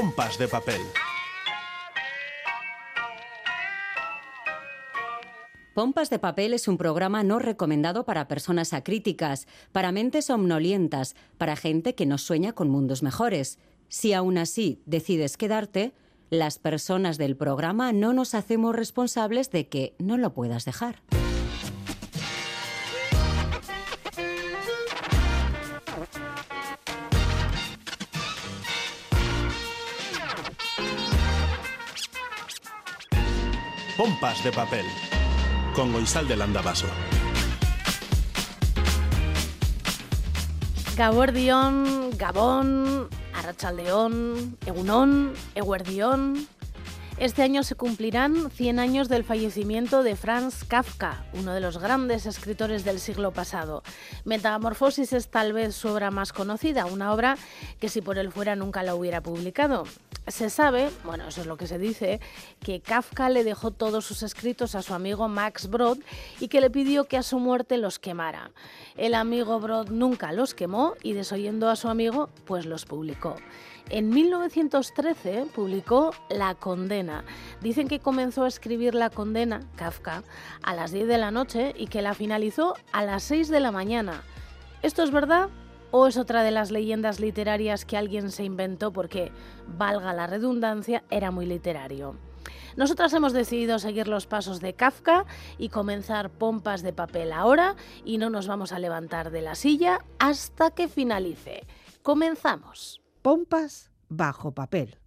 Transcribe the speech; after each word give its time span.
Pompas 0.00 0.38
de 0.38 0.46
papel. 0.46 0.80
Pompas 5.74 6.08
de 6.08 6.20
Papel 6.20 6.54
es 6.54 6.68
un 6.68 6.78
programa 6.78 7.24
no 7.24 7.40
recomendado 7.40 8.04
para 8.04 8.28
personas 8.28 8.74
acríticas, 8.74 9.48
para 9.72 9.90
mentes 9.90 10.26
somnolientas, 10.26 11.16
para 11.36 11.56
gente 11.56 11.96
que 11.96 12.06
no 12.06 12.16
sueña 12.16 12.52
con 12.52 12.70
mundos 12.70 13.02
mejores. 13.02 13.58
Si 13.88 14.12
aún 14.12 14.38
así 14.38 14.80
decides 14.86 15.36
quedarte, 15.36 15.94
las 16.30 16.60
personas 16.60 17.18
del 17.18 17.36
programa 17.36 17.92
no 17.92 18.12
nos 18.12 18.36
hacemos 18.36 18.76
responsables 18.76 19.50
de 19.50 19.68
que 19.68 19.96
no 19.98 20.16
lo 20.16 20.32
puedas 20.32 20.64
dejar. 20.64 21.02
Pompas 34.08 34.42
de 34.42 34.50
papel. 34.50 34.86
Con 35.74 35.92
Goizal 35.92 36.26
de 36.26 36.34
Landavaso. 36.34 36.86
Gabordión, 40.96 42.16
Gabón, 42.16 43.10
Arrachaldeón, 43.34 44.56
Egunón, 44.64 45.34
Eguerdión. 45.54 46.48
Este 47.18 47.42
año 47.42 47.62
se 47.62 47.74
cumplirán 47.74 48.50
100 48.50 48.78
años 48.78 49.10
del 49.10 49.24
fallecimiento 49.24 50.02
de 50.02 50.16
Franz 50.16 50.64
Kafka, 50.64 51.26
uno 51.34 51.52
de 51.52 51.60
los 51.60 51.76
grandes 51.76 52.24
escritores 52.24 52.86
del 52.86 53.00
siglo 53.00 53.32
pasado. 53.32 53.82
Metamorfosis 54.24 55.12
es 55.12 55.28
tal 55.28 55.52
vez 55.52 55.74
su 55.74 55.88
obra 55.88 56.10
más 56.10 56.32
conocida, 56.32 56.86
una 56.86 57.12
obra 57.12 57.36
que 57.78 57.90
si 57.90 58.00
por 58.00 58.16
él 58.16 58.32
fuera 58.32 58.56
nunca 58.56 58.82
la 58.82 58.94
hubiera 58.94 59.20
publicado. 59.20 59.84
Se 60.28 60.50
sabe, 60.50 60.90
bueno, 61.04 61.26
eso 61.28 61.40
es 61.40 61.46
lo 61.46 61.56
que 61.56 61.66
se 61.66 61.78
dice, 61.78 62.20
que 62.60 62.80
Kafka 62.80 63.30
le 63.30 63.44
dejó 63.44 63.70
todos 63.70 64.04
sus 64.04 64.22
escritos 64.22 64.74
a 64.74 64.82
su 64.82 64.92
amigo 64.92 65.26
Max 65.28 65.70
Brod 65.70 65.98
y 66.38 66.48
que 66.48 66.60
le 66.60 66.68
pidió 66.68 67.04
que 67.04 67.16
a 67.16 67.22
su 67.22 67.38
muerte 67.38 67.78
los 67.78 67.98
quemara. 67.98 68.50
El 68.96 69.14
amigo 69.14 69.58
Brod 69.58 69.88
nunca 69.88 70.32
los 70.32 70.54
quemó 70.54 70.94
y 71.02 71.14
desoyendo 71.14 71.70
a 71.70 71.76
su 71.76 71.88
amigo, 71.88 72.28
pues 72.44 72.66
los 72.66 72.84
publicó. 72.84 73.36
En 73.90 74.10
1913 74.10 75.46
publicó 75.54 76.10
La 76.28 76.54
Condena. 76.54 77.24
Dicen 77.62 77.88
que 77.88 78.00
comenzó 78.00 78.44
a 78.44 78.48
escribir 78.48 78.94
La 78.94 79.08
Condena, 79.08 79.60
Kafka, 79.76 80.24
a 80.62 80.74
las 80.74 80.92
10 80.92 81.08
de 81.08 81.18
la 81.18 81.30
noche 81.30 81.74
y 81.76 81.86
que 81.86 82.02
la 82.02 82.12
finalizó 82.12 82.74
a 82.92 83.04
las 83.04 83.22
6 83.22 83.48
de 83.48 83.60
la 83.60 83.72
mañana. 83.72 84.22
¿Esto 84.82 85.02
es 85.02 85.10
verdad? 85.10 85.48
¿O 85.90 86.06
es 86.06 86.18
otra 86.18 86.42
de 86.42 86.50
las 86.50 86.70
leyendas 86.70 87.18
literarias 87.18 87.84
que 87.84 87.96
alguien 87.96 88.30
se 88.30 88.44
inventó 88.44 88.92
porque, 88.92 89.32
valga 89.66 90.12
la 90.12 90.26
redundancia, 90.26 91.02
era 91.10 91.30
muy 91.30 91.46
literario? 91.46 92.16
Nosotras 92.76 93.12
hemos 93.12 93.32
decidido 93.32 93.78
seguir 93.78 94.06
los 94.06 94.26
pasos 94.26 94.60
de 94.60 94.74
Kafka 94.74 95.24
y 95.56 95.70
comenzar 95.70 96.30
pompas 96.30 96.82
de 96.82 96.92
papel 96.92 97.32
ahora 97.32 97.74
y 98.04 98.18
no 98.18 98.30
nos 98.30 98.46
vamos 98.46 98.72
a 98.72 98.78
levantar 98.78 99.30
de 99.30 99.42
la 99.42 99.54
silla 99.54 100.04
hasta 100.18 100.70
que 100.70 100.88
finalice. 100.88 101.66
Comenzamos. 102.02 103.02
Pompas 103.22 103.90
bajo 104.08 104.52
papel. 104.52 104.98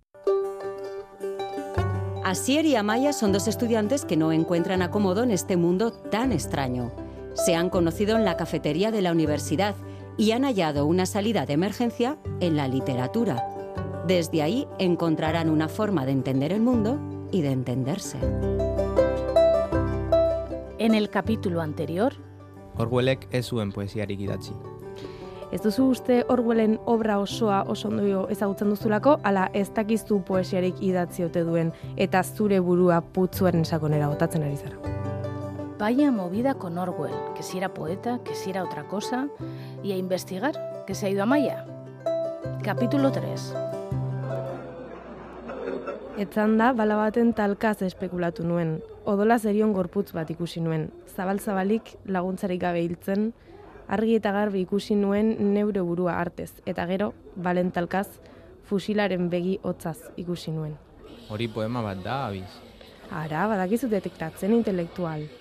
Asier 2.24 2.66
y 2.66 2.76
Amaya 2.76 3.14
son 3.14 3.32
dos 3.32 3.48
estudiantes 3.48 4.06
que 4.06 4.18
no 4.18 4.32
encuentran 4.32 4.82
acomodo 4.82 5.24
en 5.24 5.32
este 5.32 5.58
mundo 5.58 5.92
tan 5.92 6.32
extraño. 6.32 6.92
Se 7.34 7.56
han 7.56 7.70
conocido 7.70 8.18
en 8.18 8.26
la 8.26 8.38
cafetería 8.38 8.92
de 8.92 9.02
la 9.02 9.12
universidad 9.12 9.76
y 10.22 10.34
han 10.34 10.44
hallado 10.44 10.86
una 10.86 11.08
salida 11.08 11.48
de 11.48 11.54
emergencia 11.54 12.16
en 12.42 12.56
la 12.56 12.68
literatura. 12.68 13.44
Desde 14.06 14.44
ahí 14.44 14.68
encontrarán 14.78 15.50
una 15.50 15.68
forma 15.68 16.06
de 16.06 16.12
entender 16.12 16.54
el 16.54 16.62
mundo 16.62 17.00
y 17.32 17.42
de 17.42 17.50
entenderse. 17.50 18.20
En 20.78 20.94
el 20.94 21.10
capítulo 21.10 21.60
anterior, 21.60 22.14
Orwellek 22.78 23.28
ez 23.32 23.48
zuen 23.48 23.72
poesiarik 23.72 24.22
idatzi. 24.22 24.54
Ez 25.52 25.64
duzu 25.64 25.90
uste 25.90 26.24
Orwellen 26.30 26.80
obra 26.86 27.18
osoa 27.18 27.64
oso 27.68 27.90
ondo 27.90 28.30
ezagutzen 28.30 28.70
duzulako, 28.70 29.18
ala 29.24 29.50
ez 29.54 29.72
dakizu 29.74 30.22
poesiarik 30.22 30.86
idatzi 30.86 31.26
ote 31.26 31.42
duen 31.42 31.74
eta 31.98 32.22
zure 32.24 32.60
burua 32.60 33.02
putzuaren 33.02 33.66
sakonera 33.66 34.14
botatzen 34.14 34.44
ari 34.44 34.58
zara. 34.58 35.01
Vaya 35.82 36.12
movida 36.12 36.54
con 36.54 36.78
Orwell, 36.78 37.34
que 37.36 37.42
si 37.42 37.58
era 37.58 37.74
poeta, 37.74 38.20
que 38.24 38.36
si 38.36 38.52
era 38.52 38.64
otra 38.64 38.88
cosa, 38.88 39.30
y 39.82 39.94
a 39.94 39.98
investigar, 39.98 40.86
que 40.86 40.94
se 40.94 41.08
ha 41.08 41.10
ido 41.10 41.24
a 41.24 41.26
Maya. 41.26 41.66
Capítulo 42.62 43.12
3. 43.12 43.56
Etzan 46.20 46.60
da, 46.60 46.72
bala 46.74 47.00
baten 47.02 47.34
talkaz 47.34 47.82
espekulatu 47.82 48.46
nuen. 48.46 48.84
Odola 49.10 49.40
zerion 49.40 49.74
gorputz 49.74 50.14
bat 50.14 50.30
ikusi 50.30 50.62
nuen. 50.62 50.92
Zabal-zabalik 51.16 51.96
laguntzarik 52.06 52.62
gabe 52.62 52.86
hiltzen, 52.86 53.32
argi 53.88 54.20
eta 54.22 54.38
garbi 54.38 54.62
ikusi 54.62 54.94
nuen 54.94 55.34
neure 55.56 55.82
burua 55.82 56.20
artez. 56.22 56.52
Eta 56.70 56.86
gero, 56.86 57.16
balen 57.34 57.74
talkaz, 57.74 58.22
fusilaren 58.70 59.32
begi 59.34 59.58
hotzaz 59.64 59.98
ikusi 60.14 60.54
nuen. 60.54 60.78
Hori 61.34 61.50
poema 61.50 61.82
bat 61.82 62.06
da, 62.06 62.28
abiz. 62.28 62.52
Ara, 63.10 63.48
badakizu 63.50 63.90
detektatzen 63.90 64.54
intelektual. 64.54 65.41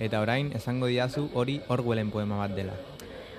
Eta 0.00 0.22
orain 0.24 0.48
esango 0.56 0.88
diazu 0.88 1.26
hori 1.36 1.58
Orwellen 1.68 2.10
poema 2.10 2.38
bat 2.40 2.54
dela. 2.56 2.72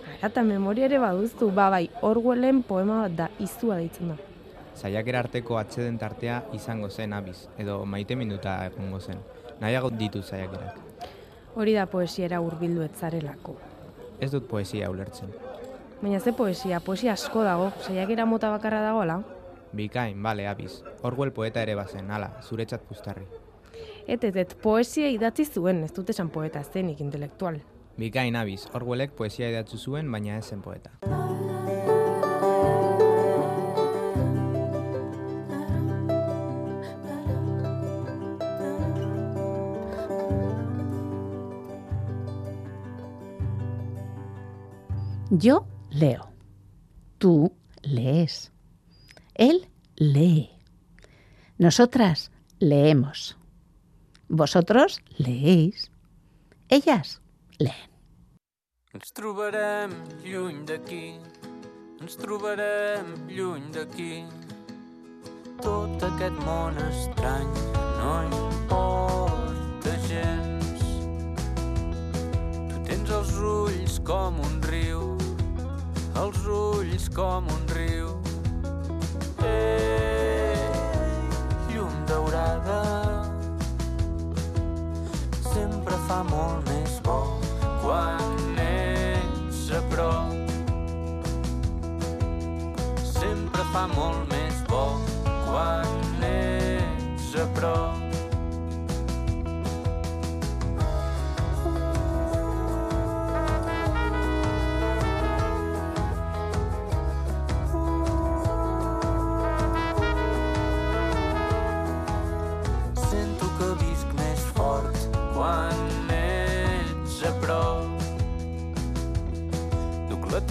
Ara, 0.04 0.28
eta 0.28 0.44
memoria 0.46 0.86
ere 0.86 1.00
baduztu, 1.02 1.50
ba 1.58 1.72
bai, 1.74 1.88
Orwellen 2.06 2.62
poema 2.62 3.00
bat 3.02 3.16
da, 3.18 3.30
izua 3.42 3.80
deitzen 3.80 4.14
da. 4.14 4.18
Saiakera 4.78 5.24
arteko 5.26 5.58
atxeden 5.58 5.98
tartea 5.98 6.44
izango 6.54 6.90
zen 6.90 7.18
abiz, 7.18 7.48
edo 7.58 7.80
maite 7.86 8.16
minuta 8.16 8.60
egongo 8.70 9.02
zen. 9.02 9.18
Nahiago 9.60 9.90
ditu 9.90 10.22
saiakerak. 10.22 11.10
Hori 11.58 11.74
da 11.74 11.88
poesiera 11.90 12.40
hurbildu 12.46 12.86
etzarelako. 12.86 13.58
Ez 14.22 14.30
dut 14.32 14.46
poesia 14.48 14.94
ulertzen. 14.94 15.34
Baina 16.02 16.20
ze 16.20 16.32
poesia, 16.34 16.80
poesia 16.80 17.14
asko 17.18 17.44
dago, 17.44 17.72
saiakera 17.82 18.26
mota 18.26 18.54
bakarra 18.54 18.86
dagoela. 18.86 19.24
Bikain, 19.74 20.22
bale, 20.22 20.48
abiz. 20.48 20.84
Orwell 21.02 21.34
poeta 21.34 21.62
ere 21.66 21.76
bazen, 21.76 22.12
hala, 22.12 22.36
zuretzat 22.46 22.86
puztarri. 22.86 23.26
Et, 24.12 24.24
et, 24.24 24.36
et, 24.36 24.54
poesia 24.60 25.08
idatzi 25.08 25.46
zuen, 25.48 25.86
ez 25.86 25.94
dut 25.96 26.10
esan 26.12 26.28
poeta 26.36 26.60
zenik 26.68 27.00
intelektual. 27.00 27.62
Bikain, 27.96 28.36
abiz. 28.36 28.66
Orwellek 28.76 29.14
poesia 29.16 29.48
idatzu 29.48 29.80
zuen, 29.80 30.12
baina 30.12 30.36
ez 30.36 30.50
zen 30.52 30.60
poeta. 30.60 30.92
Yo 45.40 45.66
leo. 45.90 46.28
Tú 47.18 47.54
lees. 47.82 48.52
Él 49.36 49.70
lee. 49.96 50.50
Nosotras 51.58 52.32
leemos. 52.60 53.38
Vosotros 54.34 55.02
leéis. 55.18 55.92
Ellas 56.70 57.20
leen. 57.60 57.90
Ens 58.96 59.12
trobarem 59.12 59.92
lluny 60.24 60.62
d'aquí, 60.64 61.20
ens 62.00 62.16
trobarem 62.16 63.10
lluny 63.28 63.66
d'aquí. 63.76 64.24
Tot 65.60 66.06
aquest 66.08 66.40
món 66.48 66.80
estrany 66.86 67.52
no 68.00 68.14
importa 68.30 69.98
gens. 70.08 70.86
Tu 72.72 72.80
tens 72.88 73.12
els 73.20 73.34
ulls 73.36 74.00
com 74.08 74.40
un 74.48 74.56
riu, 74.72 75.04
els 76.24 76.40
ulls 76.48 77.12
com 77.20 77.52
un 77.52 77.68
riu. 77.76 78.16
Ei, 79.44 80.11
fa 86.12 86.24
molt 86.28 86.66
més 86.68 86.98
bo 87.06 87.20
quan 87.80 88.58
ets 88.64 89.62
a 89.78 89.80
prop. 89.94 90.52
Sempre 93.14 93.70
fa 93.72 93.88
molt 93.96 94.28
més 94.36 94.60
bo 94.68 94.84
quan 95.48 96.30
ets 96.34 97.36
a 97.40 97.50
prop. 97.56 98.01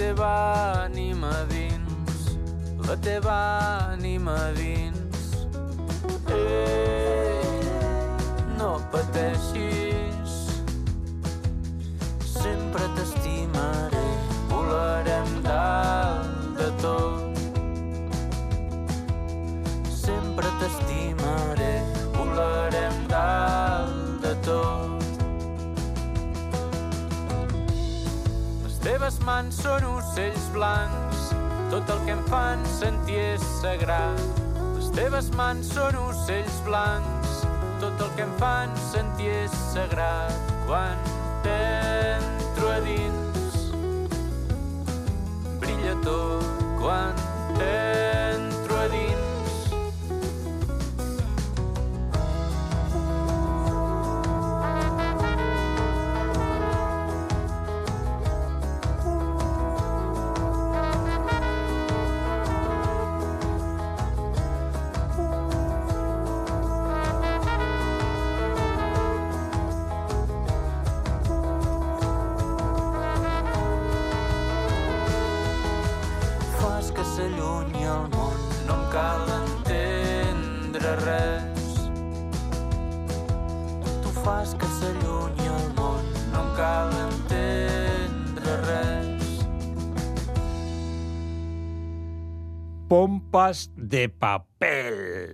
Teva 0.00 0.32
ànima 0.86 1.30
dins, 1.50 2.20
la 2.88 2.96
teva 3.04 3.36
ànima 3.92 4.36
dins. 4.56 5.18
no 8.56 8.70
pateixis. 8.92 10.32
Sempre 12.32 12.88
t'estimaré, 12.96 14.06
volarem 14.48 15.28
dalt 15.44 16.56
de 16.56 16.68
tot. 16.80 17.36
Sempre 20.00 20.48
t'estimaré, 20.60 21.19
Les 29.10 29.18
mans 29.26 29.56
són 29.58 29.82
ocells 29.90 30.44
blancs, 30.54 31.22
tot 31.72 31.88
el 31.90 32.04
que 32.04 32.12
em 32.14 32.20
fan 32.28 32.60
sentir 32.76 33.16
és 33.18 33.46
sagrat. 33.56 34.38
Les 34.76 34.92
teves 34.94 35.32
mans 35.34 35.72
són 35.74 35.98
ocells 35.98 36.60
blancs, 36.68 37.40
tot 37.82 38.06
el 38.06 38.14
que 38.14 38.22
em 38.28 38.36
fan 38.38 38.78
sentir 38.84 39.34
és 39.40 39.58
sagrat. 39.72 40.54
Quan 40.70 41.02
t'entro 41.42 42.70
a 42.70 42.80
dins, 42.86 43.60
brilla 45.58 45.98
tot. 46.06 46.66
Quan 46.78 47.24
t'entro 47.58 47.89
De 93.50 94.08
papel. 94.08 95.32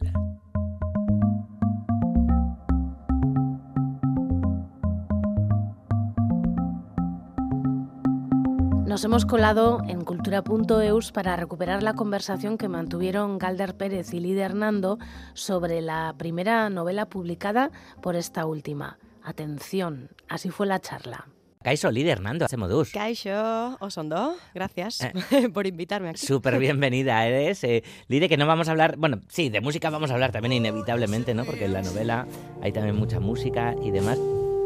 Nos 8.86 9.04
hemos 9.04 9.26
colado 9.26 9.82
en 9.86 10.02
cultura.eus 10.02 11.12
para 11.12 11.36
recuperar 11.36 11.82
la 11.82 11.92
conversación 11.92 12.56
que 12.56 12.68
mantuvieron 12.68 13.36
Galder 13.36 13.76
Pérez 13.76 14.14
y 14.14 14.20
Lidia 14.20 14.46
Hernando 14.46 14.98
sobre 15.34 15.82
la 15.82 16.14
primera 16.16 16.70
novela 16.70 17.10
publicada 17.10 17.70
por 18.00 18.16
esta 18.16 18.46
última. 18.46 18.98
Atención, 19.22 20.08
así 20.28 20.48
fue 20.48 20.66
la 20.66 20.80
charla. 20.80 21.26
Kaixo, 21.66 21.90
líder 21.90 22.18
Hernando, 22.18 22.44
hace 22.44 22.56
modus. 22.56 22.92
Kaixo, 22.92 23.76
Osondo, 23.80 24.36
gracias 24.54 25.00
Eh. 25.00 25.48
por 25.52 25.66
invitarme 25.66 26.10
aquí. 26.10 26.24
Súper 26.24 26.60
bienvenida 26.60 27.26
eres. 27.26 27.64
Eh, 27.64 27.82
Lide, 28.06 28.28
que 28.28 28.36
no 28.36 28.46
vamos 28.46 28.68
a 28.68 28.70
hablar, 28.70 28.96
bueno, 28.96 29.18
sí, 29.28 29.48
de 29.48 29.60
música 29.60 29.90
vamos 29.90 30.12
a 30.12 30.14
hablar 30.14 30.30
también 30.30 30.52
inevitablemente, 30.52 31.34
¿no? 31.34 31.44
Porque 31.44 31.64
en 31.64 31.72
la 31.72 31.82
novela 31.82 32.24
hay 32.62 32.70
también 32.70 32.94
mucha 32.94 33.18
música 33.18 33.74
y 33.82 33.90
demás. 33.90 34.16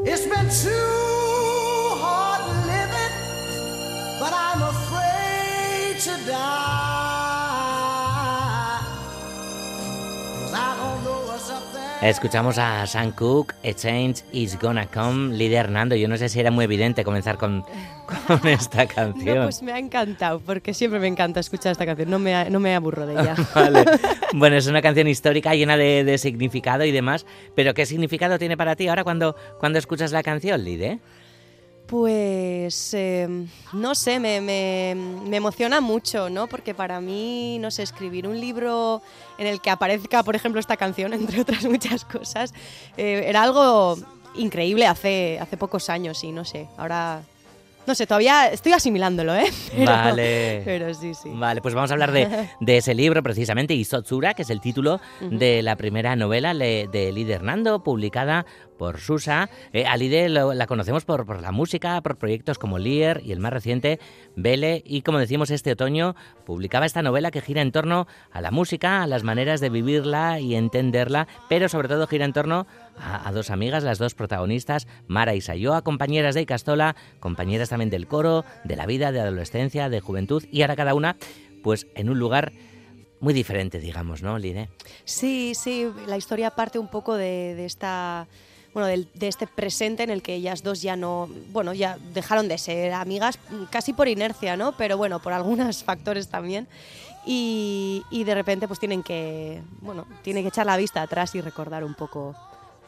It's 0.04 0.28
been 0.28 0.46
too 0.50 0.89
Escuchamos 12.02 12.56
a 12.56 12.86
Sam 12.86 13.12
Cooke, 13.12 13.54
A 13.62 13.74
Change 13.74 14.24
is 14.32 14.58
Gonna 14.58 14.86
Come, 14.86 15.36
líder 15.36 15.66
Hernando. 15.66 15.94
Yo 15.96 16.08
no 16.08 16.16
sé 16.16 16.30
si 16.30 16.40
era 16.40 16.50
muy 16.50 16.64
evidente 16.64 17.04
comenzar 17.04 17.36
con, 17.36 17.62
con 18.26 18.46
esta 18.48 18.86
canción. 18.86 19.36
No, 19.36 19.44
pues 19.44 19.62
me 19.62 19.72
ha 19.72 19.78
encantado, 19.78 20.40
porque 20.40 20.72
siempre 20.72 20.98
me 20.98 21.08
encanta 21.08 21.40
escuchar 21.40 21.72
esta 21.72 21.84
canción, 21.84 22.08
no 22.08 22.18
me, 22.18 22.48
no 22.48 22.58
me 22.58 22.74
aburro 22.74 23.06
de 23.06 23.20
ella. 23.20 23.36
Vale. 23.54 23.84
Bueno, 24.32 24.54
es 24.54 24.68
una 24.68 24.80
canción 24.80 25.08
histórica 25.08 25.56
llena 25.56 25.76
de, 25.76 26.04
de 26.04 26.16
significado 26.16 26.84
y 26.84 26.92
demás, 26.92 27.26
pero 27.56 27.74
¿qué 27.74 27.84
significado 27.84 28.38
tiene 28.38 28.56
para 28.56 28.76
ti 28.76 28.86
ahora 28.86 29.02
cuando, 29.02 29.34
cuando 29.58 29.80
escuchas 29.80 30.12
la 30.12 30.22
canción, 30.22 30.62
Lide? 30.62 31.00
Pues 31.90 32.94
eh, 32.94 33.28
no 33.72 33.94
sé, 33.96 34.20
me, 34.20 34.40
me- 34.40 34.94
me 35.28 35.36
emociona 35.36 35.80
mucho, 35.80 36.30
¿no? 36.30 36.46
Porque 36.46 36.72
para 36.72 37.00
mí, 37.00 37.58
no 37.60 37.70
sé, 37.72 37.82
escribir 37.82 38.28
un 38.28 38.38
libro 38.40 39.02
en 39.38 39.48
el 39.48 39.60
que 39.60 39.70
aparezca, 39.70 40.22
por 40.22 40.36
ejemplo, 40.36 40.60
esta 40.60 40.76
canción, 40.76 41.12
entre 41.14 41.40
otras 41.40 41.64
muchas 41.64 42.04
cosas, 42.04 42.54
eh, 42.96 43.24
era 43.26 43.42
algo 43.42 43.98
increíble 44.36 44.86
hace, 44.86 45.38
hace 45.40 45.56
pocos 45.56 45.90
años 45.90 46.22
y 46.24 46.30
no 46.32 46.44
sé, 46.44 46.68
ahora... 46.78 47.22
No 47.86 47.94
sé, 47.94 48.06
todavía 48.06 48.46
estoy 48.52 48.72
asimilándolo, 48.72 49.34
¿eh? 49.34 49.50
Pero- 49.72 49.86
Vale. 49.86 50.62
Pero 50.64 50.94
sí, 50.94 51.12
sí. 51.14 51.30
Vale, 51.32 51.60
pues 51.62 51.74
vamos 51.74 51.90
a 51.90 51.94
hablar 51.94 52.12
de, 52.12 52.28
de 52.60 52.76
ese 52.76 52.94
libro 52.94 53.22
precisamente, 53.22 53.74
Isotsura, 53.74 54.34
que 54.34 54.42
es 54.42 54.50
el 54.50 54.60
título 54.60 55.00
de 55.20 55.62
la 55.62 55.74
primera 55.76 56.14
novela 56.14 56.54
de 56.54 57.10
Lide 57.12 57.32
Hernando, 57.32 57.82
publicada 57.82 58.44
por 58.80 58.98
Susa. 58.98 59.50
Eh, 59.74 59.84
a 59.84 59.94
Lide 59.98 60.30
lo- 60.30 60.54
la 60.54 60.66
conocemos 60.66 61.04
por, 61.04 61.26
por 61.26 61.42
la 61.42 61.52
música, 61.52 62.00
por 62.00 62.16
proyectos 62.16 62.58
como 62.58 62.78
Lier 62.78 63.20
y 63.22 63.30
el 63.32 63.38
más 63.38 63.52
reciente, 63.52 64.00
Vele. 64.36 64.82
Y 64.86 65.02
como 65.02 65.18
decimos, 65.18 65.50
este 65.50 65.72
otoño 65.72 66.16
publicaba 66.46 66.86
esta 66.86 67.02
novela 67.02 67.30
que 67.30 67.42
gira 67.42 67.60
en 67.60 67.72
torno 67.72 68.06
a 68.32 68.40
la 68.40 68.50
música, 68.50 69.02
a 69.02 69.06
las 69.06 69.22
maneras 69.22 69.60
de 69.60 69.68
vivirla 69.68 70.40
y 70.40 70.54
entenderla, 70.54 71.28
pero 71.50 71.68
sobre 71.68 71.88
todo 71.88 72.06
gira 72.06 72.24
en 72.24 72.32
torno 72.32 72.66
a, 72.98 73.28
a 73.28 73.32
dos 73.32 73.50
amigas, 73.50 73.84
las 73.84 73.98
dos 73.98 74.14
protagonistas, 74.14 74.88
Mara 75.06 75.34
y 75.34 75.42
Sayoa, 75.42 75.82
compañeras 75.82 76.34
de 76.34 76.40
Icastola, 76.40 76.96
compañeras 77.20 77.68
también 77.68 77.90
del 77.90 78.06
coro, 78.06 78.46
de 78.64 78.76
la 78.76 78.86
vida, 78.86 79.12
de 79.12 79.20
adolescencia, 79.20 79.90
de 79.90 80.00
juventud, 80.00 80.42
y 80.50 80.62
ahora 80.62 80.74
cada 80.76 80.94
una, 80.94 81.18
pues 81.62 81.86
en 81.96 82.08
un 82.08 82.18
lugar 82.18 82.52
muy 83.20 83.34
diferente, 83.34 83.78
digamos, 83.78 84.22
¿no, 84.22 84.38
Line? 84.38 84.70
Sí, 85.04 85.52
sí, 85.54 85.86
la 86.06 86.16
historia 86.16 86.52
parte 86.52 86.78
un 86.78 86.88
poco 86.88 87.16
de, 87.16 87.54
de 87.54 87.66
esta 87.66 88.26
bueno, 88.74 88.86
del- 88.86 89.08
de 89.14 89.28
este 89.28 89.46
presente 89.46 90.02
en 90.02 90.10
el 90.10 90.22
que 90.22 90.34
ellas 90.34 90.62
dos 90.62 90.80
ya 90.82 90.96
no, 90.96 91.28
bueno, 91.52 91.72
ya 91.74 91.98
dejaron 92.14 92.48
de 92.48 92.56
ser 92.58 92.92
amigas 92.92 93.38
casi 93.70 93.92
por 93.92 94.06
inercia, 94.08 94.56
¿no? 94.56 94.72
Pero 94.72 94.96
bueno, 94.96 95.20
por 95.20 95.32
algunos 95.32 95.82
factores 95.84 96.28
también. 96.28 96.68
Y, 97.26 98.02
y 98.10 98.24
de 98.24 98.34
repente 98.34 98.66
pues 98.66 98.78
tienen 98.80 99.02
que, 99.02 99.60
bueno, 99.80 100.06
tienen 100.22 100.42
que 100.42 100.48
echar 100.48 100.66
la 100.66 100.76
vista 100.76 101.02
atrás 101.02 101.34
y 101.34 101.40
recordar 101.40 101.84
un 101.84 101.94
poco 101.94 102.34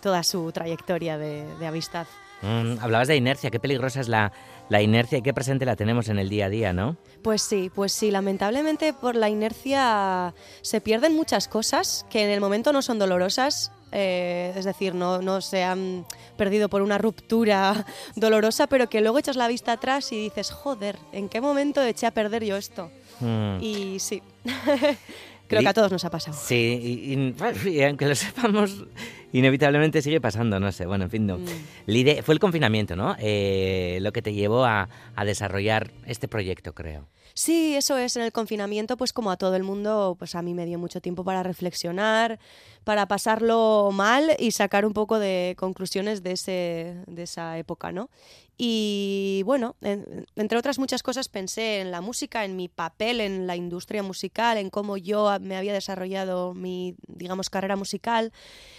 toda 0.01 0.23
su 0.23 0.51
trayectoria 0.53 1.19
de, 1.19 1.45
de 1.59 1.67
amistad. 1.67 2.07
Mm, 2.41 2.79
hablabas 2.81 3.09
de 3.09 3.17
inercia, 3.17 3.51
qué 3.51 3.61
peligrosa 3.61 4.01
es 4.01 4.09
la, 4.09 4.33
la 4.69 4.83
inercia 4.83 5.19
y 5.19 5.23
qué 5.23 5.33
presente 5.35 5.65
la 5.65 5.77
tenemos 5.77 6.09
en 6.09 6.19
el 6.19 6.29
día 6.29 6.47
a 6.47 6.49
día, 6.49 6.73
¿no? 6.73 6.97
Pues 7.23 7.43
sí, 7.43 7.71
pues 7.73 7.93
sí, 7.93 8.11
lamentablemente 8.11 8.93
por 8.95 9.15
la 9.15 9.29
inercia 9.29 10.35
se 10.63 10.81
pierden 10.81 11.15
muchas 11.15 11.47
cosas 11.47 12.05
que 12.11 12.25
en 12.25 12.31
el 12.31 12.41
momento 12.41 12.73
no 12.73 12.83
son 12.83 12.99
dolorosas, 12.99 13.71
eh, 13.93 14.53
es 14.57 14.65
decir, 14.65 14.95
no, 14.95 15.21
no 15.23 15.41
se 15.41 15.63
han 15.63 16.05
perdido 16.37 16.69
por 16.69 16.83
una 16.83 16.99
ruptura 16.99 17.85
dolorosa, 18.17 18.67
pero 18.67 18.89
que 18.89 19.01
luego 19.01 19.19
echas 19.19 19.37
la 19.37 19.49
vista 19.49 19.73
atrás 19.73 20.11
y 20.13 20.17
dices, 20.17 20.51
joder, 20.51 20.97
¿en 21.13 21.29
qué 21.29 21.41
momento 21.41 21.83
eché 21.83 22.07
a 22.07 22.11
perder 22.11 22.45
yo 22.45 22.57
esto? 22.57 22.91
Mm. 23.21 23.59
Y 23.61 23.99
sí, 24.01 24.23
creo 25.47 25.61
que 25.63 25.69
a 25.69 25.75
todos 25.75 25.93
nos 25.93 26.05
ha 26.05 26.11
pasado. 26.11 26.37
Sí, 26.37 26.55
y, 26.83 27.15
y- 27.15 27.71
y 27.71 27.83
aunque 27.83 28.07
lo 28.07 28.15
sepamos, 28.17 28.85
inevitablemente 29.33 30.03
sigue 30.03 30.21
pasando, 30.21 30.59
no 30.61 30.73
sé, 30.73 30.87
bueno, 30.87 31.05
en 31.05 31.11
fin, 31.11 31.27
no. 31.27 31.39
Mm. 31.39 31.45
Lide, 31.87 32.23
fue 32.23 32.35
el 32.35 32.39
confinamiento, 32.41 32.97
¿no? 32.97 33.15
Eh, 33.19 33.99
lo 34.03 34.13
que 34.13 34.23
te 34.23 34.33
llevó 34.33 34.65
a, 34.65 34.89
a 35.15 35.25
desarrollar 35.25 35.91
este 36.07 36.29
proyecto, 36.29 36.75
creo. 36.75 37.07
Sí, 37.35 37.75
eso 37.77 37.97
es. 37.97 38.17
En 38.17 38.23
el 38.23 38.33
confinamiento, 38.33 38.97
pues 38.97 39.13
como 39.13 39.31
a 39.31 39.37
todo 39.37 39.57
el 39.57 39.63
mundo, 39.63 40.17
pues 40.19 40.35
a 40.35 40.43
mí 40.43 40.55
me 40.55 40.67
dio 40.67 40.79
mucho 40.79 41.01
tiempo 41.01 41.25
para 41.25 41.43
reflexionar, 41.43 42.39
para 42.85 43.07
pasarlo 43.09 43.91
mal 43.93 44.37
y 44.39 44.51
sacar 44.53 44.85
un 44.85 44.93
poco 44.93 45.19
de 45.19 45.55
conclusiones 45.59 46.23
de, 46.23 46.33
ese, 46.33 46.97
de 47.07 47.23
esa 47.23 47.57
época, 47.59 47.91
¿no? 47.93 48.11
Y 48.59 49.43
bueno, 49.47 49.77
en- 49.81 50.27
entre 50.37 50.59
otras 50.59 50.79
muchas 50.79 51.03
cosas 51.03 51.29
pensé 51.29 51.81
en 51.81 51.91
la 51.91 52.01
música, 52.01 52.45
en 52.45 52.55
mi 52.55 52.69
papel 52.69 53.21
en 53.21 53.47
la 53.47 53.57
industria 53.57 54.03
musical, 54.03 54.59
en 54.59 54.69
cómo 54.71 54.97
yo 54.99 55.31
me 55.41 55.57
había 55.57 55.73
desarrollado 55.73 56.53
mi, 56.55 56.95
digamos, 57.09 57.51
carrera 57.51 57.77
musical 57.77 58.33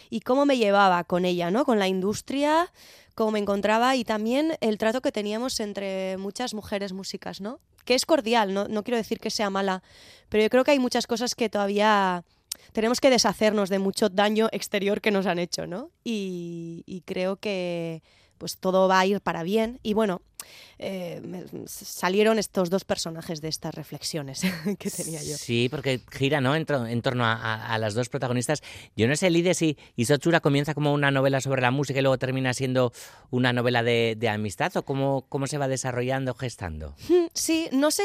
y 0.10 0.22
cómo 0.22 0.45
me 0.45 0.57
llevaba 0.57 1.03
con 1.03 1.25
ella, 1.25 1.51
¿no? 1.51 1.65
Con 1.65 1.79
la 1.79 1.88
industria, 1.88 2.72
cómo 3.15 3.32
me 3.32 3.39
encontraba 3.39 3.96
y 3.96 4.03
también 4.03 4.58
el 4.62 4.77
trato 4.77 5.01
que 5.01 5.12
teníamos 5.12 5.60
entre 5.60 6.17
muchas 6.17 6.53
mujeres 6.53 6.93
músicas, 6.93 7.41
¿no? 7.41 7.60
Que 7.86 7.96
es 7.96 8.05
cordial, 8.05 8.53
no, 8.53 8.67
no 8.67 8.84
quiero 8.84 8.98
decir 8.98 9.20
que 9.20 9.29
sea 9.29 9.50
mala, 9.50 9.84
pero 10.29 10.43
yo 10.43 10.50
creo 10.50 10.63
que 10.63 10.72
hay 10.72 10.79
muchas 10.79 11.08
cosas 11.08 11.36
que 11.36 11.50
todavía 11.50 12.24
tenemos 12.72 13.00
que 13.00 13.10
deshacernos 13.10 13.70
de 13.70 13.79
mucho 13.79 14.10
daño 14.10 14.48
exterior 14.51 15.01
que 15.01 15.12
nos 15.12 15.25
han 15.25 15.39
hecho, 15.39 15.67
¿no? 15.67 15.91
Y, 16.03 16.84
y 16.86 17.01
creo 17.01 17.38
que 17.38 18.01
pues 18.38 18.58
todo 18.58 18.88
va 18.88 19.00
a 19.00 19.05
ir 19.05 19.22
para 19.22 19.43
bien. 19.43 19.79
Y 19.84 19.93
bueno, 19.93 20.22
eh, 20.80 21.22
me- 21.24 21.44
salieron 21.68 22.39
estos 22.39 22.70
dos 22.70 22.84
personajes 22.86 23.42
de 23.42 23.48
estas 23.50 23.74
reflexiones 23.75 24.42
que 24.80 24.89
tenía 24.89 25.22
yo. 25.24 25.38
Sí, 25.38 25.68
porque 25.70 26.01
gira, 26.12 26.42
¿no? 26.42 26.56
En, 26.56 26.65
en 26.70 27.01
torno 27.01 27.25
a, 27.25 27.34
a- 27.34 27.74
a 27.74 27.77
las 27.77 27.94
dos 27.94 28.10
protagonistas. 28.10 28.62
Yo 28.96 29.08
no 29.08 29.15
sé, 29.15 29.30
Lidia, 29.30 29.53
si 29.53 29.77
Isotsura 29.96 30.39
comienza 30.39 30.74
como 30.74 30.94
una 30.94 31.12
novela 31.12 31.42
sobre 31.42 31.62
la 31.62 31.72
música 31.72 32.00
y 32.00 32.01
luego 32.01 32.18
termina 32.18 32.53
siendo 32.53 32.92
una 33.32 33.53
novela 33.53 33.84
de, 33.84 34.15
de 34.18 34.30
amistad 34.30 34.75
o 34.77 34.84
cómo, 34.84 35.25
cómo 35.30 35.48
se 35.48 35.58
va 35.58 35.68
desarrollando, 35.68 36.34
gestando. 36.34 36.96
Mm, 37.10 37.24
Sí, 37.34 37.68
no 37.72 37.89
sé 37.92 38.03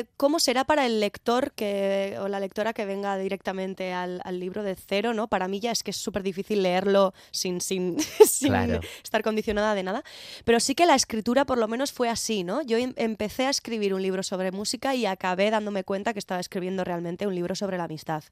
eh, 0.00 0.04
cómo 0.16 0.40
será 0.40 0.64
para 0.64 0.86
el 0.86 0.98
lector 1.00 1.52
que, 1.52 2.16
o 2.20 2.28
la 2.28 2.40
lectora 2.40 2.72
que 2.72 2.86
venga 2.86 3.16
directamente 3.18 3.92
al, 3.92 4.20
al 4.24 4.40
libro 4.40 4.62
de 4.62 4.74
cero, 4.76 5.12
¿no? 5.14 5.28
Para 5.28 5.46
mí 5.48 5.60
ya 5.60 5.72
es 5.72 5.82
que 5.82 5.90
es 5.90 5.96
súper 5.98 6.22
difícil 6.22 6.62
leerlo 6.62 7.12
sin, 7.30 7.60
sin, 7.60 7.98
sin 8.26 8.48
Claro. 8.48 8.80
estar 9.04 9.22
condicionada 9.22 9.74
de 9.74 9.82
nada. 9.82 10.02
Pero 10.44 10.58
sí 10.60 10.74
que 10.74 10.86
la 10.86 10.94
escritura 10.94 11.44
por 11.44 11.58
lo 11.58 11.68
menos 11.68 11.92
fue 11.92 12.01
así, 12.08 12.44
¿no? 12.44 12.62
Yo 12.62 12.76
em- 12.78 12.94
empecé 12.96 13.46
a 13.46 13.50
escribir 13.50 13.94
un 13.94 14.02
libro 14.02 14.22
sobre 14.22 14.52
música 14.52 14.94
y 14.94 15.06
acabé 15.06 15.50
dándome 15.50 15.84
cuenta 15.84 16.12
que 16.12 16.18
estaba 16.18 16.40
escribiendo 16.40 16.84
realmente 16.84 17.26
un 17.26 17.34
libro 17.34 17.54
sobre 17.54 17.78
la 17.78 17.84
amistad. 17.84 18.24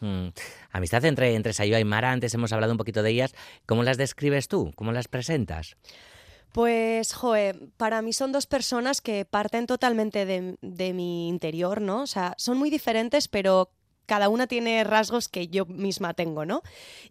Mm. 0.00 0.28
Amistad 0.72 1.04
entre, 1.04 1.34
entre 1.34 1.52
Sayo 1.52 1.78
y 1.78 1.84
Mara, 1.84 2.10
antes 2.10 2.34
hemos 2.34 2.52
hablado 2.52 2.72
un 2.72 2.78
poquito 2.78 3.02
de 3.02 3.10
ellas. 3.10 3.34
¿Cómo 3.66 3.82
las 3.82 3.96
describes 3.96 4.48
tú? 4.48 4.72
¿Cómo 4.74 4.92
las 4.92 5.08
presentas? 5.08 5.76
Pues, 6.52 7.14
joe, 7.14 7.54
para 7.76 8.02
mí 8.02 8.12
son 8.12 8.32
dos 8.32 8.46
personas 8.46 9.00
que 9.00 9.24
parten 9.24 9.66
totalmente 9.66 10.26
de, 10.26 10.56
de 10.60 10.92
mi 10.92 11.28
interior, 11.28 11.80
¿no? 11.80 12.02
O 12.02 12.06
sea, 12.06 12.34
son 12.36 12.58
muy 12.58 12.68
diferentes, 12.68 13.28
pero 13.28 13.70
cada 14.06 14.28
una 14.28 14.46
tiene 14.46 14.84
rasgos 14.84 15.28
que 15.28 15.48
yo 15.48 15.64
misma 15.64 16.12
tengo, 16.12 16.44
¿no? 16.44 16.62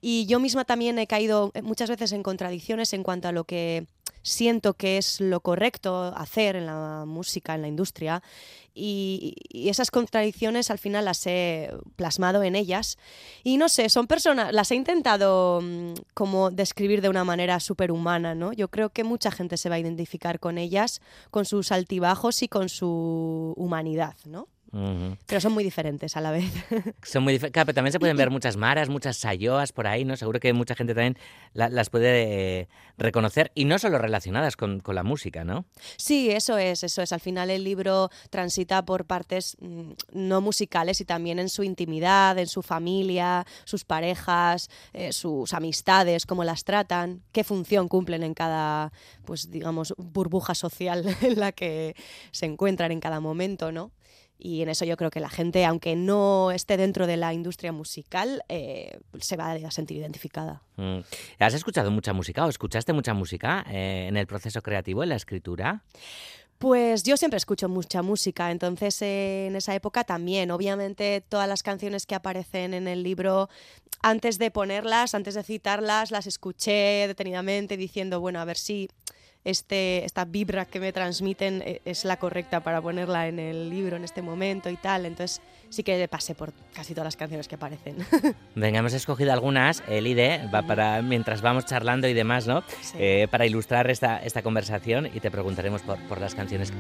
Y 0.02 0.26
yo 0.28 0.40
misma 0.40 0.66
también 0.66 1.00
he 1.00 1.08
caído 1.08 1.52
muchas 1.64 1.90
veces 1.90 2.12
en 2.12 2.22
contradicciones 2.22 2.94
en 2.94 3.02
cuanto 3.02 3.28
a 3.28 3.32
lo 3.32 3.46
que 3.46 3.88
siento 4.22 4.74
que 4.74 4.98
es 4.98 5.20
lo 5.22 5.40
correcto 5.40 6.14
hacer 6.16 6.56
en 6.56 6.66
la 6.66 7.04
música, 7.06 7.56
en 7.56 7.62
la 7.62 7.68
industria. 7.68 8.22
Y, 8.74 9.36
esas 9.70 9.92
contradicciones 9.92 10.72
al 10.72 10.80
final 10.80 11.06
las 11.06 11.26
he 11.28 11.72
plasmado 11.96 12.44
en 12.44 12.56
ellas. 12.56 12.98
Y 13.44 13.58
no 13.58 13.70
sé, 13.70 13.90
son 13.90 14.08
personas, 14.08 14.54
las 14.54 14.72
he 14.72 14.76
intentado 14.76 15.62
mm, 15.62 15.94
como 16.14 16.52
describir 16.52 17.02
de 17.02 17.10
una 17.10 17.24
manera 17.24 17.60
superhumana, 17.60 18.36
¿no? 18.36 18.54
Yo 18.54 18.70
creo 18.70 18.90
que 18.90 19.04
mucha 19.04 19.32
gente 19.32 19.58
se 19.58 19.70
va 19.70 19.76
a 19.76 19.80
identificar 19.80 20.40
con 20.40 20.58
ellas, 20.58 21.02
con 21.30 21.46
sus 21.46 21.72
altibajos 21.72 22.42
y 22.44 22.48
con 22.48 22.70
su 22.70 23.54
humanidad, 23.58 24.16
¿no? 24.26 24.48
Pero 24.72 25.42
son 25.42 25.52
muy 25.52 25.64
diferentes 25.66 26.16
a 26.16 26.22
la 26.22 26.32
vez. 26.32 26.46
Son 27.04 27.24
muy 27.24 27.34
diferentes. 27.34 27.62
pero 27.66 27.74
también 27.74 27.92
se 27.92 28.00
pueden 28.00 28.16
ver 28.16 28.30
muchas 28.30 28.56
maras, 28.56 28.88
muchas 28.88 29.18
sayoas 29.18 29.74
por 29.74 29.86
ahí, 29.86 30.06
¿no? 30.06 30.16
Seguro 30.16 30.40
que 30.40 30.54
mucha 30.54 30.76
gente 30.76 30.94
también 30.94 31.18
la- 31.54 31.68
las 31.68 31.90
puede 31.90 32.62
eh, 32.62 32.68
reconocer 32.98 33.52
y 33.54 33.66
no 33.66 33.78
solo 33.80 33.98
relacionadas 33.98 34.56
con, 34.56 34.80
con 34.80 34.96
la 34.96 35.04
música, 35.04 35.44
¿no? 35.44 35.66
Sí, 35.98 36.32
eso 36.32 36.58
es, 36.58 36.84
eso 36.84 37.02
es. 37.02 37.12
Al 37.12 37.20
final 37.20 37.50
el 37.50 37.64
libro 37.66 38.10
transita 38.30 38.86
por 38.86 39.04
partes 39.06 39.58
mm, 39.60 39.92
no 40.14 40.40
musicales 40.40 41.02
y 41.02 41.06
también 41.06 41.40
en 41.40 41.50
su 41.50 41.64
intimidad, 41.64 42.38
en 42.40 42.48
su 42.48 42.62
familia, 42.62 43.46
sus 43.66 43.84
parejas, 43.84 44.70
eh, 44.94 45.12
sus 45.12 45.54
amistades, 45.54 46.26
cómo 46.26 46.44
las 46.46 46.64
tratan, 46.64 47.24
qué 47.34 47.44
función 47.44 47.90
cumplen 47.90 48.24
en 48.24 48.34
cada, 48.34 48.94
pues 49.26 49.52
digamos, 49.52 49.94
burbuja 49.98 50.56
social 50.56 51.04
en 51.22 51.40
la 51.40 51.52
que 51.52 51.96
se 52.32 52.46
encuentran 52.46 52.92
en 52.94 53.02
cada 53.02 53.20
momento, 53.20 53.72
¿no? 53.74 53.92
Y 54.44 54.64
en 54.64 54.70
eso 54.70 54.86
yo 54.86 54.98
creo 54.98 55.12
que 55.12 55.20
la 55.20 55.30
gente, 55.30 55.64
aunque 55.66 55.96
no 55.96 56.50
esté 56.50 56.76
dentro 56.76 57.06
de 57.06 57.16
la 57.16 57.32
industria 57.32 57.72
musical, 57.72 58.44
eh, 58.50 59.00
se 59.20 59.38
va 59.38 59.52
a 59.52 59.72
sentir 59.72 59.98
identificada. 59.98 60.64
Mm. 60.78 61.02
¿Has 61.38 61.54
escuchado 61.54 61.92
mucha 61.92 62.12
música 62.12 62.44
o 62.44 62.50
escuchaste 62.50 62.92
mucha 62.92 63.14
música 63.14 63.64
eh, 63.70 64.08
en 64.10 64.18
el 64.18 64.26
proceso 64.26 64.64
creativo, 64.64 65.04
en 65.04 65.10
la 65.10 65.16
escritura? 65.16 65.84
Pues 66.58 67.04
yo 67.04 67.18
siempre 67.18 67.38
escucho 67.38 67.70
mucha 67.70 68.02
música, 68.02 68.50
entonces 68.50 69.00
eh, 69.04 69.48
en 69.48 69.56
esa 69.56 69.76
época 69.76 70.04
también, 70.04 70.50
obviamente 70.50 71.24
todas 71.28 71.48
las 71.48 71.62
canciones 71.62 72.08
que 72.08 72.16
aparecen 72.16 72.74
en 72.74 72.88
el 72.88 73.04
libro, 73.04 73.48
antes 74.02 74.40
de 74.40 74.50
ponerlas, 74.50 75.14
antes 75.14 75.36
de 75.36 75.44
citarlas, 75.44 76.10
las 76.10 76.26
escuché 76.26 77.08
detenidamente 77.08 77.78
diciendo, 77.78 78.20
bueno, 78.20 78.40
a 78.40 78.46
ver 78.46 78.58
si 78.58 78.90
este, 79.44 80.06
esta 80.06 80.26
vibra 80.26 80.66
que 80.66 80.80
me 80.80 80.94
transmiten 80.94 81.62
eh, 81.66 81.82
es 81.86 82.06
la 82.06 82.18
correcta 82.18 82.62
para 82.62 82.82
ponerla 82.82 83.28
en 83.28 83.40
el 83.40 83.70
libro 83.70 83.98
en 83.98 84.04
este 84.04 84.22
momento 84.22 84.70
y 84.70 84.78
tal, 84.78 85.06
entonces 85.06 85.42
sí 85.70 85.84
que 85.84 86.08
pasé 86.08 86.36
por 86.36 86.54
casi 86.74 86.94
todas 86.94 87.06
las 87.06 87.16
canciones 87.16 87.48
que 87.48 87.56
aparecen. 87.56 87.98
Venga, 88.56 88.80
hemos 88.80 88.94
escogido 88.94 89.34
algunas, 89.34 89.84
Elide, 89.88 90.48
va 90.54 90.64
para 90.64 91.02
mientras 91.02 91.42
vamos 91.42 91.66
charlando 91.66 92.08
y 92.08 92.14
demás, 92.14 92.48
¿no? 92.48 92.64
Sí. 92.82 92.98
Eh, 93.00 93.28
para 93.32 93.46
ilustrar 93.46 93.90
esta, 93.90 94.18
esta 94.18 94.42
conversación 94.42 95.08
y 95.08 95.20
te 95.20 95.32
preguntaremos 95.32 95.82
por, 95.82 96.00
por 96.08 96.20
las 96.20 96.36
canciones. 96.36 96.72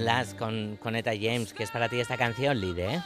Atlas 0.00 0.34
con, 0.34 0.78
con 0.80 0.96
Eta 0.96 1.12
James, 1.12 1.52
¿qué 1.52 1.62
es 1.62 1.70
para 1.70 1.88
ti 1.88 2.00
esta 2.00 2.16
canción, 2.16 2.58
Lide? 2.58 2.94
eh? 2.94 3.02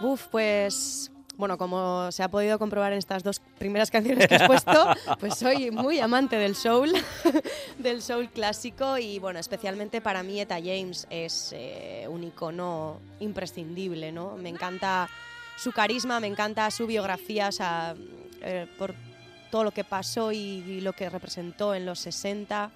Uf, 0.00 0.28
pues 0.28 1.10
bueno, 1.36 1.58
como 1.58 2.10
se 2.12 2.22
ha 2.22 2.28
podido 2.28 2.56
comprobar 2.58 2.92
en 2.92 2.98
estas 2.98 3.24
dos 3.24 3.40
primeras 3.58 3.90
canciones 3.90 4.28
que 4.28 4.36
has 4.36 4.46
puesto, 4.46 4.94
pues 5.20 5.34
soy 5.36 5.72
muy 5.72 5.98
amante 5.98 6.36
del 6.36 6.54
soul, 6.54 6.92
del 7.78 8.00
soul 8.00 8.28
clásico 8.30 8.96
y 8.96 9.18
bueno, 9.18 9.40
especialmente 9.40 10.00
para 10.00 10.22
mí 10.22 10.40
Eta 10.40 10.56
James 10.56 11.08
es 11.10 11.52
eh, 11.52 12.06
un 12.08 12.22
icono 12.22 13.00
imprescindible, 13.18 14.12
¿no? 14.12 14.36
Me 14.36 14.48
encanta 14.48 15.08
su 15.56 15.72
carisma, 15.72 16.20
me 16.20 16.28
encanta 16.28 16.70
su 16.70 16.86
biografía, 16.86 17.48
o 17.48 17.52
sea, 17.52 17.96
eh, 18.40 18.68
por 18.78 18.94
todo 19.50 19.64
lo 19.64 19.72
que 19.72 19.82
pasó 19.82 20.30
y, 20.30 20.36
y 20.38 20.80
lo 20.80 20.92
que 20.92 21.10
representó 21.10 21.74
en 21.74 21.86
los 21.86 21.98
60 21.98 22.70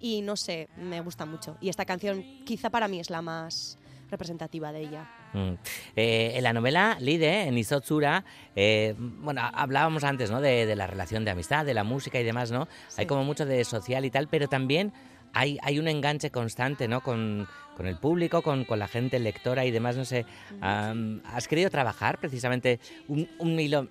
y 0.00 0.22
no 0.22 0.36
sé, 0.36 0.68
me 0.76 1.00
gusta 1.00 1.26
mucho. 1.26 1.56
Y 1.60 1.68
esta 1.68 1.84
canción 1.84 2.24
quizá 2.44 2.70
para 2.70 2.88
mí 2.88 3.00
es 3.00 3.10
la 3.10 3.22
más 3.22 3.78
representativa 4.10 4.72
de 4.72 4.80
ella. 4.80 5.08
Mm. 5.32 5.52
Eh, 5.94 6.32
en 6.34 6.42
la 6.42 6.52
novela 6.52 6.96
Lide, 6.98 7.42
en 7.42 7.56
Isotsura, 7.56 8.24
eh, 8.56 8.94
bueno, 8.98 9.42
hablábamos 9.52 10.02
antes, 10.02 10.30
¿no? 10.30 10.40
De, 10.40 10.66
de 10.66 10.76
la 10.76 10.86
relación 10.86 11.24
de 11.24 11.30
amistad, 11.30 11.64
de 11.64 11.74
la 11.74 11.84
música 11.84 12.18
y 12.18 12.24
demás, 12.24 12.50
¿no? 12.50 12.66
Hay 12.96 13.06
como 13.06 13.24
mucho 13.24 13.46
de 13.46 13.64
social 13.64 14.04
y 14.04 14.10
tal, 14.10 14.26
pero 14.28 14.48
también 14.48 14.92
hay, 15.32 15.58
hay 15.62 15.78
un 15.78 15.86
enganche 15.86 16.30
constante, 16.30 16.88
¿no? 16.88 17.02
Con, 17.02 17.46
con 17.76 17.86
el 17.86 17.96
público, 17.98 18.42
con, 18.42 18.64
con 18.64 18.78
la 18.78 18.88
gente 18.88 19.18
lectora 19.18 19.64
y 19.64 19.70
demás, 19.70 19.96
no 19.96 20.04
sé. 20.04 20.26
am, 20.60 21.22
¿Has 21.24 21.46
querido 21.46 21.70
trabajar 21.70 22.18
precisamente 22.18 22.80
un, 23.06 23.28
un 23.38 23.60
hilo? 23.60 23.86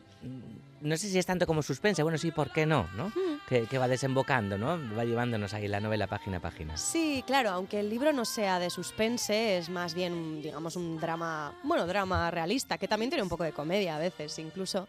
No 0.81 0.95
sé 0.97 1.09
si 1.09 1.17
es 1.17 1.25
tanto 1.25 1.45
como 1.45 1.61
suspense, 1.61 2.03
bueno, 2.03 2.17
sí, 2.17 2.31
¿por 2.31 2.51
qué 2.51 2.65
no? 2.65 2.87
¿no? 2.95 3.11
Que, 3.47 3.65
que 3.67 3.77
va 3.77 3.87
desembocando, 3.87 4.57
¿no? 4.57 4.79
Va 4.95 5.03
llevándonos 5.03 5.53
ahí 5.53 5.67
la 5.67 5.79
novela 5.79 6.07
página 6.07 6.37
a 6.37 6.39
página. 6.39 6.77
Sí, 6.77 7.23
claro, 7.27 7.49
aunque 7.49 7.79
el 7.81 7.89
libro 7.89 8.13
no 8.13 8.23
sea 8.23 8.59
de 8.59 8.69
suspense, 8.69 9.57
es 9.57 9.69
más 9.69 9.93
bien, 9.93 10.41
digamos, 10.41 10.75
un 10.75 10.99
drama, 10.99 11.53
bueno, 11.63 11.85
drama 11.85 12.31
realista, 12.31 12.77
que 12.77 12.87
también 12.87 13.09
tiene 13.09 13.23
un 13.23 13.29
poco 13.29 13.43
de 13.43 13.51
comedia 13.51 13.95
a 13.95 13.99
veces 13.99 14.37
incluso. 14.39 14.87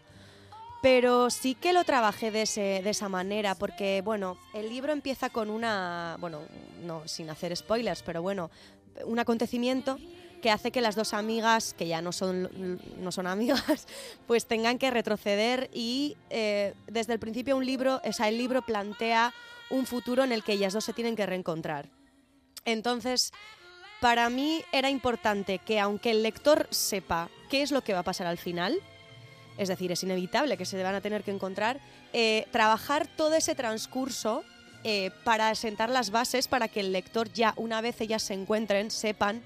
Pero 0.81 1.29
sí 1.29 1.53
que 1.55 1.73
lo 1.73 1.83
trabajé 1.83 2.31
de, 2.31 2.43
ese- 2.43 2.81
de 2.83 2.89
esa 2.89 3.07
manera, 3.09 3.53
porque, 3.55 4.01
bueno, 4.03 4.37
el 4.53 4.69
libro 4.69 4.93
empieza 4.93 5.29
con 5.29 5.49
una, 5.49 6.15
bueno, 6.19 6.39
no 6.83 7.07
sin 7.07 7.29
hacer 7.29 7.55
spoilers, 7.55 8.01
pero 8.01 8.21
bueno, 8.21 8.49
un 9.05 9.19
acontecimiento 9.19 9.97
que 10.41 10.51
hace 10.51 10.71
que 10.71 10.81
las 10.81 10.95
dos 10.95 11.13
amigas, 11.13 11.73
que 11.77 11.87
ya 11.87 12.01
no 12.01 12.11
son, 12.11 12.79
no 12.97 13.11
son 13.11 13.27
amigas, 13.27 13.87
pues 14.27 14.45
tengan 14.45 14.77
que 14.77 14.91
retroceder 14.91 15.69
y 15.73 16.17
eh, 16.29 16.73
desde 16.87 17.13
el 17.13 17.19
principio 17.19 17.55
un 17.55 17.65
libro, 17.65 18.01
o 18.03 18.13
sea, 18.13 18.27
el 18.27 18.37
libro 18.37 18.61
plantea 18.63 19.33
un 19.69 19.85
futuro 19.85 20.23
en 20.23 20.31
el 20.31 20.43
que 20.43 20.53
ellas 20.53 20.73
dos 20.73 20.83
se 20.83 20.93
tienen 20.93 21.15
que 21.15 21.25
reencontrar. 21.25 21.89
Entonces, 22.65 23.31
para 24.01 24.29
mí 24.29 24.63
era 24.71 24.89
importante 24.89 25.59
que 25.59 25.79
aunque 25.79 26.11
el 26.11 26.23
lector 26.23 26.67
sepa 26.71 27.29
qué 27.49 27.61
es 27.61 27.71
lo 27.71 27.81
que 27.81 27.93
va 27.93 27.99
a 27.99 28.03
pasar 28.03 28.27
al 28.27 28.37
final, 28.37 28.79
es 29.57 29.69
decir, 29.69 29.91
es 29.91 30.03
inevitable 30.03 30.57
que 30.57 30.65
se 30.65 30.81
van 30.81 30.95
a 30.95 31.01
tener 31.01 31.23
que 31.23 31.31
encontrar, 31.31 31.79
eh, 32.13 32.47
trabajar 32.51 33.07
todo 33.07 33.35
ese 33.35 33.55
transcurso 33.55 34.43
eh, 34.83 35.11
para 35.23 35.53
sentar 35.53 35.89
las 35.89 36.09
bases 36.09 36.47
para 36.47 36.67
que 36.67 36.79
el 36.79 36.91
lector 36.91 37.31
ya, 37.31 37.53
una 37.57 37.81
vez 37.81 38.01
ellas 38.01 38.23
se 38.23 38.33
encuentren, 38.33 38.89
sepan 38.89 39.43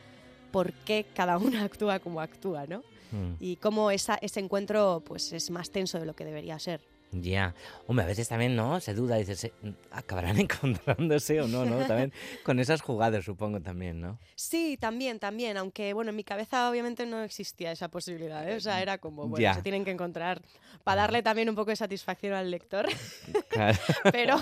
por 0.55 0.71
qué 0.71 1.05
cada 1.13 1.37
una 1.37 1.63
actúa 1.69 1.99
como 1.99 2.21
actúa, 2.21 2.65
¿no? 2.65 2.79
Mm. 3.11 3.33
Y 3.41 3.57
cómo 3.57 3.91
esa- 3.91 4.17
ese 4.21 4.39
encuentro 4.39 5.03
pues, 5.05 5.33
es 5.33 5.51
más 5.51 5.69
tenso 5.69 5.99
de 5.99 6.05
lo 6.05 6.15
que 6.15 6.23
debería 6.23 6.57
ser. 6.59 6.79
Ya. 7.11 7.55
Hombre, 7.87 8.03
a 8.03 8.07
veces 8.07 8.27
también, 8.27 8.55
¿no? 8.57 8.79
Se 8.81 8.93
duda, 8.93 9.15
dices, 9.15 9.45
eh, 9.45 9.53
¿acabarán 9.91 10.37
encontrándose 10.39 11.39
o 11.39 11.47
no, 11.47 11.65
no? 11.65 11.85
También 11.87 12.11
con 12.43 12.59
esas 12.59 12.81
jugadas, 12.81 13.23
supongo, 13.23 13.61
también, 13.61 14.01
¿no? 14.01 14.19
Sí, 14.35 14.75
también, 14.77 15.19
también, 15.19 15.55
aunque 15.55 15.93
bueno, 15.93 16.09
en 16.09 16.17
mi 16.17 16.23
cabeza 16.25 16.69
obviamente 16.69 17.05
no 17.05 17.21
existía 17.23 17.71
esa 17.71 17.87
posibilidad, 17.87 18.47
¿eh? 18.49 18.55
o 18.57 18.59
sea, 18.59 18.81
era 18.81 18.97
como, 18.97 19.27
bueno, 19.29 19.41
Ya. 19.41 19.53
se 19.53 19.61
tienen 19.61 19.85
que 19.85 19.91
encontrar 19.91 20.41
para 20.83 21.01
darle 21.03 21.23
también 21.23 21.47
un 21.47 21.55
poco 21.55 21.69
de 21.69 21.77
satisfacción 21.77 22.33
al 22.33 22.51
lector, 22.51 22.85
Claro. 23.49 23.77
pero, 24.11 24.35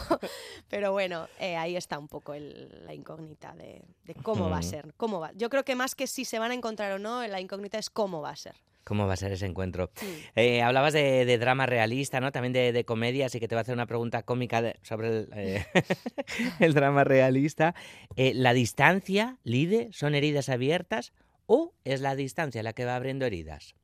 pero 0.68 0.92
bueno, 0.94 1.28
eh, 1.40 1.56
ahí 1.56 1.76
está 1.76 2.00
un 2.00 2.08
poco 2.08 2.34
el- 2.34 2.86
la 2.88 2.94
incógnita 2.96 3.54
de, 3.54 3.84
de 4.06 4.16
cómo 4.16 4.50
va 4.50 4.58
a 4.58 4.64
ser, 4.64 4.94
cómo 4.98 5.20
va. 5.20 5.32
Yo 5.36 5.50
creo 5.52 5.64
que 5.64 5.76
más 5.76 5.94
que 5.94 6.08
si 6.08 6.26
se 6.26 6.40
van 6.40 6.50
a 6.50 6.56
encontrar 6.56 6.92
o 6.94 6.98
no, 7.00 7.26
la 7.28 7.40
incógnita 7.40 7.78
es 7.78 7.92
cómo 7.92 8.22
va 8.22 8.32
a 8.32 8.36
ser. 8.36 8.56
¿Cómo 8.84 9.08
va 9.08 9.14
a 9.14 9.18
ser 9.18 9.32
ese 9.32 9.46
encuentro? 9.46 9.92
Eh, 10.36 10.62
hablabas 10.62 10.94
de, 10.94 11.24
de 11.26 11.38
drama 11.38 11.66
realista, 11.66 12.20
¿no? 12.20 12.32
También 12.32 12.52
de, 12.54 12.74
de 12.74 12.84
comedia, 12.86 13.28
así 13.28 13.40
que 13.40 13.48
te 13.48 13.56
voy 13.56 13.60
a 13.60 13.62
hacer 13.62 13.74
una 13.76 13.86
pregunta 13.86 14.24
cómica 14.24 14.62
de- 14.62 14.78
sobre 14.82 15.08
el, 15.10 15.30
eh, 15.36 15.66
el 16.60 16.74
drama 16.74 17.04
realista. 17.04 17.76
Eh, 18.18 18.34
¿La 18.36 18.54
distancia, 18.54 19.38
Lide, 19.44 19.90
son 19.94 20.16
heridas 20.16 20.50
abiertas 20.50 21.14
o 21.46 21.74
es 21.86 22.02
la 22.02 22.16
distancia 22.16 22.62
la 22.64 22.74
que 22.74 22.86
va 22.86 22.96
abriendo 22.96 23.26
heridas? 23.26 23.76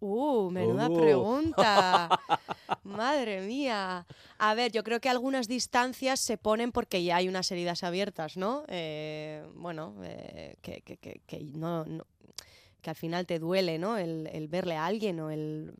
Uh, 0.00 0.48
menuda 0.52 0.88
Uh. 0.88 0.94
pregunta. 0.96 2.08
Madre 2.84 3.40
mía. 3.40 4.06
A 4.38 4.54
ver, 4.54 4.70
yo 4.70 4.84
creo 4.84 5.00
que 5.00 5.08
algunas 5.08 5.48
distancias 5.48 6.20
se 6.20 6.38
ponen 6.38 6.70
porque 6.70 7.02
ya 7.02 7.16
hay 7.16 7.28
unas 7.28 7.50
heridas 7.50 7.82
abiertas, 7.82 8.36
¿no? 8.36 8.62
Bueno, 9.56 9.96
que, 10.62 10.82
que- 10.84 10.96
que- 10.98 11.20
que 11.26 11.40
no, 11.40 11.84
no- 11.84 12.06
que 12.82 12.90
al 12.90 12.96
final 12.96 13.26
te 13.26 13.38
duele, 13.38 13.78
¿no? 13.78 13.96
El, 13.98 14.48
verle 14.48 14.76
a 14.76 14.86
alguien 14.86 15.20
o 15.20 15.30
el 15.30 15.74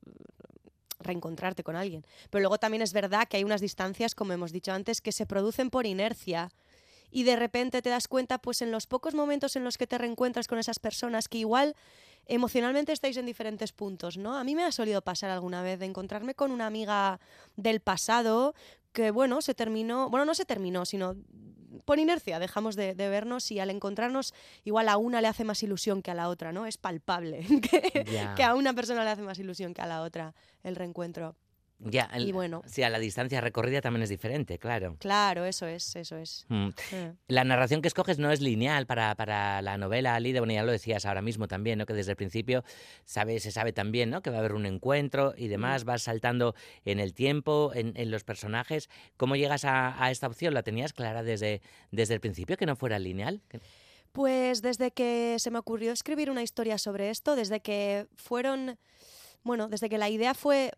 reencontrarte 1.00 1.62
con 1.62 1.76
alguien. 1.76 2.04
Pero 2.30 2.42
luego 2.42 2.58
también 2.58 2.82
es 2.82 2.92
verdad 2.92 3.28
que 3.28 3.36
hay 3.36 3.44
unas 3.44 3.60
distancias, 3.60 4.14
como 4.14 4.32
hemos 4.32 4.52
dicho 4.52 4.72
antes, 4.72 5.00
que 5.00 5.12
se 5.12 5.26
producen 5.26 5.70
por 5.70 5.86
inercia 5.86 6.50
y 7.10 7.22
de 7.22 7.36
repente 7.36 7.80
te 7.82 7.90
das 7.90 8.08
cuenta, 8.08 8.38
pues 8.38 8.62
en 8.62 8.70
los 8.70 8.86
pocos 8.86 9.14
momentos 9.14 9.56
en 9.56 9.64
los 9.64 9.78
que 9.78 9.86
te 9.86 9.96
reencuentras 9.96 10.46
con 10.46 10.58
esas 10.58 10.78
personas 10.78 11.28
que 11.28 11.38
igual 11.38 11.74
emocionalmente 12.28 12.92
estáis 12.92 13.16
en 13.16 13.26
diferentes 13.26 13.72
puntos, 13.72 14.16
¿no? 14.16 14.36
A 14.36 14.44
mí 14.44 14.54
me 14.54 14.64
ha 14.64 14.70
solido 14.70 15.02
pasar 15.02 15.30
alguna 15.30 15.62
vez 15.62 15.78
de 15.78 15.86
encontrarme 15.86 16.34
con 16.34 16.50
una 16.50 16.66
amiga 16.66 17.18
del 17.56 17.80
pasado 17.80 18.54
que, 18.92 19.10
bueno, 19.10 19.42
se 19.42 19.54
terminó, 19.54 20.10
bueno, 20.10 20.24
no 20.24 20.34
se 20.34 20.44
terminó, 20.44 20.84
sino 20.84 21.16
por 21.84 21.98
inercia 21.98 22.38
dejamos 22.38 22.76
de, 22.76 22.94
de 22.94 23.08
vernos 23.08 23.50
y 23.50 23.60
al 23.60 23.70
encontrarnos 23.70 24.34
igual 24.64 24.88
a 24.88 24.98
una 24.98 25.20
le 25.20 25.28
hace 25.28 25.44
más 25.44 25.62
ilusión 25.62 26.02
que 26.02 26.10
a 26.10 26.14
la 26.14 26.28
otra, 26.28 26.52
¿no? 26.52 26.66
Es 26.66 26.76
palpable 26.76 27.46
que 28.36 28.44
a 28.44 28.54
una 28.54 28.74
persona 28.74 29.04
le 29.04 29.10
hace 29.10 29.22
más 29.22 29.38
ilusión 29.38 29.72
que 29.74 29.80
a 29.80 29.86
la 29.86 30.02
otra 30.02 30.34
el 30.62 30.76
reencuentro. 30.76 31.34
Ya, 31.80 32.10
el- 32.12 32.28
Y 32.28 32.32
bueno. 32.32 32.62
sí, 32.66 32.82
a 32.82 32.90
la 32.90 32.98
distancia 32.98 33.40
recorrida 33.40 33.80
también 33.80 34.02
es 34.02 34.08
diferente, 34.08 34.58
claro. 34.58 34.96
Claro, 34.98 35.44
eso 35.44 35.66
es, 35.68 35.94
eso 35.94 36.16
es. 36.16 36.44
Mm. 36.48 36.70
La 37.28 37.44
narración 37.44 37.82
que 37.82 37.88
escoges 37.88 38.18
no 38.18 38.32
es 38.32 38.40
lineal 38.40 38.84
para, 38.86 39.14
para 39.14 39.62
la 39.62 39.78
novela, 39.78 40.18
Lide, 40.18 40.40
bueno, 40.40 40.52
ya 40.54 40.64
lo 40.64 40.72
decías 40.72 41.06
ahora 41.06 41.22
mismo 41.22 41.46
también, 41.46 41.78
¿no? 41.78 41.86
Que 41.86 41.92
desde 41.92 42.10
el 42.10 42.16
principio 42.16 42.64
sabe, 43.04 43.38
se 43.38 43.52
sabe 43.52 43.72
también, 43.72 44.10
¿no? 44.10 44.22
Que 44.22 44.30
va 44.30 44.36
a 44.36 44.38
haber 44.40 44.54
un 44.54 44.66
encuentro 44.66 45.34
y 45.36 45.46
demás, 45.46 45.84
vas 45.84 46.02
saltando 46.02 46.56
en 46.84 46.98
el 46.98 47.14
tiempo, 47.14 47.70
en, 47.74 47.92
en 47.96 48.10
los 48.10 48.24
personajes. 48.24 48.90
¿Cómo 49.16 49.36
llegas 49.36 49.64
a, 49.64 50.02
a 50.02 50.10
esta 50.10 50.26
opción? 50.26 50.54
¿La 50.54 50.64
tenías 50.64 50.92
clara 50.92 51.22
desde, 51.22 51.62
desde 51.92 52.14
el 52.14 52.20
principio, 52.20 52.56
que 52.56 52.66
no 52.66 52.74
fuera 52.74 52.98
lineal? 52.98 53.40
Que- 53.48 53.60
Pues 54.10 54.62
desde 54.62 54.90
que 54.90 55.36
se 55.38 55.52
me 55.52 55.60
ocurrió 55.60 55.92
escribir 55.92 56.28
una 56.28 56.42
historia 56.42 56.76
sobre 56.76 57.10
esto, 57.10 57.36
desde 57.36 57.60
que 57.60 58.08
fueron, 58.16 58.78
bueno, 59.44 59.68
desde 59.68 59.88
que 59.88 59.98
la 59.98 60.08
idea 60.08 60.34
fue 60.34 60.72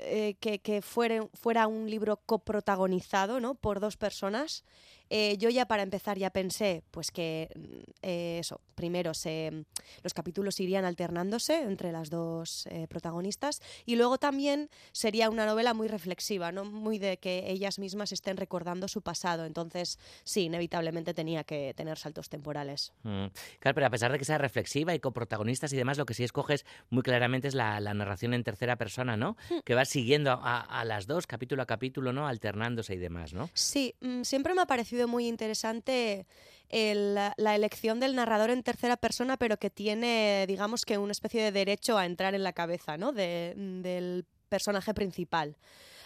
eh, 0.00 0.34
que, 0.40 0.58
que 0.60 0.82
fuere- 0.82 1.28
fuera 1.34 1.66
un 1.66 1.88
libro 1.90 2.16
coprotagonizado 2.16 3.40
¿no? 3.40 3.54
por 3.54 3.80
dos 3.80 3.96
personas, 3.96 4.64
eh, 5.10 5.36
yo 5.38 5.50
ya 5.50 5.66
para 5.66 5.82
empezar 5.82 6.18
ya 6.18 6.30
pensé 6.30 6.82
pues 6.90 7.10
que 7.10 7.48
mm, 7.54 7.90
eh, 8.02 8.38
eso, 8.40 8.60
primero 8.74 9.14
se, 9.14 9.64
los 10.02 10.14
capítulos 10.14 10.58
irían 10.60 10.84
alternándose 10.84 11.62
entre 11.62 11.92
las 11.92 12.10
dos 12.10 12.66
eh, 12.66 12.86
protagonistas 12.88 13.60
y 13.84 13.96
luego 13.96 14.18
también 14.18 14.70
sería 14.92 15.30
una 15.30 15.46
novela 15.46 15.74
muy 15.74 15.88
reflexiva, 15.88 16.52
¿no? 16.52 16.64
muy 16.64 16.98
de 16.98 17.18
que 17.18 17.50
ellas 17.50 17.78
mismas 17.78 18.12
estén 18.12 18.36
recordando 18.36 18.88
su 18.88 19.02
pasado. 19.02 19.44
Entonces, 19.44 19.98
sí, 20.24 20.42
inevitablemente 20.42 21.14
tenía 21.14 21.44
que 21.44 21.74
tener 21.74 21.98
saltos 21.98 22.28
temporales. 22.28 22.92
Mm. 23.02 23.26
Claro, 23.58 23.74
pero 23.74 23.86
a 23.86 23.90
pesar 23.90 24.12
de 24.12 24.18
que 24.18 24.24
sea 24.24 24.38
reflexiva 24.38 24.94
y 24.94 25.00
con 25.00 25.12
protagonistas 25.12 25.72
y 25.72 25.76
demás, 25.76 25.98
lo 25.98 26.06
que 26.06 26.14
sí 26.14 26.24
escoges 26.24 26.64
muy 26.90 27.02
claramente 27.02 27.48
es 27.48 27.54
la, 27.54 27.80
la 27.80 27.94
narración 27.94 28.34
en 28.34 28.44
tercera 28.44 28.76
persona, 28.76 29.16
¿no? 29.16 29.36
Que 29.64 29.74
vas 29.74 29.88
siguiendo 29.88 30.32
a, 30.32 30.60
a 30.60 30.84
las 30.84 31.06
dos, 31.06 31.26
capítulo 31.26 31.62
a 31.62 31.66
capítulo, 31.66 32.12
¿no? 32.12 32.26
Alternándose 32.26 32.94
y 32.94 32.98
demás, 32.98 33.32
¿no? 33.32 33.50
Sí, 33.54 33.94
mm, 34.00 34.22
siempre 34.22 34.54
me 34.54 34.62
ha 34.62 34.66
parecido 34.66 35.01
muy 35.08 35.26
interesante 35.28 36.26
la 36.70 37.54
elección 37.54 38.00
del 38.00 38.14
narrador 38.14 38.50
en 38.50 38.62
tercera 38.62 38.96
persona, 38.96 39.36
pero 39.36 39.58
que 39.58 39.68
tiene, 39.68 40.46
digamos 40.48 40.84
que 40.86 40.96
una 40.96 41.12
especie 41.12 41.42
de 41.42 41.52
derecho 41.52 41.98
a 41.98 42.06
entrar 42.06 42.34
en 42.34 42.42
la 42.42 42.54
cabeza, 42.54 42.96
¿no? 42.96 43.12
De- 43.12 43.52
del 43.56 44.24
personaje 44.48 44.94
principal. 44.94 45.56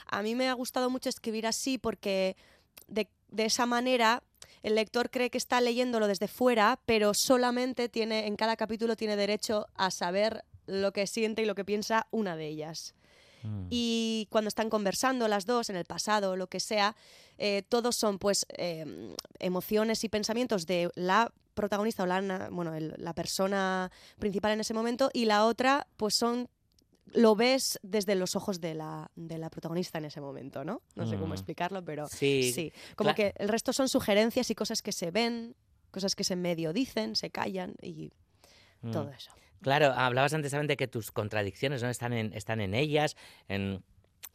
A 0.06 0.22
mí 0.22 0.35
me 0.35 0.48
ha 0.48 0.52
gustado 0.54 0.90
mucho 0.90 1.09
escribir 1.09 1.46
así 1.46 1.78
porque 1.78 2.37
de, 2.88 3.09
de 3.28 3.44
esa 3.44 3.66
manera 3.66 4.22
el 4.62 4.74
lector 4.74 5.11
cree 5.11 5.30
que 5.30 5.38
está 5.38 5.61
leyéndolo 5.61 6.09
desde 6.09 6.26
fuera, 6.28 6.80
pero 6.85 7.14
solamente 7.14 7.88
tiene, 7.88 8.26
en 8.26 8.37
cada 8.37 8.56
capítulo 8.56 8.96
tiene 8.96 9.16
derecho 9.16 9.66
a 9.74 9.90
saber 9.92 10.44
lo 10.66 10.92
que 10.92 11.06
siente 11.06 11.42
y 11.42 11.44
lo 11.44 11.54
que 11.54 11.64
piensa 11.64 12.09
una 12.11 12.37
de 12.37 12.48
ellas. 12.48 12.94
Y 13.70 14.27
cuando 14.31 14.49
están 14.49 14.70
conversando 14.70 15.29
las 15.29 15.46
dos 15.46 15.70
en 15.70 15.77
el 15.77 15.85
pasado 15.85 16.33
o 16.33 16.37
lo 16.37 16.46
que 16.49 16.61
sea, 16.61 16.94
eh, 17.38 17.62
todos 17.68 17.96
son 17.96 18.18
pues 18.18 18.46
eh, 18.57 19.14
emociones 19.38 20.03
y 20.05 20.09
pensamientos 20.09 20.66
de 20.66 20.90
la 20.94 21.33
protagonista 21.55 22.03
o 22.03 22.07
la, 22.07 22.49
bueno, 22.51 22.75
el- 22.75 22.94
la 22.99 23.12
persona 23.14 23.90
principal 24.18 24.53
en 24.53 24.61
ese 24.61 24.75
momento 24.75 25.11
y 25.12 25.25
la 25.25 25.46
otra 25.46 25.87
pues 25.96 26.14
son 26.14 26.49
lo 27.12 27.37
ves 27.37 27.79
desde 27.83 28.14
los 28.16 28.35
ojos 28.35 28.61
de 28.61 28.75
la, 28.75 29.11
de 29.14 29.38
la 29.38 29.49
protagonista 29.49 29.99
en 29.99 30.07
ese 30.07 30.20
momento, 30.20 30.64
¿no? 30.64 30.83
No 30.96 31.07
sé 31.07 31.16
cómo 31.16 31.29
Mm. 31.29 31.35
explicarlo, 31.35 31.85
pero 31.85 32.09
Sí, 32.09 32.53
sí. 32.53 32.72
Como 32.96 33.14
que 33.14 33.33
el 33.37 33.49
resto 33.49 33.72
son 33.72 33.88
sugerencias 33.88 34.51
y 34.51 34.55
cosas 34.57 34.83
que 34.83 34.90
se 34.92 35.12
ven, 35.12 35.55
cosas 35.92 36.16
que 36.16 36.25
se 36.25 36.35
medio 36.35 36.72
dicen, 36.72 37.14
se 37.14 37.31
callan 37.31 37.75
y 37.81 38.11
Mm. 38.83 38.90
todo 38.90 39.09
eso. 39.11 39.31
Claro, 39.62 39.92
hablabas 39.92 40.33
antes 40.35 40.51
también 40.51 40.69
de 40.69 40.77
que 40.77 40.88
tus 40.88 41.11
contradicciones 41.12 41.83
no 41.83 41.88
están 41.88 42.12
en, 42.12 42.33
están 42.35 42.61
en 42.61 42.75
ellas, 42.75 43.16
en, 43.49 43.83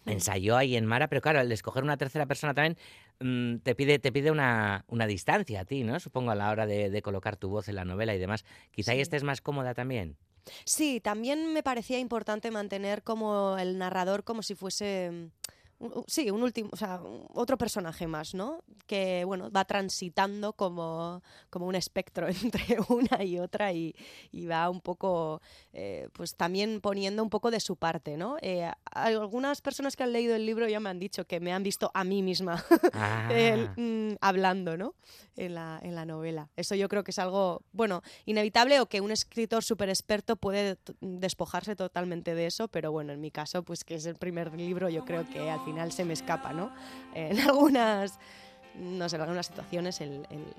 en 0.05 0.19
Sayoa 0.19 0.63
y 0.65 0.75
en 0.75 0.85
Mara, 0.85 1.07
pero 1.07 1.21
claro, 1.21 1.39
el 1.41 1.51
escoger 1.51 1.83
una 1.83 1.97
tercera 1.97 2.25
persona 2.25 2.53
también 2.53 2.77
mm, 3.19 3.57
te 3.63 3.75
pide, 3.75 3.99
te 3.99 4.11
pide 4.11 4.31
una, 4.31 4.83
una 4.87 5.05
distancia 5.07 5.61
a 5.61 5.65
ti, 5.65 5.83
¿no? 5.83 5.99
Supongo 5.99 6.31
a 6.31 6.35
la 6.35 6.49
hora 6.49 6.65
de, 6.65 6.89
de 6.89 7.01
colocar 7.01 7.37
tu 7.37 7.49
voz 7.49 7.67
en 7.69 7.75
la 7.75 7.85
novela 7.85 8.13
y 8.15 8.19
demás. 8.19 8.45
Quizá 8.71 8.91
ahí 8.91 8.97
Sí. 8.97 9.01
estés 9.03 9.23
más 9.23 9.41
cómoda 9.41 9.73
también. 9.73 10.17
Sí, 10.65 10.99
también 11.01 11.53
me 11.53 11.61
parecía 11.61 11.99
importante 11.99 12.49
mantener 12.49 13.03
como 13.03 13.57
el 13.59 13.77
narrador 13.77 14.23
como 14.23 14.41
si 14.41 14.55
fuese 14.55 15.11
mm, 15.11 15.25
sí, 16.07 16.29
un 16.31 16.43
último, 16.43 16.69
o 16.71 16.75
sea, 16.77 17.01
un- 17.01 17.25
otro 17.33 17.57
personaje 17.57 18.07
más, 18.07 18.33
¿no? 18.33 18.63
Que 18.87 19.23
bueno, 19.25 19.49
va 19.51 19.65
transitando 19.65 20.53
como, 20.53 21.21
como 21.49 21.65
un 21.67 21.75
espectro 21.75 22.27
entre 22.29 22.77
una 22.89 23.23
y 23.23 23.39
otra 23.39 23.71
y, 23.73 23.95
y 24.31 24.45
va 24.47 24.69
un 24.69 24.81
poco, 24.81 25.41
eh, 25.73 26.07
pues 26.13 26.35
también 26.35 26.81
poniendo 26.81 27.23
un 27.23 27.29
poco 27.29 27.51
de 27.51 27.59
su 27.59 27.75
parte, 27.75 28.17
¿no? 28.17 28.37
Eh, 28.41 28.69
algunas 28.91 29.61
personas 29.61 29.95
que 29.95 30.03
han 30.03 30.13
leído 30.13 30.35
el 30.35 30.45
libro 30.45 30.67
ya 30.67 30.79
me 30.79 30.89
han 30.89 30.99
dicho 30.99 31.25
que 31.25 31.39
me 31.39 31.53
han 31.53 31.63
visto 31.63 31.91
a 31.93 32.03
mí 32.03 32.21
misma 32.21 32.63
Ah. 32.93 33.29
el, 33.31 33.69
mm, 33.77 34.17
hablando, 34.21 34.77
¿no? 34.77 34.93
En 35.35 35.55
la, 35.55 35.79
en 35.81 35.95
la 35.95 36.05
novela. 36.05 36.49
Eso 36.57 36.75
yo 36.75 36.87
creo 36.89 37.03
que 37.03 37.11
es 37.11 37.19
algo, 37.19 37.61
bueno, 37.71 38.01
inevitable 38.25 38.79
o 38.79 38.85
que 38.87 39.01
un 39.01 39.11
escritor 39.11 39.63
súper 39.63 39.89
experto 39.89 40.35
puede 40.35 40.77
despojarse 40.99 41.75
totalmente 41.75 42.35
de 42.35 42.45
eso, 42.47 42.67
pero 42.67 42.91
bueno, 42.91 43.13
en 43.13 43.21
mi 43.21 43.31
caso, 43.31 43.63
pues 43.63 43.83
que 43.83 43.95
es 43.95 44.05
el 44.05 44.15
primer 44.15 44.53
libro, 44.53 44.89
yo 44.89 45.05
creo 45.05 45.27
que 45.29 45.49
al 45.49 45.63
final 45.71 45.91
se 45.91 46.05
me 46.05 46.13
escapa, 46.13 46.53
¿no? 46.53 46.71
En 47.13 47.39
algunas, 47.39 48.19
no 48.75 49.09
sé, 49.09 49.15
en 49.17 49.21
algunas 49.21 49.45
situaciones 49.47 49.99
el, 50.01 50.25
el- 50.29 50.55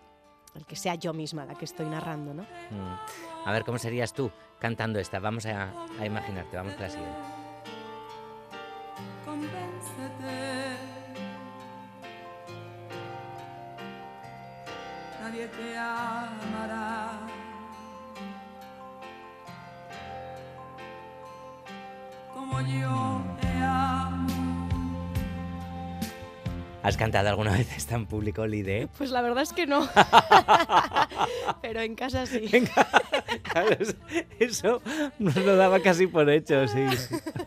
el 0.55 0.67
que 0.67 0.77
sea 0.77 0.97
yo 0.97 1.15
misma 1.15 1.47
la 1.47 1.55
que 1.55 1.65
estoy 1.65 1.87
narrando, 1.87 2.35
¿no? 2.35 2.43
Mm. 2.43 3.47
A 3.49 3.53
ver, 3.53 3.65
¿cómo 3.65 3.79
serías 3.79 4.13
tú 4.13 4.31
cantando 4.59 4.99
esta? 4.99 5.19
Vamos 5.19 5.47
a, 5.47 5.71
a 5.99 6.05
imaginarte, 6.07 6.57
vamos 6.59 6.75
con 6.75 6.83
la 6.83 6.91
siguiente. 6.91 7.17
Convéncete. 9.25 10.77
Nadie 15.23 15.47
te 15.49 15.79
amará. 15.79 17.13
Como 22.35 22.61
yo 22.61 23.23
te 23.41 23.49
amo. 23.63 24.52
¿Has 26.83 26.97
cantado 26.97 27.29
alguna 27.29 27.53
vez 27.53 27.69
esta 27.77 27.95
en 27.95 28.07
público, 28.07 28.45
Lide? 28.47 28.89
Pues 28.99 29.11
la 29.11 29.23
verdad 29.23 29.45
es 29.45 29.53
que 29.53 29.67
no. 29.67 29.89
Pero 31.63 31.81
en 31.81 31.95
casa 31.95 32.27
sí. 32.27 32.51
Claro, 33.43 33.77
eso 34.39 34.83
nos 35.19 35.37
lo 35.37 35.57
daba 35.57 35.81
casi 35.81 36.07
por 36.07 36.29
hecho, 36.31 36.67
sí. 36.69 36.85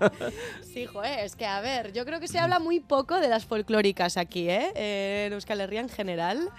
Sí, 0.73 0.85
joder, 0.85 1.19
es 1.19 1.35
que 1.35 1.45
a 1.45 1.61
ver, 1.61 1.93
yo 1.93 2.05
creo 2.05 2.19
que 2.19 2.27
se 2.27 2.37
habla 2.39 2.59
muy 2.59 2.79
poco 2.79 3.19
de 3.19 3.27
las 3.27 3.45
folclóricas 3.45 4.17
aquí, 4.17 4.49
¿eh? 4.49 4.71
Eh, 4.75 5.23
en 5.27 5.33
Euskal 5.33 5.61
Herria 5.61 5.81
en 5.81 5.89
general 5.89 6.49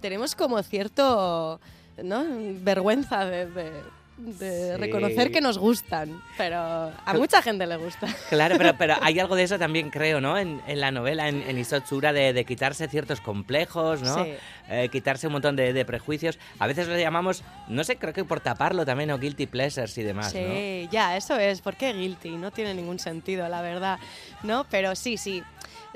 tenemos 0.00 0.34
como 0.34 0.62
cierto, 0.62 1.60
¿no? 2.02 2.24
Vergüenza 2.62 3.24
de, 3.24 3.46
de- 3.46 3.82
de 4.16 4.72
Sí. 4.72 4.76
reconocer 4.80 5.30
que 5.30 5.40
nos 5.40 5.58
gustan, 5.58 6.22
pero 6.38 6.56
a 6.58 7.14
mucha 7.14 7.42
gente 7.42 7.66
le 7.66 7.76
gusta. 7.76 8.06
Claro, 8.30 8.56
pero, 8.58 8.74
pero 8.78 8.94
hay 9.02 9.18
algo 9.20 9.36
de 9.36 9.42
eso 9.44 9.58
también, 9.58 9.90
creo, 9.90 10.20
¿no? 10.20 10.38
En, 10.38 10.60
en 10.66 10.80
la 10.80 10.90
novela, 10.90 11.28
en, 11.28 11.42
en 11.42 11.58
Isotsura, 11.58 12.12
de, 12.12 12.32
de 12.32 12.44
quitarse 12.44 12.88
ciertos 12.88 13.20
complejos, 13.20 14.02
¿no? 14.02 14.24
Sí. 14.24 14.34
Eh, 14.68 14.88
quitarse 14.90 15.26
un 15.28 15.34
montón 15.34 15.54
de, 15.54 15.72
de 15.72 15.84
prejuicios. 15.84 16.38
A 16.58 16.66
veces 16.66 16.88
lo 16.88 16.98
llamamos, 16.98 17.42
no 17.68 17.84
sé, 17.84 17.96
creo 17.96 18.12
que 18.12 18.24
por 18.24 18.40
taparlo 18.40 18.84
también, 18.84 19.10
o 19.10 19.18
guilty 19.18 19.46
pleasures 19.46 19.96
y 19.98 20.02
demás, 20.02 20.34
¿no? 20.34 20.40
Sí, 20.40 20.88
ya, 20.90 21.16
eso 21.16 21.36
es, 21.38 21.60
porque 21.60 21.92
guilty, 21.92 22.30
no 22.30 22.50
tiene 22.50 22.74
ningún 22.74 22.98
sentido, 22.98 23.48
la 23.48 23.60
verdad, 23.62 23.98
¿no? 24.42 24.66
Pero 24.70 24.96
sí, 24.96 25.16
sí, 25.18 25.42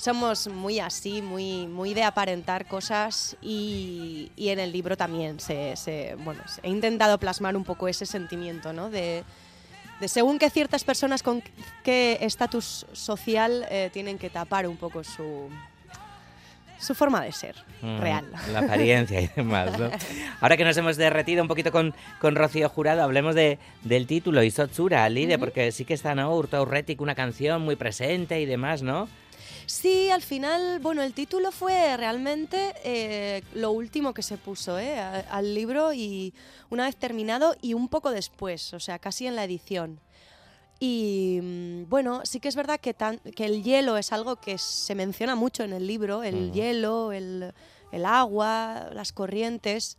somos 0.00 0.48
muy 0.48 0.80
así, 0.80 1.20
muy, 1.22 1.66
muy 1.66 1.92
de 1.94 2.02
aparentar 2.04 2.66
cosas 2.66 3.36
y, 3.42 4.32
y 4.36 4.48
en 4.48 4.58
el 4.58 4.72
libro 4.72 4.96
también 4.96 5.38
se, 5.40 5.76
se- 5.76 6.16
bueno, 6.24 6.42
he 6.62 6.68
intentado 6.70 7.18
plasmar 7.18 7.56
un 7.56 7.64
poco 7.64 7.86
ese 7.86 8.06
sentimiento, 8.06 8.72
¿no? 8.72 8.88
De, 8.90 9.22
de 10.00 10.08
según 10.08 10.38
que 10.38 10.48
ciertas 10.50 10.82
personas 10.84 11.22
con 11.22 11.42
qué 11.84 12.18
estatus 12.22 12.86
social 12.92 13.66
eh, 13.70 13.90
tienen 13.92 14.16
que 14.18 14.30
tapar 14.30 14.66
un 14.66 14.78
poco 14.78 15.04
su, 15.04 15.50
su 16.78 16.94
forma 16.94 17.22
de 17.22 17.32
ser 17.32 17.56
Mm, 17.82 17.98
real. 17.98 18.26
La 18.52 18.58
apariencia 18.58 19.22
y 19.22 19.28
demás, 19.28 19.78
¿no? 19.78 19.90
Ahora 20.42 20.58
que 20.58 20.64
nos 20.64 20.76
hemos 20.76 20.98
derretido 20.98 21.40
un 21.40 21.48
poquito 21.48 21.72
con, 21.72 21.94
con 22.20 22.34
Rocío 22.36 22.68
Jurado, 22.68 23.02
hablemos 23.02 23.34
de, 23.34 23.58
del 23.84 24.06
título, 24.06 24.42
Isotsura, 24.42 25.08
Lide, 25.08 25.38
porque 25.38 25.72
sí 25.72 25.86
que 25.86 25.94
está, 25.94 26.14
¿no? 26.14 26.34
Urto 26.36 26.58
Aurretic, 26.58 27.00
una 27.00 27.14
canción 27.14 27.62
muy 27.62 27.76
presente 27.76 28.38
y 28.38 28.44
demás, 28.44 28.82
¿no? 28.82 29.08
Sí, 29.70 30.10
al 30.10 30.20
final, 30.22 30.80
bueno, 30.80 31.00
el 31.00 31.14
título 31.14 31.52
fue 31.52 31.96
realmente 31.96 32.74
eh, 32.82 33.42
lo 33.54 33.70
último 33.70 34.12
que 34.12 34.22
se 34.22 34.36
puso 34.36 34.78
eh, 34.80 34.98
al 35.00 35.54
libro 35.54 35.92
y 35.92 36.34
una 36.70 36.86
vez 36.86 36.96
terminado 36.96 37.54
y 37.62 37.74
un 37.74 37.86
poco 37.88 38.10
después, 38.10 38.74
o 38.74 38.80
sea, 38.80 38.98
casi 38.98 39.28
en 39.28 39.36
la 39.36 39.44
edición. 39.44 40.00
Y 40.80 41.38
mm, 41.40 41.88
bueno, 41.88 42.22
sí 42.24 42.40
que 42.40 42.48
es 42.48 42.56
verdad 42.56 42.80
que, 42.80 42.94
tan- 42.94 43.20
que 43.20 43.44
el 43.44 43.62
hielo 43.62 43.96
es 43.96 44.12
algo 44.12 44.36
que 44.36 44.58
se 44.58 44.96
menciona 44.96 45.36
mucho 45.36 45.62
en 45.62 45.72
el 45.72 45.86
libro, 45.86 46.24
el 46.24 46.50
hielo, 46.52 47.12
el, 47.12 47.52
el 47.92 48.04
agua, 48.06 48.88
las 48.92 49.12
corrientes. 49.12 49.98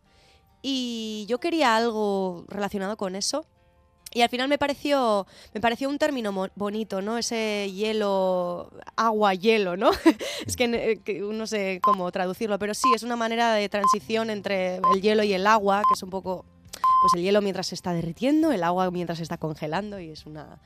Y 0.62 1.26
yo 1.30 1.40
quería 1.40 1.78
algo 1.78 2.44
relacionado 2.50 2.98
con 2.98 3.16
eso. 3.16 3.46
Y 4.14 4.22
al 4.22 4.30
final 4.30 4.50
me 4.50 4.58
pareció, 4.58 5.26
me 5.54 5.62
pareció 5.62 5.88
un 5.88 5.98
término 5.98 6.34
bonito, 6.56 7.02
¿no? 7.02 7.18
Ese 7.18 7.72
hielo, 7.74 8.70
agua, 8.98 9.34
hielo, 9.34 9.78
¿no? 9.78 9.92
es 10.46 10.58
que, 10.58 10.66
eh, 10.66 11.00
que 11.04 11.20
no 11.20 11.48
sé 11.48 11.80
cómo 11.82 12.12
traducirlo, 12.12 12.60
pero 12.60 12.74
sí, 12.74 12.88
es 12.94 13.04
una 13.04 13.16
manera 13.16 13.54
de 13.54 13.70
transición 13.70 14.30
entre 14.30 14.82
el 14.94 15.02
hielo 15.02 15.24
y 15.24 15.34
el 15.34 15.48
agua, 15.48 15.82
que 15.88 15.94
es 15.94 16.04
un 16.04 16.10
poco, 16.10 16.46
pues 16.74 17.14
el 17.16 17.22
hielo 17.22 17.42
mientras 17.42 17.68
se 17.68 17.76
está 17.76 17.94
derritiendo, 17.94 18.52
el 18.52 18.64
agua 18.64 18.92
mientras 18.92 19.20
se 19.20 19.24
está 19.24 19.38
congelando 19.38 19.98
y 19.98 20.10
es 20.10 20.26
una, 20.26 20.60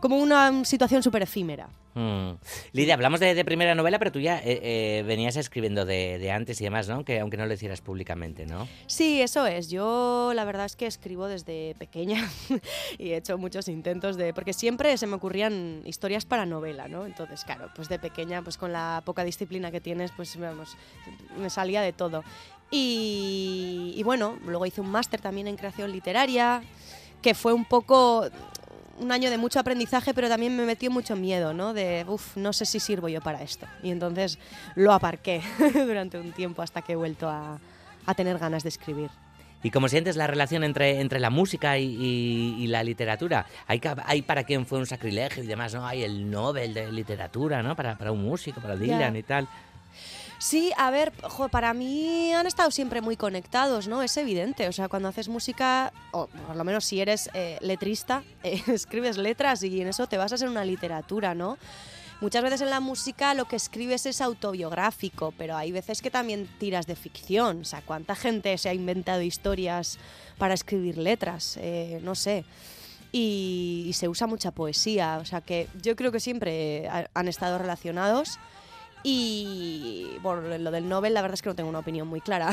como 0.00 0.18
una 0.18 0.64
situación 0.64 1.02
súper 1.02 1.22
efímera. 1.22 1.68
Mm. 1.98 2.38
Lidia, 2.72 2.94
hablamos 2.94 3.18
de, 3.18 3.34
de 3.34 3.44
primera 3.44 3.74
novela, 3.74 3.98
pero 3.98 4.12
tú 4.12 4.20
ya 4.20 4.38
eh, 4.38 4.60
eh, 4.62 5.04
venías 5.04 5.36
escribiendo 5.36 5.84
de, 5.84 6.18
de 6.18 6.30
antes 6.30 6.60
y 6.60 6.64
demás, 6.64 6.88
¿no? 6.88 7.04
Que, 7.04 7.18
aunque 7.18 7.36
no 7.36 7.44
lo 7.44 7.52
hicieras 7.52 7.80
públicamente, 7.80 8.46
¿no? 8.46 8.68
Sí, 8.86 9.20
eso 9.20 9.46
es. 9.46 9.68
Yo 9.68 10.30
la 10.32 10.44
verdad 10.44 10.66
es 10.66 10.76
que 10.76 10.86
escribo 10.86 11.26
desde 11.26 11.74
pequeña 11.76 12.24
y 12.98 13.10
he 13.10 13.16
hecho 13.16 13.36
muchos 13.36 13.68
intentos 13.68 14.16
de... 14.16 14.32
Porque 14.32 14.52
siempre 14.52 14.96
se 14.96 15.08
me 15.08 15.16
ocurrían 15.16 15.82
historias 15.84 16.24
para 16.24 16.46
novela, 16.46 16.86
¿no? 16.86 17.04
Entonces, 17.04 17.44
claro, 17.44 17.68
pues 17.74 17.88
de 17.88 17.98
pequeña, 17.98 18.42
pues 18.42 18.58
con 18.58 18.72
la 18.72 19.02
poca 19.04 19.24
disciplina 19.24 19.72
que 19.72 19.80
tienes, 19.80 20.12
pues 20.12 20.38
vamos, 20.38 20.76
me 21.36 21.50
salía 21.50 21.82
de 21.82 21.92
todo. 21.92 22.22
Y, 22.70 23.94
y 23.96 24.02
bueno, 24.04 24.38
luego 24.46 24.66
hice 24.66 24.80
un 24.80 24.90
máster 24.90 25.20
también 25.20 25.48
en 25.48 25.56
creación 25.56 25.90
literaria, 25.90 26.62
que 27.22 27.34
fue 27.34 27.52
un 27.52 27.64
poco 27.64 28.28
un 29.00 29.12
año 29.12 29.30
de 29.30 29.38
mucho 29.38 29.60
aprendizaje, 29.60 30.12
pero 30.14 30.28
también 30.28 30.56
me 30.56 30.64
metió 30.64 30.90
mucho 30.90 31.16
miedo, 31.16 31.52
¿no? 31.54 31.72
De, 31.74 32.04
uff, 32.08 32.36
no 32.36 32.52
sé 32.52 32.64
si 32.66 32.80
sirvo 32.80 33.08
yo 33.08 33.20
para 33.20 33.42
esto. 33.42 33.66
Y 33.82 33.90
entonces 33.90 34.38
lo 34.74 34.92
aparqué 34.92 35.42
durante 35.74 36.18
un 36.18 36.32
tiempo 36.32 36.62
hasta 36.62 36.82
que 36.82 36.92
he 36.92 36.96
vuelto 36.96 37.28
a, 37.28 37.58
a 38.06 38.14
tener 38.14 38.38
ganas 38.38 38.62
de 38.62 38.68
escribir. 38.70 39.10
¿Y 39.60 39.70
cómo 39.72 39.88
sientes 39.88 40.14
la 40.14 40.28
relación 40.28 40.62
entre, 40.62 41.00
entre 41.00 41.18
la 41.18 41.30
música 41.30 41.78
y, 41.78 41.84
y- 41.84 42.62
y 42.62 42.66
la 42.68 42.84
literatura? 42.84 43.44
Hay, 43.66 43.80
hay 44.04 44.22
para 44.22 44.44
quien 44.44 44.66
fue 44.66 44.78
un 44.78 44.86
sacrilegio 44.86 45.42
y 45.42 45.46
demás, 45.48 45.74
¿no? 45.74 45.84
Hay 45.84 46.04
el 46.04 46.30
Nobel 46.30 46.72
de 46.74 46.92
literatura, 46.92 47.60
¿no? 47.60 47.74
Para, 47.74 47.98
para 47.98 48.12
un 48.12 48.22
músico, 48.22 48.60
para 48.60 48.76
Dylan 48.76 49.16
y 49.16 49.22
tal. 49.24 49.48
Sí, 50.38 50.70
a 50.76 50.90
ver, 50.92 51.12
jo, 51.22 51.48
para 51.48 51.74
mí 51.74 52.32
han 52.32 52.46
estado 52.46 52.70
siempre 52.70 53.00
muy 53.00 53.16
conectados, 53.16 53.88
¿no? 53.88 54.02
Es 54.02 54.16
evidente, 54.16 54.68
o 54.68 54.72
sea, 54.72 54.88
cuando 54.88 55.08
haces 55.08 55.28
música, 55.28 55.92
o 56.12 56.28
por 56.28 56.54
lo 56.54 56.62
menos 56.62 56.84
si 56.84 57.00
eres 57.00 57.28
eh, 57.34 57.58
letrista, 57.60 58.22
eh, 58.44 58.62
escribes 58.68 59.16
letras 59.18 59.62
y 59.64 59.80
en 59.80 59.88
eso 59.88 60.06
te 60.06 60.16
a 60.32 60.36
hacer 60.36 60.48
una 60.48 60.64
literatura, 60.64 61.34
¿no? 61.34 61.58
Muchas 62.20 62.42
veces 62.42 62.60
en 62.62 62.70
la 62.70 62.80
música 62.80 63.34
lo 63.34 63.46
que 63.46 63.54
escribes 63.56 64.04
es 64.06 64.20
autobiográfico, 64.20 65.32
pero 65.38 65.56
hay 65.56 65.70
veces 65.72 66.02
que 66.02 66.10
también 66.10 66.48
tiras 66.58 66.86
de 66.86 66.96
ficción. 66.96 67.60
O 67.60 67.64
sea, 67.64 67.80
¿cuánta 67.82 68.16
gente 68.16 68.58
se 68.58 68.68
ha 68.68 68.74
inventado 68.74 69.22
historias 69.22 69.98
para 70.36 70.54
escribir 70.54 70.98
letras? 70.98 71.56
Eh, 71.60 72.00
no 72.02 72.16
sé. 72.16 72.44
Y, 73.12 73.84
y 73.86 73.92
se 73.92 74.08
usa 74.08 74.26
mucha 74.26 74.50
poesía. 74.50 75.18
O 75.22 75.24
sea, 75.24 75.42
que 75.42 75.68
yo 75.80 75.94
creo 75.94 76.10
que 76.10 76.18
siempre 76.18 76.88
ha- 76.88 77.08
han 77.14 77.28
estado 77.28 77.56
relacionados. 77.56 78.40
Y 79.02 80.18
bueno, 80.22 80.58
lo 80.58 80.70
del 80.70 80.88
Nobel, 80.88 81.14
la 81.14 81.22
verdad 81.22 81.34
es 81.34 81.42
que 81.42 81.48
no 81.48 81.54
tengo 81.54 81.68
una 81.68 81.78
opinión 81.78 82.08
muy 82.08 82.20
clara. 82.20 82.50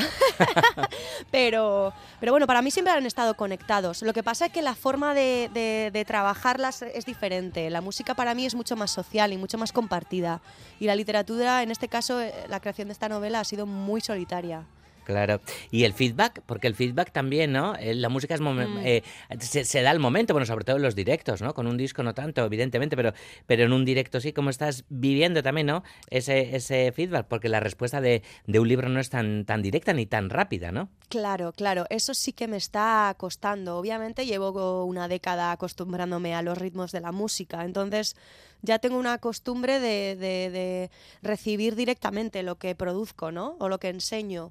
pero, 1.30 1.92
pero 2.20 2.32
bueno, 2.32 2.46
para 2.46 2.62
mí 2.62 2.70
siempre 2.70 2.92
han 2.92 3.06
estado 3.06 3.34
conectados. 3.34 4.02
Lo 4.02 4.12
que 4.12 4.22
pasa 4.22 4.46
es 4.46 4.52
que 4.52 4.62
la 4.62 4.74
forma 4.74 5.14
de, 5.14 6.04
trabajarlas 6.06 6.82
es 6.82 7.04
diferente. 7.04 7.68
La 7.70 7.80
música 7.80 8.14
para 8.14 8.34
mí 8.34 8.46
es 8.46 8.54
mucho 8.54 8.76
más 8.76 8.90
social 8.90 9.32
y 9.32 9.36
mucho 9.36 9.58
más 9.58 9.72
compartida. 9.72 10.40
Y 10.78 10.86
la 10.86 10.94
literatura, 10.94 11.62
en 11.62 11.70
este 11.70 11.88
caso, 11.88 12.20
eh, 12.20 12.32
la 12.48 12.60
creación 12.60 12.88
de 12.88 12.92
esta 12.92 13.08
novela 13.08 13.40
ha 13.40 13.44
sido 13.44 13.66
muy 13.66 14.00
solitaria. 14.00 14.64
Claro. 15.06 15.40
Y 15.70 15.84
el 15.84 15.92
feedback, 15.92 16.42
porque 16.46 16.66
el 16.66 16.74
feedback 16.74 17.12
también, 17.12 17.52
¿no? 17.52 17.76
Eh, 17.76 17.94
La 17.94 18.08
música 18.08 18.34
es 18.34 18.40
Mm. 18.40 18.78
eh, 18.84 19.02
se, 19.38 19.64
se 19.64 19.82
da 19.82 19.92
el 19.92 20.00
momento, 20.00 20.34
bueno, 20.34 20.46
sobre 20.46 20.64
todo 20.64 20.76
en 20.76 20.82
los 20.82 20.96
directos, 20.96 21.40
¿no? 21.42 21.54
Con 21.54 21.68
un 21.68 21.76
disco 21.76 22.02
no 22.02 22.12
tanto, 22.12 22.44
evidentemente, 22.44 22.96
pero, 22.96 23.12
pero 23.46 23.62
en 23.62 23.72
un 23.72 23.84
directo 23.84 24.20
sí, 24.20 24.32
como 24.32 24.50
estás 24.50 24.84
viviendo 24.88 25.42
también, 25.44 25.68
¿no? 25.68 25.84
Ese, 26.10 26.56
ese 26.56 26.90
feedback, 26.90 27.26
porque 27.28 27.48
la 27.48 27.60
respuesta 27.60 28.00
de, 28.00 28.22
de 28.46 28.58
un 28.58 28.66
libro 28.66 28.88
no 28.88 28.98
es 28.98 29.08
tan, 29.08 29.44
tan 29.44 29.62
directa 29.62 29.92
ni 29.92 30.06
tan 30.06 30.28
rápida, 30.28 30.72
¿no? 30.72 30.88
Claro, 31.08 31.52
claro, 31.52 31.86
eso 31.88 32.12
sí 32.14 32.32
que 32.32 32.48
me 32.48 32.56
está 32.56 33.14
costando. 33.16 33.78
Obviamente 33.78 34.26
llevo 34.26 34.84
una 34.84 35.06
década 35.06 35.52
acostumbrándome 35.52 36.34
a 36.34 36.42
los 36.42 36.58
ritmos 36.58 36.90
de 36.90 37.00
la 37.00 37.12
música, 37.12 37.64
entonces 37.64 38.16
ya 38.62 38.80
tengo 38.80 38.98
una 38.98 39.18
costumbre 39.18 39.78
de, 39.78 40.16
de- 40.16 40.50
de 40.50 40.90
recibir 41.22 41.76
directamente 41.76 42.42
lo 42.42 42.56
que 42.56 42.74
produzco, 42.74 43.30
¿no? 43.30 43.54
O 43.60 43.68
lo 43.68 43.78
que 43.78 43.88
enseño. 43.90 44.50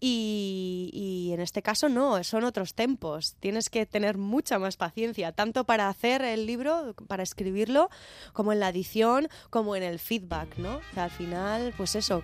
Y, 0.00 0.90
y 0.92 1.32
en 1.34 1.40
este 1.40 1.62
caso 1.62 1.88
no, 1.88 2.24
son 2.24 2.44
otros 2.44 2.74
tempos. 2.74 3.36
Tienes 3.38 3.68
que 3.68 3.84
tener 3.84 4.16
mucha 4.16 4.58
más 4.58 4.76
paciencia, 4.76 5.32
tanto 5.32 5.64
para 5.64 5.88
hacer 5.88 6.22
el 6.22 6.46
libro, 6.46 6.94
para 7.06 7.22
escribirlo, 7.22 7.90
como 8.32 8.52
en 8.52 8.60
la 8.60 8.70
edición, 8.70 9.28
como 9.50 9.76
en 9.76 9.82
el 9.82 9.98
feedback, 9.98 10.56
¿no? 10.56 10.76
O 10.76 10.94
sea, 10.94 11.04
al 11.04 11.10
final, 11.10 11.74
pues 11.76 11.94
eso, 11.94 12.22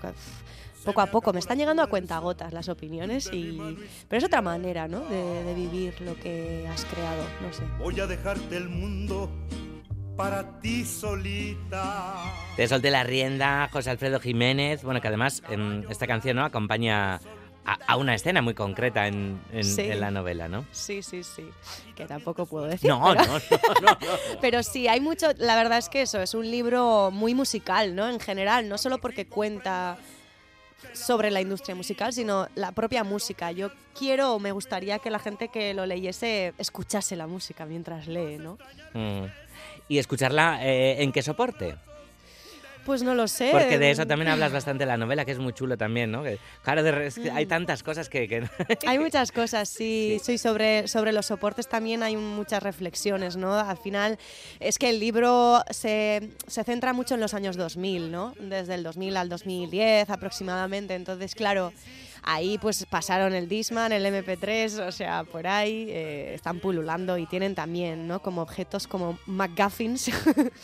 poco 0.85 1.01
a 1.01 1.07
poco 1.07 1.33
me 1.33 1.41
están 1.41 1.59
llegando 1.59 1.83
a 1.83 1.89
cuentagotas 1.89 2.53
las 2.53 2.69
opiniones, 2.69 3.29
y, 3.33 3.59
pero 4.09 4.19
es 4.19 4.25
otra 4.25 4.41
manera, 4.41 4.89
¿no? 4.89 5.01
De, 5.01 5.45
de 5.45 5.55
vivir 5.55 6.01
lo 6.01 6.15
que 6.19 6.67
has 6.69 6.85
creado, 6.87 7.25
no 7.43 7.53
sé. 7.53 7.63
Voy 7.79 8.01
a 8.01 8.07
dejarte 8.07 8.57
el 8.57 8.69
mundo 8.69 9.31
para 10.17 10.61
ti 10.61 10.85
solita. 10.85 12.33
Te 12.57 12.67
solté 12.67 12.91
la 12.91 13.05
rienda, 13.05 13.69
José 13.71 13.91
Alfredo 13.91 14.19
Jiménez, 14.19 14.83
bueno, 14.83 15.01
que 15.01 15.09
además 15.09 15.43
em, 15.51 15.85
esta 15.91 16.07
canción, 16.07 16.37
¿no? 16.37 16.45
Acompaña 16.45 17.21
a, 17.67 17.75
a 17.87 17.97
una 17.97 18.15
escena 18.15 18.41
muy 18.43 18.55
concreta 18.55 19.07
en, 19.09 19.41
en- 19.53 19.65
Sí. 19.65 19.83
en 19.83 20.01
la 20.01 20.11
novela, 20.11 20.49
¿no? 20.49 20.65
Sí, 20.73 21.03
sí, 21.03 21.23
sí. 21.25 21.51
Que 21.97 22.07
tampoco 22.07 22.47
puedo 22.47 22.67
decir. 22.67 22.89
No, 22.89 23.03
pero- 23.13 23.27
no, 23.27 23.33
no, 23.39 23.39
no, 23.83 23.91
no. 23.91 23.99
Pero 24.41 24.63
sí, 24.63 24.87
hay 24.89 25.01
mucho. 25.01 25.29
La 25.39 25.57
verdad 25.57 25.79
es 25.79 25.89
que 25.89 26.03
eso 26.03 26.21
es 26.23 26.35
un 26.35 26.51
libro 26.51 27.11
muy 27.11 27.35
musical, 27.35 27.95
¿no? 27.95 28.09
En 28.09 28.21
general, 28.21 28.69
no 28.69 28.79
solo 28.79 28.99
porque 28.99 29.27
cuenta 29.27 29.99
sobre 30.93 31.31
la 31.31 31.41
industria 31.41 31.75
musical, 31.75 32.13
sino 32.13 32.49
la 32.55 32.73
propia 32.73 33.03
música. 33.03 33.51
Yo 33.51 33.71
quiero 33.99 34.35
o 34.35 34.39
me 34.39 34.53
gustaría 34.53 34.99
que 34.99 35.11
la 35.11 35.19
gente 35.19 35.49
que 35.49 35.75
lo 35.75 35.87
leyese 35.87 36.55
escuchase 36.59 37.17
la 37.17 37.27
música 37.27 37.67
mientras 37.67 38.07
lee, 38.07 38.39
¿no? 38.39 38.59
Mm. 38.95 39.25
¿Y 39.89 39.99
escucharla 39.99 40.59
eh, 40.67 41.03
en 41.03 41.13
qué 41.13 41.23
soporte? 41.23 41.77
Pues 42.87 43.03
no 43.03 43.15
lo 43.15 43.27
sé. 43.29 43.51
Porque 43.53 43.79
de 43.79 43.91
eso 43.91 44.07
también 44.07 44.31
hablas 44.31 44.53
bastante 44.53 44.85
en 44.85 44.89
la 44.89 44.97
novela, 44.97 45.25
que 45.25 45.33
es 45.33 45.39
muy 45.39 45.53
chulo 45.53 45.77
también, 45.77 46.11
¿no? 46.13 46.23
Que, 46.23 46.39
claro, 46.63 46.83
de- 46.85 47.09
es 47.09 47.17
que 47.19 47.31
hay 47.31 47.45
tantas 47.45 47.83
cosas 47.83 48.09
que... 48.09 48.29
que- 48.29 48.49
Hay 48.87 48.99
muchas 49.01 49.33
cosas, 49.33 49.69
sí. 49.69 50.21
sí. 50.23 50.39
sobre, 50.39 50.87
sobre 50.89 51.13
los 51.13 51.27
soportes 51.27 51.69
también 51.69 52.03
hay 52.05 52.17
muchas 52.17 52.63
reflexiones, 52.63 53.37
¿no? 53.37 53.53
Al 53.59 53.77
final 53.77 54.19
es 54.61 54.79
que 54.79 54.89
el 54.91 55.01
libro 55.01 55.63
se, 55.71 56.31
se 56.47 56.63
centra 56.65 56.93
mucho 56.93 57.15
en 57.15 57.21
los 57.21 57.35
años 57.35 57.57
2000, 57.57 58.11
¿no? 58.13 58.33
Desde 58.39 58.75
el 58.75 58.85
2000 58.85 59.17
al 59.17 59.29
2010 59.29 60.09
aproximadamente. 60.11 60.95
Entonces, 60.95 61.35
claro, 61.35 61.73
ahí 62.23 62.59
pues 62.59 62.87
pasaron 62.87 63.35
el 63.35 63.49
Disman, 63.49 63.93
el 63.93 64.05
MP3, 64.05 64.87
o 64.87 64.93
sea, 64.93 65.25
por 65.25 65.47
ahí 65.47 65.87
eh, 65.91 66.35
están 66.35 66.61
pululando 66.61 67.19
y 67.19 67.27
tienen 67.27 67.55
también, 67.55 68.07
¿no? 68.07 68.21
Como 68.21 68.43
objetos 68.43 68.87
como 68.87 69.19
McGuffins, 69.27 70.11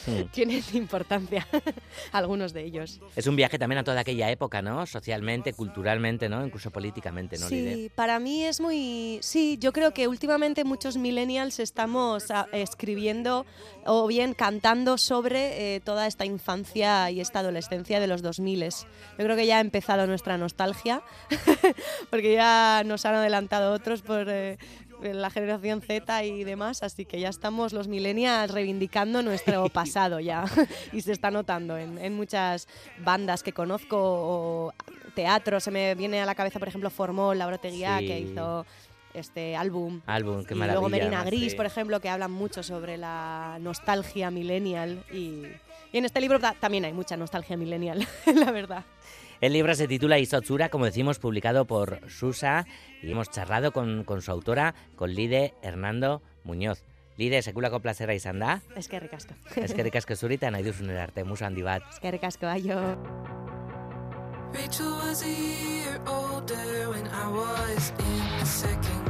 Hmm. 0.07 0.25
tienen 0.33 0.63
importancia 0.73 1.47
algunos 2.13 2.53
de 2.53 2.65
ellos. 2.65 3.01
Es 3.15 3.27
un 3.27 3.37
viaje 3.37 3.59
también 3.59 3.79
a 3.79 3.85
toda 3.85 4.01
aquella 4.01 4.31
época, 4.31 4.63
¿no? 4.63 4.85
Socialmente, 4.87 5.53
culturalmente, 5.53 6.29
¿no? 6.29 6.45
Incluso 6.45 6.71
políticamente, 6.71 7.39
¿no? 7.39 7.49
Lide? 7.49 7.75
Sí, 7.75 7.91
para 7.95 8.19
mí 8.19 8.45
es 8.45 8.61
muy... 8.61 9.19
Sí, 9.23 9.59
yo 9.61 9.73
creo 9.73 9.93
que 9.93 10.09
últimamente 10.09 10.65
muchos 10.65 10.97
millennials 10.97 11.61
estamos 11.61 12.31
ah, 12.31 12.49
escribiendo 12.53 13.47
o 13.85 14.07
bien 14.07 14.35
cantando 14.35 14.99
sobre 14.99 15.77
eh, 15.77 15.81
toda 15.81 16.07
esta 16.07 16.25
infancia 16.25 17.11
y 17.11 17.21
esta 17.21 17.41
adolescencia 17.41 18.01
de 18.01 18.07
los 18.07 18.23
2000. 18.23 18.53
Yo 18.63 19.25
creo 19.25 19.37
que 19.37 19.47
ya 19.47 19.59
ha 19.59 19.61
empezado 19.61 20.07
nuestra 20.07 20.39
nostalgia, 20.39 21.03
porque 22.11 22.35
ya 22.35 22.83
nos 22.85 23.05
han 23.07 23.15
adelantado 23.15 23.73
otros 23.73 24.03
por... 24.03 24.29
eh, 24.29 24.59
la 25.03 25.31
generación 25.31 25.81
Z 25.83 26.23
y 26.25 26.45
demás, 26.45 26.85
así 26.85 27.05
que 27.05 27.19
ya 27.19 27.29
estamos 27.29 27.73
los 27.73 27.89
millennials 27.89 28.53
reivindicando 28.53 29.21
nuestro 29.21 29.69
pasado 29.69 30.21
ya 30.21 30.45
y 30.93 31.01
se 31.01 31.11
está 31.11 31.33
notando 31.33 31.77
en, 31.77 31.99
en 31.99 32.15
muchas 32.15 32.69
bandas 32.99 33.43
que 33.43 33.53
conozco 33.53 33.97
o 34.01 34.73
teatro, 35.17 35.59
se 35.59 35.73
me 35.73 35.97
viene 35.97 36.21
a 36.23 36.25
la 36.25 36.37
cabeza 36.37 36.61
por 36.61 36.69
ejemplo 36.69 36.89
Formol, 36.89 37.37
Laura 37.37 37.59
Teguía 37.59 37.99
Sí. 37.99 38.07
que 38.07 38.21
hizo 38.21 38.65
este 39.13 39.57
álbum 39.57 40.03
Álbum, 40.07 40.45
qué 40.45 40.55
y 40.55 40.57
maravilla. 40.57 40.75
luego 40.81 40.89
Merina 40.89 41.25
Gris, 41.25 41.51
sí. 41.51 41.57
por 41.57 41.67
ejemplo, 41.67 41.99
que 42.01 42.09
hablan 42.09 42.31
mucho 42.31 42.63
sobre 42.63 42.97
la 42.97 43.59
nostalgia 43.61 44.31
millennial 44.31 45.03
y, 45.13 45.43
y 45.93 45.99
en 45.99 46.05
este 46.05 46.21
libro 46.21 46.39
ta- 46.39 46.55
también 46.61 46.85
hay 46.85 46.93
mucha 46.93 47.17
nostalgia 47.17 47.57
millennial, 47.57 48.07
la 48.37 48.53
verdad. 48.53 48.85
El 49.43 49.55
libro 49.55 49.75
se 49.75 49.89
titula 49.89 50.21
Isotsura, 50.21 50.69
como 50.69 50.85
decimos, 50.85 51.19
publicado 51.19 51.65
por 51.65 52.09
Susa, 52.09 52.65
y 53.03 53.11
hemos 53.11 53.29
charlado 53.29 53.73
con, 53.73 54.05
con 54.05 54.23
su 54.23 54.31
autora, 54.31 54.77
con 54.95 55.13
Lide 55.13 55.53
Hernando 55.63 56.23
Muñoz. 56.45 56.85
Lide, 57.17 57.43
sekulako 57.43 57.81
plazera 57.81 58.15
izan 58.15 58.39
da. 58.39 58.63
Es 58.77 58.87
que 58.87 59.01
ricasco. 59.01 59.35
Eskerrik 59.57 59.99
asko 59.99 60.15
zurita, 60.15 60.49
nahi 60.55 60.63
duzun 60.63 60.95
arte, 60.95 61.25
musu 61.27 61.45
handi 61.45 61.67
bat. 61.67 61.83
Es 61.91 61.99
que 61.99 62.13
ricasco, 62.15 62.47
aio. 62.47 62.79
Rachel 64.55 64.93
was 65.03 65.25
a 65.25 65.29
year 65.29 65.99
older 66.07 66.89
when 66.89 67.09
I 67.09 67.27
was 67.27 67.91
in 67.99 68.39
the 68.39 68.47
second 68.47 69.02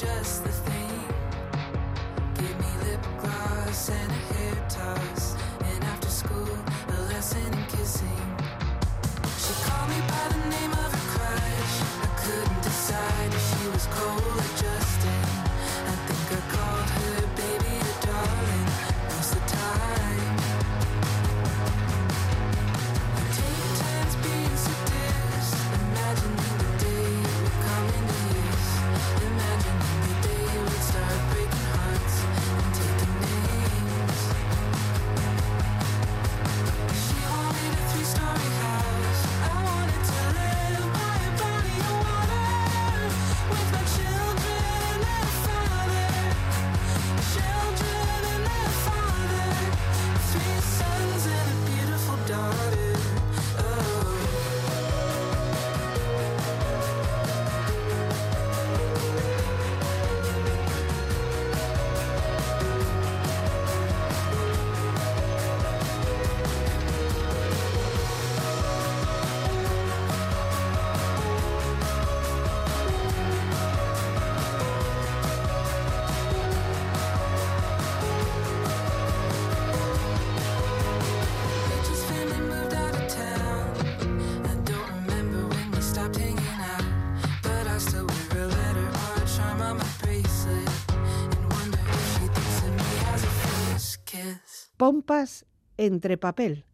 just 0.00 0.44
the 0.44 0.50
thing. 0.50 1.04
Gave 2.36 2.58
me 2.58 2.90
lip 2.90 3.06
gloss 3.20 3.90
and 3.90 4.29
kiss. 94.90 95.00
Pompas 95.00 95.46
entre 95.76 96.16
papel. 96.16 96.64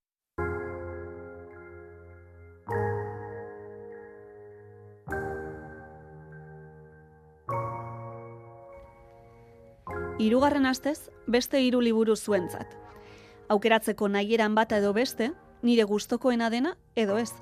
Hirugarren 10.18 10.64
astez, 10.64 11.10
beste 11.26 11.60
hiru 11.60 11.82
liburu 11.82 12.16
zuentzat. 12.16 12.66
Aukeratzeko 13.48 14.08
nahieran 14.08 14.54
bata 14.54 14.78
edo 14.78 14.94
beste, 14.94 15.32
nire 15.62 15.84
gustokoena 15.84 16.48
dena 16.48 16.78
edo 16.96 17.18
ez. 17.18 17.32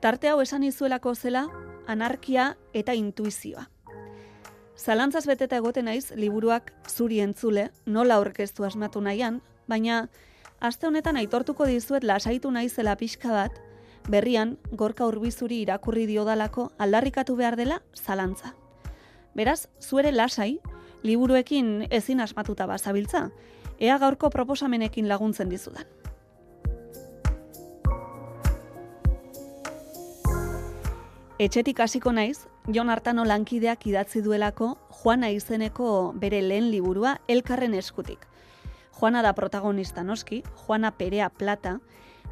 Tarte 0.00 0.28
hau 0.28 0.40
esan 0.40 0.62
izuelako 0.62 1.14
zela, 1.14 1.48
anarkia 1.88 2.56
eta 2.72 2.94
intuizioa. 2.94 3.68
Zalantzaz 4.76 5.26
beteta 5.26 5.56
egoten 5.56 5.84
naiz 5.86 6.12
liburuak 6.14 6.72
zuri 6.88 7.18
entzule, 7.20 7.72
nola 7.86 8.14
aurkeztu 8.14 8.64
asmatu 8.64 9.00
nahian, 9.00 9.42
baina 9.68 10.08
aste 10.60 10.86
honetan 10.86 11.16
aitortuko 11.16 11.66
dizuet 11.66 12.04
lasaitu 12.04 12.50
naizela 12.50 12.96
pixka 12.96 13.32
bat, 13.32 13.58
berrian 14.08 14.56
gorka 14.72 15.06
urbizuri 15.06 15.62
irakurri 15.64 16.06
diodalako 16.06 16.70
aldarrikatu 16.78 17.36
behar 17.36 17.56
dela 17.56 17.82
zalantza. 17.94 18.54
Beraz, 19.34 19.66
zuere 19.80 20.12
lasai, 20.12 20.60
liburuekin 21.02 21.88
ezin 21.90 22.20
asmatuta 22.20 22.66
bazabiltza, 22.66 23.30
ea 23.78 23.98
gaurko 23.98 24.30
proposamenekin 24.30 25.08
laguntzen 25.08 25.48
dizudan. 25.48 25.84
Etxetik 31.38 31.80
hasiko 31.80 32.12
naiz, 32.12 32.46
Jon 32.72 32.88
Artano 32.88 33.24
lankideak 33.26 33.82
idatzi 33.90 34.22
duelako 34.22 34.76
Juana 35.02 35.28
izeneko 35.34 36.14
bere 36.16 36.38
lehen 36.40 36.70
liburua 36.70 37.18
elkarren 37.28 37.74
eskutik. 37.74 38.22
Juana 39.04 39.20
da 39.20 39.34
protagonista 39.34 40.02
noski, 40.02 40.42
Juana 40.56 40.96
Perea 40.96 41.28
Plata, 41.28 41.80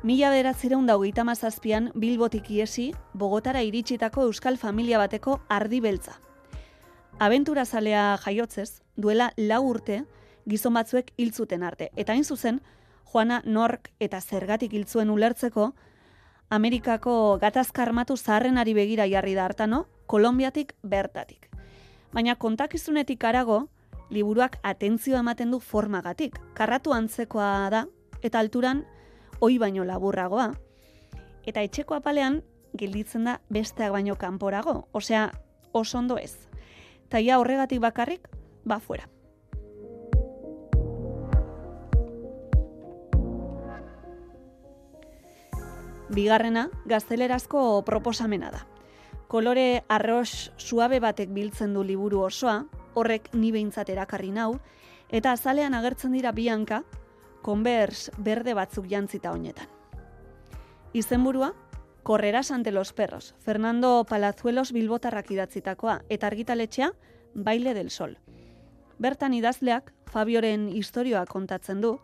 mila 0.02 0.30
beratzireun 0.32 0.86
da 0.88 0.94
hogeita 0.96 1.20
mazazpian 1.22 1.90
Bilbotik 1.92 2.46
iesi, 2.48 2.94
Bogotara 3.12 3.60
iritsitako 3.60 4.22
euskal 4.24 4.56
familia 4.56 4.96
bateko 4.96 5.34
ardi 5.52 5.82
beltza. 5.84 6.14
Abenturazalea 7.18 8.16
jaiotzez, 8.24 8.80
duela 8.96 9.34
lau 9.36 9.60
urte, 9.68 9.98
gizon 10.48 10.72
batzuek 10.72 11.12
hiltzuten 11.18 11.62
arte. 11.62 11.90
Eta 11.94 12.16
hain 12.16 12.24
zuzen, 12.24 12.62
Juana 13.12 13.42
nork 13.44 13.92
eta 14.00 14.22
zergatik 14.22 14.72
hiltzuen 14.72 15.12
ulertzeko, 15.12 15.74
Amerikako 16.48 17.36
gatazka 17.36 17.82
armatu 17.82 18.16
zaharrenari 18.16 18.72
begira 18.72 19.04
jarri 19.12 19.36
da 19.36 19.44
hartano, 19.44 19.84
Kolombiatik 20.06 20.72
bertatik. 20.82 21.50
Baina 22.16 22.34
kontakizunetik 22.34 23.22
arago, 23.24 23.66
liburuak 24.12 24.58
atentzioa 24.62 25.22
ematen 25.24 25.50
du 25.50 25.58
formagatik. 25.58 26.36
Karratu 26.54 26.92
antzekoa 26.92 27.70
da, 27.72 27.86
eta 28.22 28.40
alturan, 28.40 28.84
oi 29.40 29.56
baino 29.58 29.86
laburragoa. 29.88 30.52
Eta 31.48 31.64
etxeko 31.64 31.96
apalean, 31.96 32.42
gelditzen 32.78 33.24
da 33.24 33.38
besteak 33.50 33.92
baino 33.92 34.16
kanporago, 34.16 34.86
osea, 34.92 35.30
oso 35.72 35.98
ondo 35.98 36.18
ez. 36.20 36.36
Ta 37.08 37.20
ja 37.20 37.40
horregatik 37.40 37.80
bakarrik, 37.80 38.28
ba 38.64 38.78
fuera. 38.80 39.08
Bigarrena, 46.12 46.68
gaztelerazko 46.84 47.82
proposamena 47.88 48.50
da. 48.52 48.66
Kolore 49.32 49.82
arroz 49.88 50.52
suabe 50.60 50.98
batek 51.00 51.30
biltzen 51.32 51.72
du 51.72 51.82
liburu 51.88 52.20
osoa, 52.26 52.66
horrek 52.94 53.28
ni 53.34 53.52
behintzat 53.52 53.88
erakarri 53.88 54.30
nau, 54.30 54.58
eta 55.10 55.32
azalean 55.32 55.74
agertzen 55.74 56.12
dira 56.12 56.32
bianka, 56.32 56.82
konbers 57.42 58.10
berde 58.18 58.54
batzuk 58.54 58.88
jantzita 58.88 59.32
honetan. 59.32 59.66
Izenburua, 60.92 61.54
Correras 62.02 62.50
ante 62.50 62.72
los 62.72 62.92
perros, 62.92 63.36
Fernando 63.38 64.04
Palazuelos 64.08 64.72
Bilbotarrak 64.72 65.30
idatzitakoa, 65.30 66.02
eta 66.08 66.26
argitaletxea, 66.26 66.90
Baile 67.34 67.74
del 67.74 67.90
Sol. 67.90 68.18
Bertan 68.98 69.34
idazleak, 69.34 69.92
Fabioren 70.10 70.68
historioa 70.68 71.24
kontatzen 71.26 71.80
du, 71.80 72.00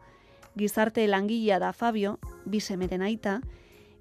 gizarte 0.57 1.07
langilea 1.09 1.59
da 1.59 1.73
Fabio, 1.73 2.19
bisemeren 2.47 3.03
aita, 3.03 3.41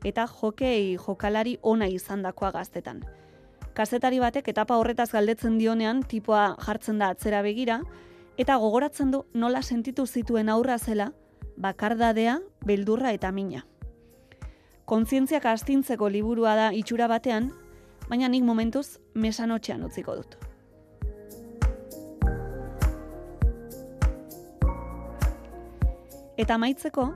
eta 0.06 0.28
jokei 0.28 0.98
jokalari 1.02 1.58
ona 1.62 1.88
izandakoa 1.90 2.52
gaztetan. 2.52 3.02
Kazetari 3.78 4.18
batek 4.18 4.48
etapa 4.50 4.74
horretaz 4.82 5.12
galdetzen 5.12 5.60
dionean 5.62 6.00
tipoa 6.02 6.56
jartzen 6.66 6.98
da 6.98 7.12
atzera 7.14 7.44
begira, 7.46 7.76
eta 8.42 8.56
gogoratzen 8.58 9.12
du 9.14 9.20
nola 9.38 9.60
sentitu 9.62 10.08
zituen 10.08 10.50
aurra 10.50 10.80
zela, 10.80 11.12
bakardadea, 11.62 12.40
beldurra 12.66 13.12
eta 13.14 13.30
mina. 13.32 13.68
Kontzientziak 14.90 15.46
astintzeko 15.46 16.10
liburua 16.10 16.56
da 16.58 16.72
itxura 16.74 17.06
batean, 17.12 17.52
baina 18.10 18.30
nik 18.34 18.42
momentuz 18.48 18.98
mesanotxean 19.14 19.84
utziko 19.86 20.16
dut. 20.16 20.34
Eta 26.38 26.58
maitzeko, 26.58 27.12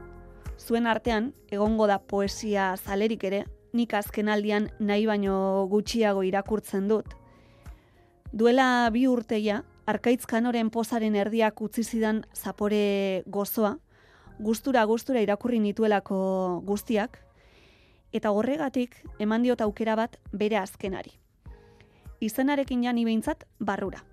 zuen 0.62 0.86
artean, 0.86 1.34
egongo 1.50 1.90
da 1.90 1.98
poesia 1.98 2.76
zalerik 2.78 3.26
ere, 3.32 3.42
nik 3.74 3.94
azken 3.94 4.30
aldian 4.30 4.70
nahi 4.80 5.06
baino 5.06 5.68
gutxiago 5.72 6.24
irakurtzen 6.24 6.88
dut. 6.88 7.16
Duela 8.32 8.90
bi 8.92 9.08
urteia, 9.08 9.64
arkaitz 9.86 10.26
kanoren 10.26 10.70
pozaren 10.70 11.16
erdiak 11.16 11.62
utzi 11.62 11.84
zidan 11.84 12.24
zapore 12.34 13.24
gozoa, 13.28 13.78
gustura 14.40 14.86
gustura 14.86 15.22
irakurri 15.22 15.60
nituelako 15.60 16.62
guztiak, 16.66 17.20
eta 18.12 18.32
horregatik 18.32 18.96
eman 19.20 19.44
diot 19.44 19.62
aukera 19.62 19.96
bat 19.96 20.18
bere 20.32 20.58
azkenari. 20.58 21.14
Izenarekin 22.22 22.84
jani 22.84 23.06
behintzat 23.06 23.46
barrura. 23.60 24.04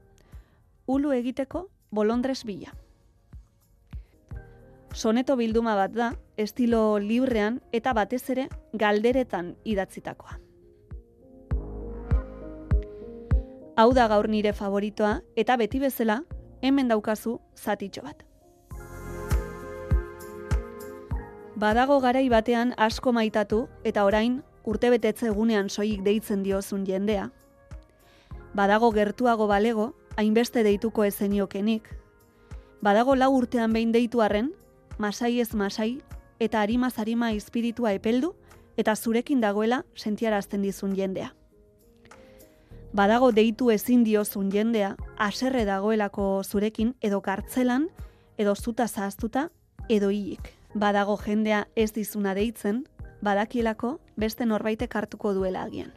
Ulu 0.87 1.13
egiteko 1.13 1.69
bolondres 1.91 2.45
bila. 2.45 2.73
Soneto 4.95 5.37
bilduma 5.37 5.75
bat 5.75 5.93
da, 5.93 6.13
estilo 6.37 6.99
librean 6.99 7.61
eta 7.73 7.93
batez 7.93 8.23
ere 8.31 8.49
galderetan 8.73 9.55
idatzitakoa. 9.65 10.41
Hau 13.79 13.93
da 13.95 14.09
gaur 14.11 14.27
nire 14.29 14.53
favoritoa 14.53 15.21
eta 15.37 15.57
beti 15.57 15.79
bezala 15.79 16.23
hemen 16.63 16.89
daukazu 16.89 17.39
zatitxo 17.55 18.03
bat. 18.03 18.25
Badago 21.59 22.01
garai 22.01 22.29
batean 22.29 22.75
asko 22.77 23.13
maitatu 23.13 23.67
eta 23.85 24.05
orain 24.07 24.43
urtebetetze 24.65 25.27
egunean 25.31 25.69
soilik 25.69 26.03
deitzen 26.03 26.43
diozun 26.43 26.85
jendea. 26.87 27.31
Badago 28.55 28.91
gertuago 28.93 29.47
balego, 29.47 29.93
hainbeste 30.17 30.63
deituko 30.63 31.05
ezeniokenik. 31.05 31.89
Badago 32.83 33.15
lau 33.15 33.31
urtean 33.37 33.73
behin 33.73 33.93
deitu 33.93 34.23
arren, 34.23 34.53
masai 34.99 35.41
ez 35.41 35.55
masai, 35.55 36.03
eta 36.39 36.63
harimaz 36.63 36.99
harima 36.99 37.33
espiritua 37.33 37.93
epeldu, 37.93 38.35
eta 38.77 38.95
zurekin 38.97 39.41
dagoela 39.41 39.85
sentiarazten 39.95 40.63
dizun 40.63 40.95
jendea. 40.95 41.35
Badago 42.93 43.33
deitu 43.33 43.71
ezin 43.71 44.05
diozun 44.05 44.51
jendea, 44.51 44.97
aserre 45.19 45.65
dagoelako 45.65 46.43
zurekin, 46.45 46.95
edo 47.01 47.21
kartzelan, 47.21 47.89
edo 48.39 48.55
zuta 48.55 48.89
zahaztuta, 48.89 49.51
edo 49.89 50.11
hilik. 50.11 50.55
Badago 50.75 51.17
jendea 51.17 51.67
ez 51.77 51.93
dizuna 51.93 52.35
deitzen, 52.35 52.85
badakielako 53.23 53.99
beste 54.17 54.47
norbaitek 54.47 54.95
hartuko 54.95 55.35
duela 55.35 55.63
agian. 55.67 55.93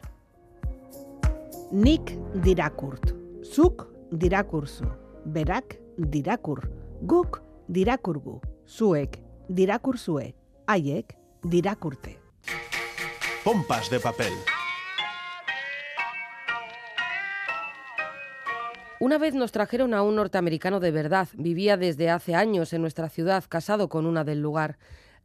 Nik 1.72 2.12
dirakurt. 2.44 3.14
Zuk 3.42 3.86
dirakurzu. 4.12 4.84
Berak 5.24 5.78
dirakur. 5.96 6.66
Guk 7.02 7.40
dirakurgu. 7.68 8.40
Zuek 8.72 9.18
dirakurzue. 9.50 10.34
Haiek 10.66 11.14
dirakurte. 11.42 12.18
Pompas 13.44 13.90
de 13.90 14.00
papel. 14.00 14.32
Una 18.98 19.18
vez 19.18 19.34
nos 19.34 19.52
trajeron 19.52 19.92
a 19.92 20.02
un 20.02 20.16
norteamericano 20.16 20.80
de 20.80 20.90
verdad. 20.90 21.28
Vivía 21.34 21.76
desde 21.76 22.08
hace 22.08 22.34
años 22.34 22.72
en 22.72 22.80
nuestra 22.80 23.10
ciudad, 23.10 23.44
casado 23.46 23.90
con 23.90 24.06
una 24.06 24.24
del 24.24 24.40
lugar. 24.40 24.78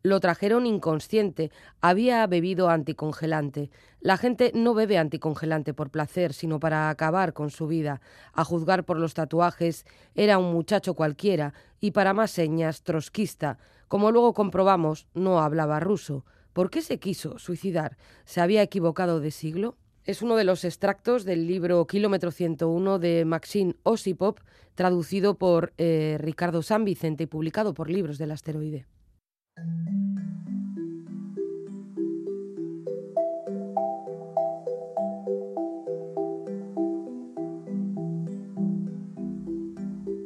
Lo 0.07 0.21
trajeron 0.21 0.65
inconsciente, 0.65 1.51
había 1.81 2.25
bebido 2.27 2.69
anticongelante. 2.69 3.69
La 3.99 4.15
gente 4.15 4.53
no 4.55 4.73
bebe 4.73 4.97
anticongelante 4.97 5.73
por 5.73 5.89
placer, 5.89 6.31
sino 6.31 6.61
para 6.61 6.89
acabar 6.89 7.33
con 7.33 7.49
su 7.49 7.67
vida. 7.67 7.99
A 8.31 8.45
juzgar 8.45 8.85
por 8.85 8.97
los 8.97 9.13
tatuajes, 9.13 9.85
era 10.15 10.37
un 10.37 10.53
muchacho 10.53 10.93
cualquiera 10.93 11.53
y 11.81 11.91
para 11.91 12.13
más 12.13 12.31
señas, 12.31 12.83
trotskista. 12.83 13.57
Como 13.89 14.13
luego 14.13 14.33
comprobamos, 14.33 15.07
no 15.13 15.41
hablaba 15.41 15.81
ruso. 15.81 16.23
¿Por 16.53 16.69
qué 16.69 16.81
se 16.81 16.99
quiso 16.99 17.37
suicidar? 17.37 17.97
¿Se 18.23 18.39
había 18.39 18.61
equivocado 18.61 19.19
de 19.19 19.31
siglo? 19.31 19.75
Es 20.05 20.21
uno 20.21 20.37
de 20.37 20.45
los 20.45 20.63
extractos 20.63 21.25
del 21.25 21.47
libro 21.47 21.85
Kilómetro 21.85 22.31
101 22.31 22.97
de 22.99 23.25
Maxine 23.25 23.75
Osipov, 23.83 24.35
traducido 24.73 25.37
por 25.37 25.73
eh, 25.77 26.15
Ricardo 26.17 26.61
San 26.61 26.85
Vicente 26.85 27.23
y 27.23 27.27
publicado 27.27 27.73
por 27.73 27.89
Libros 27.89 28.17
del 28.17 28.31
Asteroide. 28.31 28.85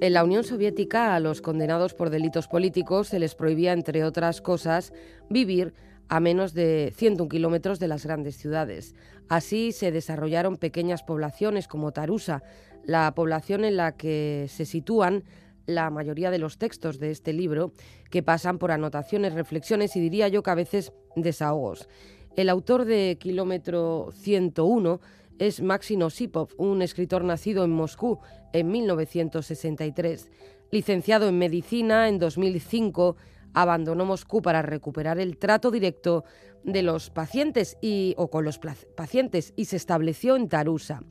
En 0.01 0.13
la 0.13 0.23
Unión 0.23 0.43
Soviética 0.43 1.13
a 1.13 1.19
los 1.19 1.41
condenados 1.41 1.93
por 1.93 2.09
delitos 2.09 2.47
políticos 2.47 3.09
se 3.09 3.19
les 3.19 3.35
prohibía, 3.35 3.71
entre 3.71 4.03
otras 4.03 4.41
cosas, 4.41 4.93
vivir 5.29 5.75
a 6.09 6.19
menos 6.19 6.55
de 6.55 6.91
101 6.97 7.29
kilómetros 7.29 7.79
de 7.79 7.87
las 7.87 8.03
grandes 8.03 8.35
ciudades. 8.35 8.95
Así 9.29 9.71
se 9.71 9.91
desarrollaron 9.91 10.57
pequeñas 10.57 11.03
poblaciones 11.03 11.67
como 11.67 11.91
Tarusa, 11.91 12.41
la 12.83 13.13
población 13.13 13.63
en 13.63 13.77
la 13.77 13.91
que 13.91 14.47
se 14.49 14.65
sitúan 14.65 15.23
la 15.65 15.89
mayoría 15.89 16.31
de 16.31 16.39
los 16.39 16.57
textos 16.57 16.99
de 16.99 17.11
este 17.11 17.33
libro, 17.33 17.73
que 18.09 18.23
pasan 18.23 18.57
por 18.57 18.71
anotaciones, 18.71 19.33
reflexiones 19.33 19.95
y 19.95 19.99
diría 19.99 20.27
yo 20.27 20.43
que 20.43 20.51
a 20.51 20.55
veces 20.55 20.93
desahogos. 21.15 21.87
El 22.35 22.49
autor 22.49 22.85
de 22.85 23.17
Kilómetro 23.19 24.09
101 24.13 25.01
es 25.39 25.61
Maxim 25.61 26.01
Osipov, 26.03 26.49
un 26.57 26.81
escritor 26.81 27.23
nacido 27.23 27.63
en 27.63 27.71
Moscú 27.71 28.19
en 28.53 28.71
1963. 28.71 30.29
Licenciado 30.71 31.27
en 31.27 31.37
medicina 31.37 32.07
en 32.07 32.19
2005, 32.19 33.17
abandonó 33.53 34.05
Moscú 34.05 34.41
para 34.41 34.61
recuperar 34.61 35.19
el 35.19 35.37
trato 35.37 35.71
directo 35.71 36.23
de 36.63 36.83
los 36.83 37.09
pacientes 37.09 37.77
y, 37.81 38.13
o 38.17 38.29
con 38.29 38.45
los 38.45 38.59
pacientes 38.95 39.53
y 39.55 39.65
se 39.65 39.77
estableció 39.77 40.35
en 40.35 40.47
Tarusa. 40.47 41.01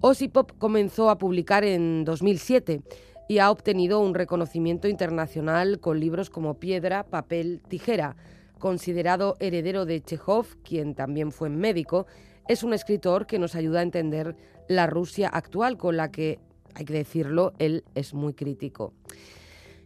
Osipov 0.00 0.58
comenzó 0.58 1.10
a 1.10 1.18
publicar 1.18 1.64
en 1.64 2.04
2007 2.04 2.82
y 3.28 3.38
ha 3.38 3.50
obtenido 3.50 4.00
un 4.00 4.14
reconocimiento 4.14 4.88
internacional 4.88 5.80
con 5.80 6.00
libros 6.00 6.30
como 6.30 6.54
Piedra, 6.54 7.04
Papel, 7.04 7.60
Tijera. 7.68 8.16
Considerado 8.58 9.36
heredero 9.40 9.84
de 9.84 10.00
Chekhov, 10.00 10.46
quien 10.62 10.94
también 10.94 11.32
fue 11.32 11.50
médico, 11.50 12.06
es 12.48 12.62
un 12.62 12.72
escritor 12.72 13.26
que 13.26 13.38
nos 13.38 13.54
ayuda 13.54 13.80
a 13.80 13.82
entender 13.82 14.36
la 14.68 14.86
Rusia 14.86 15.28
actual, 15.28 15.76
con 15.76 15.96
la 15.96 16.10
que, 16.10 16.38
hay 16.74 16.84
que 16.84 16.94
decirlo, 16.94 17.52
él 17.58 17.84
es 17.94 18.14
muy 18.14 18.34
crítico. 18.34 18.92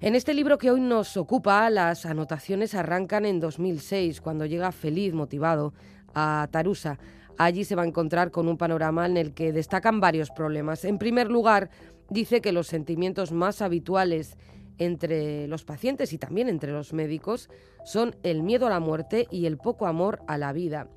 En 0.00 0.14
este 0.14 0.32
libro 0.32 0.56
que 0.56 0.70
hoy 0.70 0.80
nos 0.80 1.16
ocupa, 1.16 1.68
las 1.68 2.06
anotaciones 2.06 2.74
arrancan 2.74 3.26
en 3.26 3.38
2006, 3.40 4.20
cuando 4.20 4.46
llega 4.46 4.72
feliz, 4.72 5.12
motivado, 5.12 5.74
a 6.14 6.48
Tarusa. 6.50 6.98
Allí 7.36 7.64
se 7.64 7.74
va 7.74 7.82
a 7.82 7.86
encontrar 7.86 8.30
con 8.30 8.48
un 8.48 8.56
panorama 8.56 9.06
en 9.06 9.16
el 9.16 9.32
que 9.32 9.52
destacan 9.52 10.00
varios 10.00 10.30
problemas. 10.30 10.84
En 10.84 10.98
primer 10.98 11.30
lugar, 11.30 11.70
dice 12.10 12.40
que 12.40 12.52
los 12.52 12.66
sentimientos 12.66 13.32
más 13.32 13.62
habituales 13.62 14.36
entre 14.78 15.46
los 15.46 15.64
pacientes 15.64 16.12
y 16.12 16.18
también 16.18 16.48
entre 16.48 16.72
los 16.72 16.92
médicos 16.92 17.48
son 17.84 18.16
el 18.22 18.42
miedo 18.42 18.66
a 18.66 18.70
la 18.70 18.80
muerte 18.80 19.26
y 19.30 19.46
el 19.46 19.58
poco 19.58 19.86
amor 19.86 20.20
a 20.26 20.38
la 20.38 20.52
vida. 20.52 20.88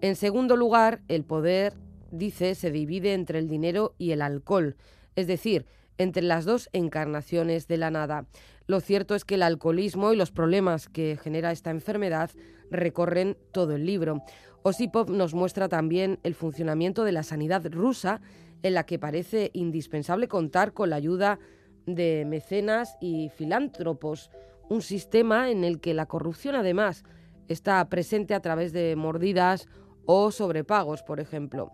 En 0.00 0.16
segundo 0.16 0.56
lugar, 0.56 1.00
el 1.08 1.24
poder, 1.24 1.74
dice, 2.10 2.54
se 2.54 2.70
divide 2.70 3.14
entre 3.14 3.38
el 3.38 3.48
dinero 3.48 3.94
y 3.98 4.10
el 4.10 4.20
alcohol, 4.20 4.76
es 5.16 5.26
decir, 5.26 5.66
entre 5.98 6.22
las 6.22 6.44
dos 6.44 6.68
encarnaciones 6.72 7.68
de 7.68 7.76
la 7.76 7.90
nada. 7.90 8.26
Lo 8.66 8.80
cierto 8.80 9.14
es 9.14 9.24
que 9.24 9.36
el 9.36 9.42
alcoholismo 9.42 10.12
y 10.12 10.16
los 10.16 10.30
problemas 10.30 10.88
que 10.88 11.18
genera 11.22 11.52
esta 11.52 11.70
enfermedad 11.70 12.30
recorren 12.70 13.36
todo 13.52 13.74
el 13.74 13.86
libro. 13.86 14.22
Osipov 14.62 15.10
nos 15.10 15.34
muestra 15.34 15.68
también 15.68 16.18
el 16.22 16.34
funcionamiento 16.34 17.04
de 17.04 17.12
la 17.12 17.22
sanidad 17.22 17.64
rusa, 17.70 18.20
en 18.62 18.74
la 18.74 18.84
que 18.84 18.98
parece 18.98 19.50
indispensable 19.54 20.28
contar 20.28 20.72
con 20.72 20.90
la 20.90 20.96
ayuda 20.96 21.38
de 21.86 22.24
mecenas 22.26 22.96
y 23.00 23.30
filántropos, 23.30 24.30
un 24.68 24.82
sistema 24.82 25.50
en 25.50 25.64
el 25.64 25.80
que 25.80 25.94
la 25.94 26.06
corrupción 26.06 26.54
además 26.54 27.04
está 27.48 27.86
presente 27.88 28.34
a 28.34 28.40
través 28.40 28.72
de 28.72 28.96
mordidas 28.96 29.68
o 30.06 30.30
sobrepagos, 30.30 31.02
por 31.02 31.20
ejemplo. 31.20 31.70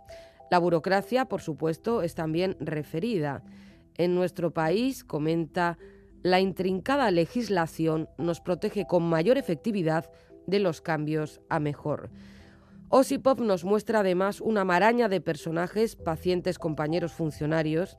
La 0.50 0.58
burocracia, 0.58 1.26
por 1.26 1.40
supuesto, 1.40 2.02
es 2.02 2.14
también 2.14 2.56
referida. 2.58 3.42
En 3.96 4.14
nuestro 4.14 4.52
país, 4.52 5.04
comenta, 5.04 5.78
la 6.22 6.40
intrincada 6.40 7.10
legislación 7.10 8.08
nos 8.16 8.40
protege 8.40 8.86
con 8.86 9.02
mayor 9.08 9.38
efectividad 9.38 10.10
de 10.46 10.58
los 10.58 10.80
cambios 10.80 11.40
a 11.48 11.60
mejor. 11.60 12.10
Osipov 12.90 13.40
nos 13.40 13.64
muestra 13.64 14.00
además 14.00 14.40
una 14.40 14.64
maraña 14.64 15.08
de 15.08 15.20
personajes, 15.20 15.94
pacientes, 15.94 16.58
compañeros, 16.58 17.12
funcionarios, 17.12 17.98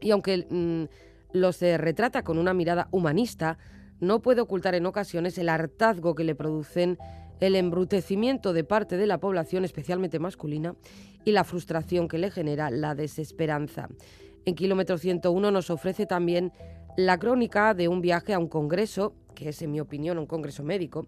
y 0.00 0.10
aunque 0.10 0.46
mm, 0.50 0.84
los 1.32 1.60
retrata 1.60 2.22
con 2.22 2.38
una 2.38 2.52
mirada 2.52 2.88
humanista, 2.90 3.58
no 4.00 4.20
puede 4.20 4.42
ocultar 4.42 4.74
en 4.74 4.86
ocasiones 4.86 5.38
el 5.38 5.48
hartazgo 5.48 6.14
que 6.14 6.24
le 6.24 6.34
producen 6.34 6.98
el 7.40 7.56
embrutecimiento 7.56 8.52
de 8.52 8.64
parte 8.64 8.96
de 8.96 9.06
la 9.06 9.18
población, 9.18 9.64
especialmente 9.64 10.18
masculina, 10.18 10.74
y 11.24 11.32
la 11.32 11.44
frustración 11.44 12.06
que 12.06 12.18
le 12.18 12.30
genera 12.30 12.70
la 12.70 12.94
desesperanza. 12.94 13.88
En 14.44 14.54
Kilómetro 14.54 14.98
101 14.98 15.50
nos 15.50 15.70
ofrece 15.70 16.04
también 16.04 16.52
la 16.96 17.18
crónica 17.18 17.74
de 17.74 17.88
un 17.88 18.02
viaje 18.02 18.34
a 18.34 18.38
un 18.38 18.48
congreso, 18.48 19.14
que 19.34 19.50
es 19.50 19.62
en 19.62 19.70
mi 19.70 19.80
opinión 19.80 20.18
un 20.18 20.26
congreso 20.26 20.64
médico, 20.64 21.06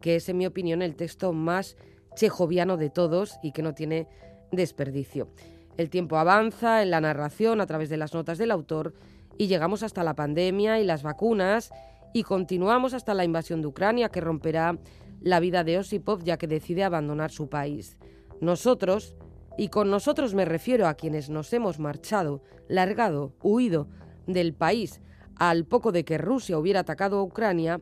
que 0.00 0.16
es 0.16 0.28
en 0.28 0.38
mi 0.38 0.46
opinión 0.46 0.82
el 0.82 0.96
texto 0.96 1.32
más 1.32 1.76
chejoviano 2.14 2.76
de 2.76 2.90
todos 2.90 3.38
y 3.42 3.52
que 3.52 3.62
no 3.62 3.74
tiene 3.74 4.08
desperdicio. 4.52 5.28
El 5.76 5.90
tiempo 5.90 6.18
avanza 6.18 6.82
en 6.82 6.90
la 6.90 7.00
narración 7.00 7.60
a 7.60 7.66
través 7.66 7.88
de 7.88 7.96
las 7.96 8.12
notas 8.12 8.38
del 8.38 8.50
autor 8.50 8.94
y 9.38 9.46
llegamos 9.46 9.82
hasta 9.82 10.04
la 10.04 10.14
pandemia 10.14 10.80
y 10.80 10.84
las 10.84 11.02
vacunas 11.02 11.70
y 12.12 12.24
continuamos 12.24 12.92
hasta 12.92 13.14
la 13.14 13.24
invasión 13.24 13.62
de 13.62 13.68
Ucrania 13.68 14.10
que 14.10 14.20
romperá 14.20 14.78
la 15.20 15.40
vida 15.40 15.64
de 15.64 15.78
Osipov 15.78 16.22
ya 16.22 16.36
que 16.36 16.46
decide 16.46 16.84
abandonar 16.84 17.30
su 17.30 17.48
país. 17.48 17.96
Nosotros, 18.40 19.16
y 19.56 19.68
con 19.68 19.90
nosotros 19.90 20.34
me 20.34 20.44
refiero 20.44 20.86
a 20.86 20.94
quienes 20.94 21.30
nos 21.30 21.52
hemos 21.52 21.78
marchado, 21.78 22.42
largado, 22.68 23.34
huido 23.42 23.88
del 24.26 24.54
país 24.54 25.00
al 25.36 25.64
poco 25.64 25.92
de 25.92 26.04
que 26.04 26.18
Rusia 26.18 26.58
hubiera 26.58 26.80
atacado 26.80 27.18
a 27.18 27.22
Ucrania, 27.22 27.80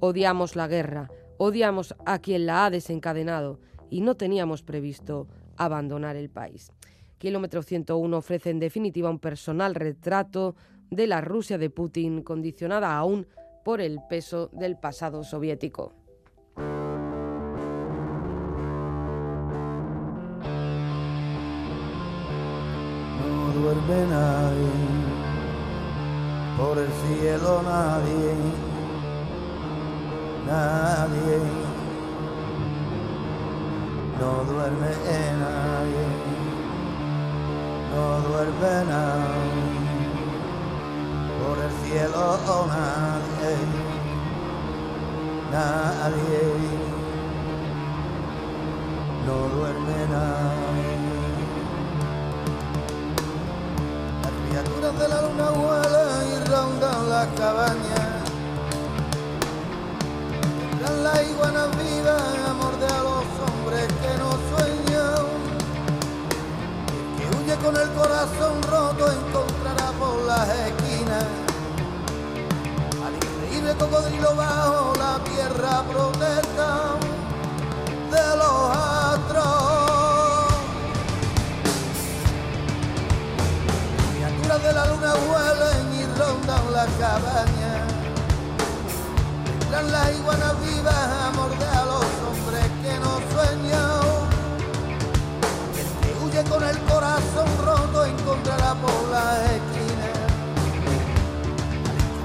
odiamos 0.00 0.56
la 0.56 0.68
guerra, 0.68 1.10
odiamos 1.38 1.94
a 2.04 2.18
quien 2.18 2.46
la 2.46 2.66
ha 2.66 2.70
desencadenado 2.70 3.60
y 3.90 4.02
no 4.02 4.16
teníamos 4.16 4.62
previsto 4.62 5.28
abandonar 5.56 6.16
el 6.16 6.28
país. 6.28 6.70
Kilómetro 7.18 7.62
101 7.62 8.16
ofrece 8.16 8.50
en 8.50 8.60
definitiva 8.60 9.10
un 9.10 9.18
personal 9.18 9.74
retrato 9.74 10.54
de 10.90 11.06
la 11.06 11.20
Rusia 11.20 11.58
de 11.58 11.70
Putin 11.70 12.22
condicionada 12.22 12.96
aún 12.96 13.26
por 13.64 13.80
el 13.80 13.98
peso 14.08 14.50
del 14.52 14.76
pasado 14.76 15.24
soviético. 15.24 15.92
No 23.20 23.52
duerme 23.60 24.06
nadie, 24.06 24.70
por 26.56 26.78
el 26.78 26.88
cielo 26.88 27.62
nadie, 27.62 28.67
nadie. 30.48 31.40
No 34.18 34.44
duerme 34.50 34.92
nadie, 35.44 36.06
no 37.94 38.04
duerme 38.28 38.74
nadie, 38.92 39.68
por 41.38 41.56
el 41.66 41.72
cielo 41.82 42.38
nadie, 42.66 43.54
nadie. 45.52 46.42
No 49.26 49.36
duerme 49.54 49.98
nadie. 50.14 50.92
Las 54.22 54.34
criaturas 54.48 54.98
de 54.98 55.08
la 55.08 55.22
luna 55.22 55.50
vuelan 55.50 56.22
y 56.32 56.48
rondan 56.48 57.10
las 57.10 57.26
cabañas. 57.36 58.07
La 60.88 61.22
iguana 61.22 61.66
viva, 61.66 62.16
amor 62.50 62.78
de 62.78 62.86
a 62.86 63.02
los 63.02 63.24
hombres 63.44 63.86
que 64.02 64.18
no 64.18 64.30
sueñan. 64.48 65.26
Que 67.16 67.24
huye 67.36 67.54
con 67.56 67.76
el 67.76 67.90
corazón 67.92 68.62
roto 68.62 69.12
encontrará 69.12 69.92
por 69.92 70.22
las 70.22 70.48
esquinas 70.48 71.24
al 73.04 73.14
increíble 73.14 73.74
cocodrilo 73.74 74.34
bajo 74.34 74.94
la 74.96 75.18
tierra 75.24 75.82
protesta 75.82 76.96
de 78.10 78.36
los 78.36 78.76
astros. 78.76 80.48
Criaturas 84.14 84.62
de 84.62 84.72
la 84.72 84.86
luna 84.86 85.14
vuelan 85.14 85.94
y 85.94 86.04
rondan 86.18 86.72
la 86.72 86.86
cabaña. 86.98 87.57
Tendrán 89.78 89.92
las 89.92 90.18
iguanas 90.18 90.54
vivas 90.60 90.92
a 90.92 91.30
morder 91.36 91.68
a 91.68 91.84
los 91.84 92.04
hombres 92.26 92.66
que 92.82 92.98
no 92.98 93.20
sueñan. 93.30 94.28
Y 95.72 95.78
el 95.78 95.86
que 96.00 96.10
huye 96.24 96.42
con 96.50 96.62
el 96.64 96.78
corazón 96.80 97.48
roto 97.64 98.04
encontrará 98.04 98.74
por 98.74 99.08
las 99.12 99.38
esquinas. 99.52 100.18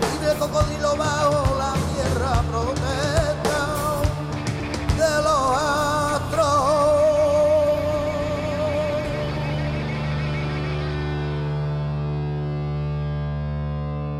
Al 0.01 0.14
increíble 0.16 0.34
cocodrilo 0.39 0.95
bajo 0.97 1.56
la 1.60 1.74
tierra 1.93 2.41
protesta 2.49 3.60
de 4.97 5.14
los 5.22 5.43
astros. 6.16 6.64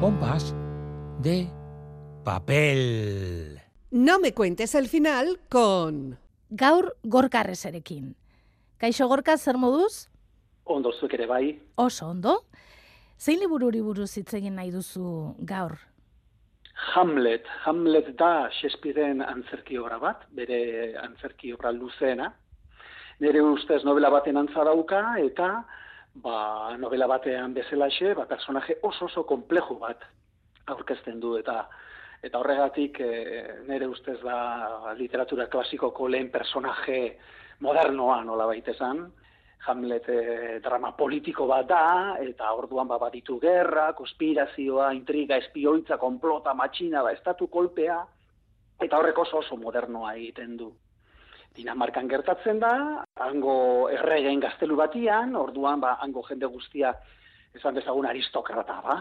Pompas 0.02 0.54
de 1.24 1.50
papel. 2.24 3.13
No 4.06 4.20
me 4.20 4.34
cuentes 4.34 4.76
el 4.76 4.90
final 4.90 5.40
con... 5.50 6.18
Gaur 6.50 6.98
gorka 7.04 7.40
arreserekin. 7.40 8.18
Kaixo 8.78 9.08
gorka 9.08 9.38
zer 9.38 9.56
moduz? 9.56 10.10
Ondo 10.66 10.92
zuek 10.92 11.14
ere 11.16 11.26
bai. 11.26 11.46
Oso 11.80 12.10
ondo. 12.10 12.34
Zein 13.18 13.40
libururi 13.40 13.80
buruz 13.80 14.10
hitz 14.20 14.34
egin 14.42 14.58
nahi 14.60 14.74
duzu 14.74 15.38
gaur? 15.52 15.78
Hamlet. 16.96 17.48
Hamlet 17.64 18.10
da 18.20 18.50
Shakespearen 18.58 19.24
antzerki 19.24 19.80
obra 19.80 20.02
bat, 20.04 20.28
bere 20.36 20.60
antzerki 21.00 21.54
obra 21.56 21.72
luzeena. 21.72 22.28
Nire 23.24 23.46
ustez 23.54 23.86
novela 23.88 24.12
baten 24.12 24.42
antza 24.44 24.68
dauka, 24.68 25.16
eta 25.24 25.50
ba, 26.28 26.76
novela 26.76 27.08
batean 27.08 27.56
bezalaxe, 27.56 28.18
ba, 28.20 28.28
personaje 28.28 28.82
oso 28.84 29.08
oso 29.08 29.24
komplejo 29.32 29.80
bat 29.80 30.04
aurkezten 30.76 31.24
du, 31.24 31.38
eta 31.40 31.62
eta 32.24 32.40
horregatik 32.40 33.02
e, 33.04 33.10
nire 33.68 33.90
ustez 33.92 34.20
da 34.24 34.94
literatura 34.98 35.50
klasikoko 35.52 36.08
lehen 36.08 36.30
personaje 36.32 37.18
modernoa 37.60 38.22
nola 38.24 38.48
baitezan. 38.48 39.04
Hamlet 39.68 40.08
e, 40.12 40.20
drama 40.64 40.92
politiko 40.96 41.48
bat 41.48 41.68
da, 41.68 41.84
eta 42.20 42.50
orduan 42.56 42.88
ba, 42.88 42.98
baditu 43.00 43.38
gerra, 43.40 43.92
konspirazioa, 43.96 44.90
intriga, 44.96 45.38
espioitza, 45.40 45.98
konplota, 46.00 46.56
matxina, 46.56 47.04
ba, 47.04 47.14
estatu 47.16 47.48
kolpea, 47.52 48.00
eta 48.84 49.00
horrek 49.00 49.22
oso 49.24 49.40
oso 49.40 49.56
modernoa 49.60 50.16
egiten 50.18 50.58
du. 50.60 50.68
Dinamarkan 51.56 52.10
gertatzen 52.12 52.60
da, 52.60 52.74
hango 53.24 53.56
erregen 53.94 54.44
gaztelu 54.44 54.76
batian, 54.76 55.36
orduan 55.40 55.80
ba, 55.80 55.96
hango 56.04 56.26
jende 56.28 56.50
guztia 56.52 56.92
esan 57.56 57.76
dezagun 57.78 58.10
aristokrata, 58.10 58.80
ba? 58.84 58.98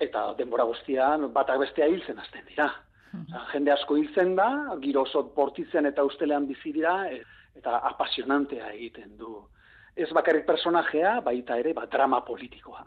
Eta 0.00 0.30
denbora 0.38 0.64
guztian 0.64 1.28
batak 1.34 1.60
bestea 1.64 1.88
hiltzen 1.90 2.18
hasten 2.18 2.46
dira. 2.48 2.70
Osea, 3.10 3.42
jende 3.52 3.72
asko 3.74 3.96
hiltzen 3.98 4.36
da, 4.38 4.48
giro 4.82 5.02
oso 5.02 5.24
bortitzen 5.34 5.86
eta 5.86 6.04
ustelean 6.06 6.46
bizi 6.46 6.72
dira, 6.72 6.94
e- 7.10 7.24
eta 7.58 7.80
apasionantea 7.90 8.70
egiten 8.72 9.16
du. 9.18 9.40
Ez 9.96 10.08
bakarrik 10.14 10.46
personajea, 10.46 11.18
baita 11.20 11.58
ere, 11.58 11.74
ba, 11.74 11.86
drama 11.90 12.22
politikoa. 12.24 12.84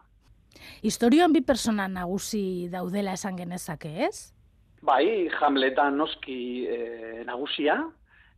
Historioan 0.81 1.33
bi 1.33 1.41
persona 1.41 1.89
nagusi 1.91 2.69
daudela 2.71 3.13
esan 3.19 3.35
genezake, 3.37 3.91
ez? 4.07 4.31
Bai, 4.81 5.27
Hamleta 5.41 5.89
noski 5.91 6.39
e, 6.67 6.79
nagusia, 7.27 7.77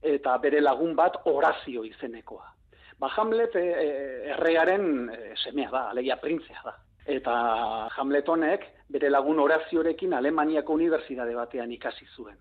eta 0.05 0.35
bere 0.41 0.61
lagun 0.61 0.95
bat 0.97 1.21
Horazio 1.25 1.85
izenekoa. 1.85 2.51
Ba, 2.99 3.09
Hamlet 3.17 3.55
e, 3.59 3.65
e, 3.65 3.87
errearen 4.35 5.09
e, 5.11 5.33
semea 5.43 5.71
da, 5.71 5.87
alegia 5.91 6.17
printzea 6.21 6.61
da. 6.63 6.75
Eta 7.05 7.33
Hamlet 7.97 8.29
honek 8.29 8.65
bere 8.89 9.09
lagun 9.09 9.39
Horaziorekin 9.39 10.13
Alemaniako 10.13 10.73
unibertsitate 10.73 11.35
batean 11.37 11.71
ikasi 11.71 12.07
zuen. 12.15 12.37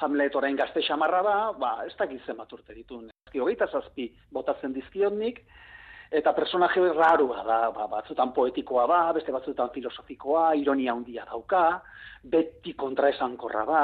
Hamlet 0.00 0.34
orain 0.36 0.56
gazte 0.56 0.82
xamarra 0.84 1.22
da, 1.22 1.36
ba, 1.56 1.76
ez 1.86 1.94
dakit 1.98 2.24
zenbat 2.26 2.52
urte 2.52 2.74
ditun. 2.74 3.08
Hogeita 3.36 3.66
zazpi 3.72 4.10
botatzen 4.32 4.72
dizkionik, 4.72 5.40
eta 6.10 6.32
personaje 6.32 6.80
rarua 6.92 7.44
da, 7.44 7.58
ba, 7.72 7.86
batzutan 7.92 8.32
poetikoa 8.32 8.86
da, 8.88 9.00
beste 9.16 9.32
batzutan 9.32 9.70
filosofikoa, 9.74 10.54
ironia 10.54 10.92
handia 10.92 11.24
dauka, 11.28 11.80
beti 12.24 12.74
kontraesankorra 12.76 13.64
da, 13.68 13.82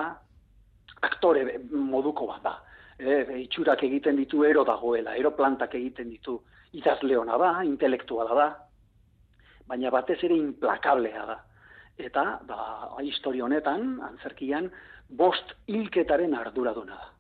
aktore 1.09 1.59
moduko 1.73 2.29
bat 2.31 2.43
da. 2.45 2.55
E, 2.99 3.23
itxurak 3.43 3.83
egiten 3.89 4.17
ditu 4.17 4.45
ero 4.45 4.65
dagoela, 4.65 5.17
ero 5.17 5.33
plantak 5.37 5.75
egiten 5.75 6.13
ditu 6.13 6.39
idazle 6.73 7.19
ona 7.19 7.39
da, 7.41 7.55
intelektuala 7.67 8.37
da, 8.37 8.51
baina 9.67 9.91
batez 9.91 10.19
ere 10.23 10.37
implakablea 10.37 11.25
da. 11.27 11.39
Eta, 11.99 12.25
ba, 12.49 12.59
historia 13.05 13.45
honetan, 13.45 13.99
antzerkian, 14.03 14.71
bost 15.09 15.53
hilketaren 15.69 16.35
arduraduna 16.35 16.97
da. 16.97 17.11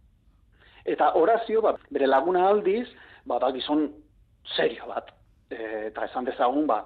Eta 0.84 1.12
Horazio, 1.18 1.62
ba, 1.62 1.76
bere 1.90 2.08
laguna 2.08 2.46
aldiz, 2.48 2.86
ba, 3.28 3.38
da 3.38 3.52
gizon 3.54 3.86
serio 4.56 4.88
bat. 4.88 5.12
E, 5.50 5.88
eta 5.90 6.06
esan 6.08 6.26
dezagun, 6.26 6.66
ba, 6.66 6.82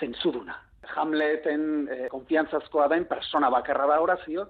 zentzuduna. 0.00 0.56
Hamleten 0.96 1.86
e, 1.90 2.08
konfiantzazkoa 2.08 2.88
den 2.88 3.04
persona 3.10 3.50
bakarra 3.50 3.86
da 3.90 4.00
Horazio, 4.00 4.48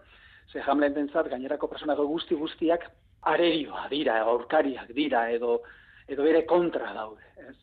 ze 0.52 0.62
Hamleten 0.62 1.08
zat, 1.12 1.28
gainerako 1.28 1.68
persona 1.68 1.96
guzti 1.98 2.36
guztiak 2.38 2.86
arerioa 3.26 3.88
dira, 3.90 4.20
aurkariak 4.22 4.92
dira, 4.94 5.26
edo, 5.30 5.60
edo 6.08 6.22
bere 6.22 6.44
kontra 6.46 6.92
daude. 6.94 7.24
Ez? 7.48 7.56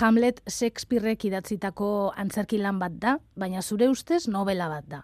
Hamlet 0.00 0.40
Shakespearek 0.48 1.26
idatzitako 1.28 1.86
antzerki 2.16 2.58
lan 2.58 2.78
bat 2.80 2.94
da, 3.00 3.16
baina 3.36 3.60
zure 3.62 3.88
ustez 3.92 4.24
novela 4.28 4.68
bat 4.72 4.86
da. 4.88 5.00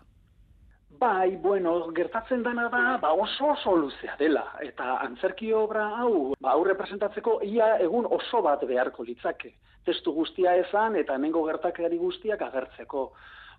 Bai, 0.98 1.36
bueno, 1.42 1.74
gertatzen 1.94 2.40
dena 2.42 2.64
da, 2.72 2.96
ba 3.02 3.12
oso 3.12 3.52
oso 3.52 3.74
luzea 3.76 4.16
dela, 4.18 4.46
eta 4.64 4.96
antzerki 5.04 5.52
obra 5.54 5.84
hau, 6.00 6.32
ba 6.40 6.56
hau 6.56 6.64
representatzeko 6.66 7.36
ia 7.46 7.68
egun 7.84 8.08
oso 8.16 8.40
bat 8.42 8.64
beharko 8.66 9.04
litzake. 9.06 9.52
Testu 9.86 10.14
guztia 10.16 10.56
esan 10.64 10.96
eta 10.96 11.14
hemengo 11.14 11.44
gertakari 11.46 12.00
guztiak 12.00 12.42
agertzeko. 12.48 13.04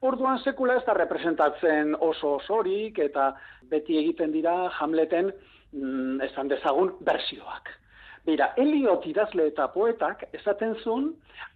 Orduan 0.10 0.42
sekula 0.44 0.80
ez 0.80 0.86
da 0.88 0.98
representatzen 0.98 1.94
oso 2.00 2.36
osorik 2.40 3.00
eta 3.06 3.34
beti 3.72 4.00
egiten 4.02 4.34
dira 4.36 4.56
Hamleten 4.80 5.32
mm, 5.32 6.22
esan 6.28 6.52
dezagun 6.52 6.96
bersioak. 7.06 7.72
Beira, 8.30 8.52
Eliot 8.62 9.08
idazle 9.10 9.48
eta 9.50 9.66
poetak 9.74 10.28
esaten 10.38 10.76
zuen, 10.84 11.08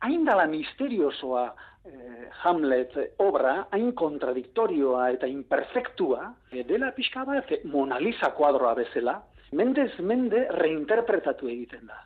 hain 0.02 0.24
dala 0.26 0.48
misteriosoa 0.50 1.44
eh, 1.86 2.30
Hamlet 2.42 2.96
obra, 3.22 3.68
hain 3.76 3.92
kontradiktorioa 4.00 5.12
eta 5.14 5.30
imperfektua, 5.30 6.32
eh, 6.50 6.64
dela 6.66 6.90
pixka 6.96 7.28
bat 7.30 7.54
Mona 7.70 8.00
Lisa 8.02 8.32
kuadroa 8.34 8.74
bezala, 8.80 9.20
mendez 9.54 9.92
mende 10.00 10.48
reinterpretatu 10.58 11.52
egiten 11.54 11.86
da. 11.92 12.00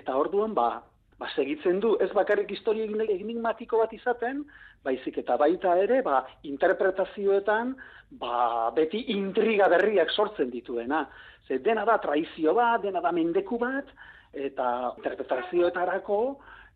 Eta 0.00 0.16
orduan, 0.16 0.56
ba, 0.56 0.70
ba 1.18 1.28
segitzen 1.34 1.80
du, 1.80 1.96
ez 2.00 2.10
bakarrik 2.12 2.50
historia 2.52 2.84
enigmatiko 2.84 3.78
bat 3.78 3.92
izaten, 3.92 4.44
baizik 4.84 5.18
eta 5.18 5.36
baita 5.36 5.76
ere, 5.80 6.02
ba, 6.02 6.24
interpretazioetan, 6.42 7.74
ba, 8.20 8.70
beti 8.76 9.06
intriga 9.16 9.68
berriak 9.68 10.10
sortzen 10.10 10.50
dituena. 10.50 11.06
Ze 11.48 11.58
dena 11.58 11.84
da 11.84 11.98
traizio 11.98 12.54
bat, 12.54 12.82
dena 12.82 13.00
da 13.00 13.12
mendeku 13.12 13.58
bat, 13.58 13.88
eta 14.32 14.92
interpretazioetarako 14.98 16.20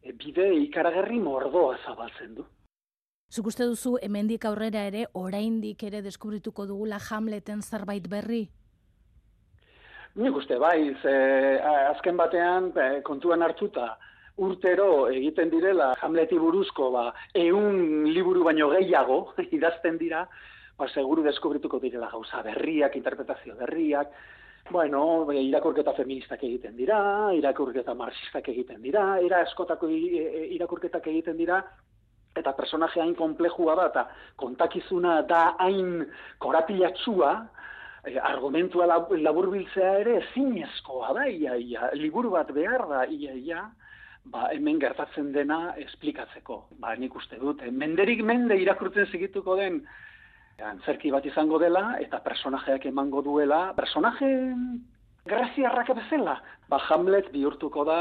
e, 0.03 0.13
bide 0.13 0.49
ikaragarri 0.65 1.21
mordoa 1.21 1.77
zabaltzen 1.85 2.35
du. 2.35 2.47
Zuk 3.31 3.47
uste 3.47 3.67
duzu 3.69 3.99
hemendik 4.03 4.45
aurrera 4.49 4.87
ere 4.89 5.05
oraindik 5.15 5.83
ere 5.87 6.01
deskubrituko 6.03 6.65
dugula 6.67 6.99
Hamleten 6.99 7.61
zerbait 7.63 8.09
berri? 8.09 8.49
Nik 10.19 10.35
uste 10.35 10.57
bai, 10.59 10.97
ze, 11.03 11.13
azken 11.93 12.17
batean 12.19 12.73
kontuan 13.07 13.45
hartuta 13.47 13.93
urtero 14.41 15.09
egiten 15.13 15.51
direla 15.53 15.93
Hamleti 16.01 16.39
buruzko 16.41 16.91
ba, 16.95 17.05
eun 17.37 18.09
liburu 18.09 18.45
baino 18.49 18.71
gehiago 18.73 19.21
idazten 19.57 19.99
dira, 20.01 20.25
ba, 20.79 20.89
seguru 20.89 21.25
deskubrituko 21.27 21.81
direla 21.83 22.11
gauza 22.13 22.43
berriak, 22.47 22.97
interpretazio 22.97 23.57
berriak, 23.61 24.13
Bueno, 24.71 25.27
irakurketa 25.35 25.95
feministak 25.97 26.45
egiten 26.47 26.77
dira, 26.77 26.99
irakurketa 27.35 27.95
marxistak 27.99 28.51
egiten 28.53 28.83
dira, 28.85 29.17
era 29.19 29.41
eskotako 29.43 29.89
irakurketak 29.91 31.09
egiten 31.11 31.41
dira, 31.41 31.57
eta 32.37 32.53
personaje 32.55 33.01
hain 33.03 33.17
komplejua 33.19 33.75
da, 33.81 33.87
eta 33.91 34.05
kontakizuna 34.39 35.23
da 35.27 35.57
hain 35.65 36.05
korapilatzua, 36.39 37.33
e, 38.05 38.15
argumentua 38.31 38.87
laburbiltzea 38.87 39.97
ere 40.05 40.21
zinezkoa 40.35 41.17
da, 41.19 41.27
ia, 41.27 41.57
ia, 41.59 41.91
liburu 41.99 42.31
bat 42.37 42.53
behar 42.55 42.87
da, 42.93 43.05
ia, 43.11 43.35
ia, 43.35 43.65
ba, 44.25 44.49
hemen 44.53 44.79
gertatzen 44.81 45.33
dena 45.33 45.75
esplikatzeko. 45.81 46.63
Ba, 46.83 46.95
nik 46.97 47.15
uste 47.17 47.39
dut, 47.41 47.63
menderik 47.73 48.23
mende 48.27 48.59
irakurtzen 48.61 49.09
segituko 49.11 49.57
den 49.57 49.83
antzerki 50.61 51.11
bat 51.11 51.25
izango 51.25 51.59
dela 51.59 51.97
eta 52.01 52.21
personajeak 52.21 52.85
emango 52.91 53.23
duela, 53.25 53.71
personaje 53.77 54.29
graziarrak 55.29 55.95
bezala. 55.97 56.37
Ba, 56.69 56.79
Hamlet 56.89 57.31
bihurtuko 57.33 57.85
da 57.85 58.01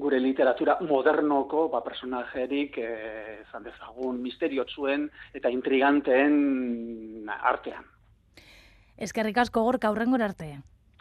gure 0.00 0.20
literatura 0.20 0.78
modernoko 0.86 1.68
ba, 1.72 1.82
personajerik 1.84 2.78
eh, 2.78 3.38
zan 3.50 3.64
dezagun 3.66 4.20
misteriotsuen 4.22 5.08
eta 5.34 5.52
intriganteen 5.52 7.30
artean. 7.40 7.86
Eskerrik 9.00 9.38
asko 9.40 9.64
gorka 9.64 9.90
urrengor 9.92 10.22
arte. 10.22 10.58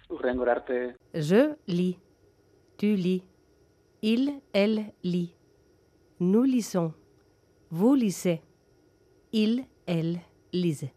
Urrengor 0.10 0.50
arte. 0.50 0.80
Je 1.14 1.50
lis. 1.68 1.98
Tu 2.80 2.96
lis. 2.96 3.29
Il, 4.02 4.42
elle 4.54 4.94
lit. 5.04 5.36
Nous 6.20 6.44
lisons. 6.44 6.94
Vous 7.70 7.96
lisez. 7.96 8.42
Il, 9.32 9.66
elle 9.86 10.22
lise. 10.54 10.90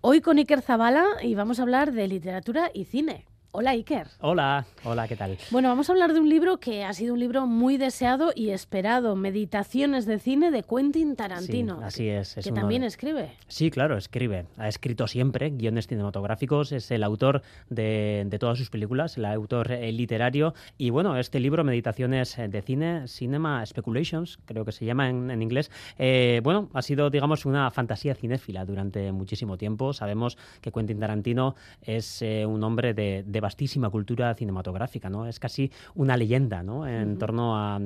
Hoy 0.00 0.20
con 0.20 0.38
Iker 0.38 0.62
Zabala 0.62 1.04
y 1.22 1.34
vamos 1.34 1.58
a 1.58 1.62
hablar 1.62 1.92
de 1.92 2.08
literatura 2.08 2.70
y 2.72 2.84
cine. 2.84 3.27
Hola 3.50 3.70
Iker. 3.70 4.06
Hola, 4.20 4.66
hola, 4.84 5.08
¿qué 5.08 5.16
tal? 5.16 5.38
Bueno, 5.50 5.70
vamos 5.70 5.88
a 5.88 5.92
hablar 5.92 6.12
de 6.12 6.20
un 6.20 6.28
libro 6.28 6.58
que 6.58 6.84
ha 6.84 6.92
sido 6.92 7.14
un 7.14 7.18
libro 7.20 7.46
muy 7.46 7.78
deseado 7.78 8.30
y 8.34 8.50
esperado, 8.50 9.16
Meditaciones 9.16 10.04
de 10.04 10.18
cine 10.18 10.50
de 10.50 10.62
Quentin 10.62 11.16
Tarantino. 11.16 11.78
Sí, 11.78 11.82
así 11.84 12.08
es. 12.10 12.36
es 12.36 12.44
que 12.44 12.52
también 12.52 12.84
escribe. 12.84 13.30
Sí, 13.46 13.70
claro, 13.70 13.96
escribe. 13.96 14.44
Ha 14.58 14.68
escrito 14.68 15.06
siempre 15.06 15.48
guiones 15.48 15.86
cinematográficos, 15.86 16.72
es 16.72 16.90
el 16.90 17.02
autor 17.02 17.40
de, 17.70 18.26
de 18.26 18.38
todas 18.38 18.58
sus 18.58 18.68
películas, 18.68 19.16
el 19.16 19.24
autor 19.24 19.72
eh, 19.72 19.90
literario. 19.92 20.52
Y 20.76 20.90
bueno, 20.90 21.16
este 21.16 21.40
libro, 21.40 21.64
Meditaciones 21.64 22.36
de 22.36 22.62
cine, 22.62 23.08
Cinema 23.08 23.64
Speculations, 23.64 24.38
creo 24.44 24.66
que 24.66 24.72
se 24.72 24.84
llama 24.84 25.08
en, 25.08 25.30
en 25.30 25.40
inglés, 25.40 25.70
eh, 25.98 26.42
bueno, 26.44 26.68
ha 26.74 26.82
sido, 26.82 27.08
digamos, 27.08 27.46
una 27.46 27.70
fantasía 27.70 28.14
cinéfila 28.14 28.66
durante 28.66 29.10
muchísimo 29.10 29.56
tiempo. 29.56 29.94
Sabemos 29.94 30.36
que 30.60 30.70
Quentin 30.70 31.00
Tarantino 31.00 31.54
es 31.80 32.20
eh, 32.20 32.44
un 32.44 32.62
hombre 32.62 32.92
de, 32.92 33.24
de 33.26 33.37
vastísima 33.40 33.90
cultura 33.90 34.34
cinematográfica, 34.34 35.10
¿no? 35.10 35.26
Es 35.26 35.38
casi 35.38 35.70
una 35.94 36.16
leyenda, 36.16 36.62
¿no? 36.62 36.86
En 36.86 37.10
uh 37.10 37.14
-huh. 37.14 37.18
torno 37.18 37.56
a, 37.56 37.80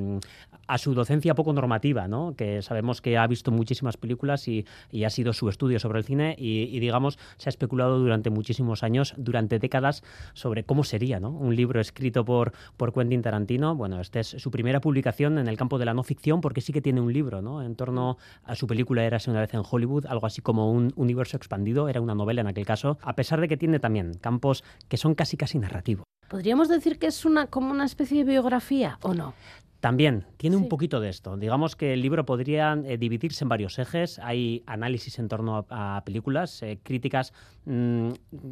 a, 0.66 0.78
su 0.78 0.94
docencia 0.94 1.34
poco 1.34 1.52
normativa, 1.52 2.08
¿no? 2.08 2.34
Que 2.36 2.62
sabemos 2.62 3.00
que 3.00 3.18
ha 3.18 3.26
visto 3.26 3.50
muchísimas 3.50 3.96
películas 3.96 4.48
y, 4.48 4.64
y 4.90 5.04
ha 5.04 5.10
sido 5.10 5.32
su 5.32 5.48
estudio 5.48 5.78
sobre 5.78 5.98
el 5.98 6.04
cine 6.04 6.34
y, 6.38 6.62
y, 6.64 6.80
digamos, 6.80 7.18
se 7.36 7.48
ha 7.48 7.50
especulado 7.50 7.98
durante 7.98 8.30
muchísimos 8.30 8.82
años, 8.82 9.14
durante 9.16 9.58
décadas, 9.58 10.02
sobre 10.34 10.64
cómo 10.64 10.84
sería, 10.84 11.20
¿no? 11.20 11.30
Un 11.30 11.54
libro 11.56 11.80
escrito 11.80 12.24
por, 12.24 12.52
por 12.76 12.92
Quentin 12.92 13.22
Tarantino. 13.22 13.74
Bueno, 13.74 14.00
esta 14.00 14.20
es 14.20 14.28
su 14.28 14.50
primera 14.50 14.80
publicación 14.80 15.38
en 15.38 15.48
el 15.48 15.56
campo 15.56 15.78
de 15.78 15.84
la 15.84 15.94
no 15.94 16.02
ficción 16.02 16.40
porque 16.40 16.60
sí 16.60 16.72
que 16.72 16.80
tiene 16.80 17.00
un 17.00 17.12
libro, 17.12 17.42
¿no? 17.42 17.62
En 17.62 17.74
torno 17.76 18.18
a 18.44 18.54
su 18.54 18.66
película 18.66 19.04
Érase 19.04 19.30
una 19.30 19.40
vez 19.40 19.54
en 19.54 19.62
Hollywood, 19.68 20.06
algo 20.06 20.26
así 20.26 20.40
como 20.42 20.70
un 20.70 20.92
universo 20.96 21.36
expandido, 21.36 21.88
era 21.88 22.00
una 22.00 22.14
novela 22.14 22.40
en 22.40 22.46
aquel 22.46 22.66
caso, 22.66 22.98
a 23.02 23.14
pesar 23.14 23.40
de 23.40 23.48
que 23.48 23.56
tiene 23.56 23.78
también 23.78 24.14
campos 24.14 24.64
que 24.88 24.96
son 24.96 25.14
casi 25.14 25.36
narrativo. 25.60 26.04
¿Podríamos 26.28 26.68
decir 26.68 26.98
que 26.98 27.08
es 27.08 27.24
una 27.24 27.46
como 27.46 27.70
una 27.70 27.84
especie 27.84 28.24
de 28.24 28.30
biografía 28.30 28.98
o 29.02 29.12
no? 29.12 29.34
También 29.82 30.26
tiene 30.36 30.56
Sí. 30.56 30.62
un 30.62 30.68
poquito 30.68 31.00
de 31.00 31.08
esto. 31.08 31.36
Digamos 31.36 31.74
que 31.74 31.92
el 31.94 32.02
libro 32.02 32.24
podría 32.24 32.78
eh, 32.84 32.98
dividirse 32.98 33.44
en 33.44 33.48
varios 33.48 33.80
ejes. 33.80 34.20
Hay 34.20 34.62
análisis 34.64 35.18
en 35.18 35.26
torno 35.26 35.66
a, 35.68 35.96
a 35.96 36.04
películas, 36.04 36.62
eh, 36.62 36.78
críticas 36.84 37.32
mm, 37.64 38.10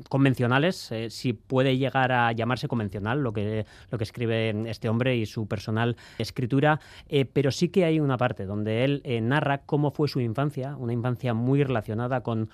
convencionales, 0.09 0.91
eh, 0.91 1.09
si 1.09 1.33
puede 1.33 1.79
llegar 1.79 2.11
a 2.11 2.33
llamarse 2.33 2.67
convencional 2.67 3.23
lo 3.23 3.33
que, 3.33 3.65
lo 3.93 3.99
que 3.99 4.03
escribe 4.03 4.69
este 4.69 4.89
hombre 4.89 5.17
y 5.17 5.25
su 5.25 5.47
personal 5.47 5.97
escritura, 6.19 6.81
pero 7.33 7.53
sí 7.53 7.69
que 7.69 7.85
hay 7.85 8.01
una 8.01 8.17
parte 8.17 8.45
donde 8.45 8.83
él 8.85 9.03
narra 9.23 9.59
cómo 9.59 9.93
fue 9.93 10.09
su 10.09 10.21
infancia, 10.21 10.75
una 10.77 10.93
infancia 10.93 11.33
muy 11.33 11.63
relacionada 11.63 12.23
con, 12.23 12.51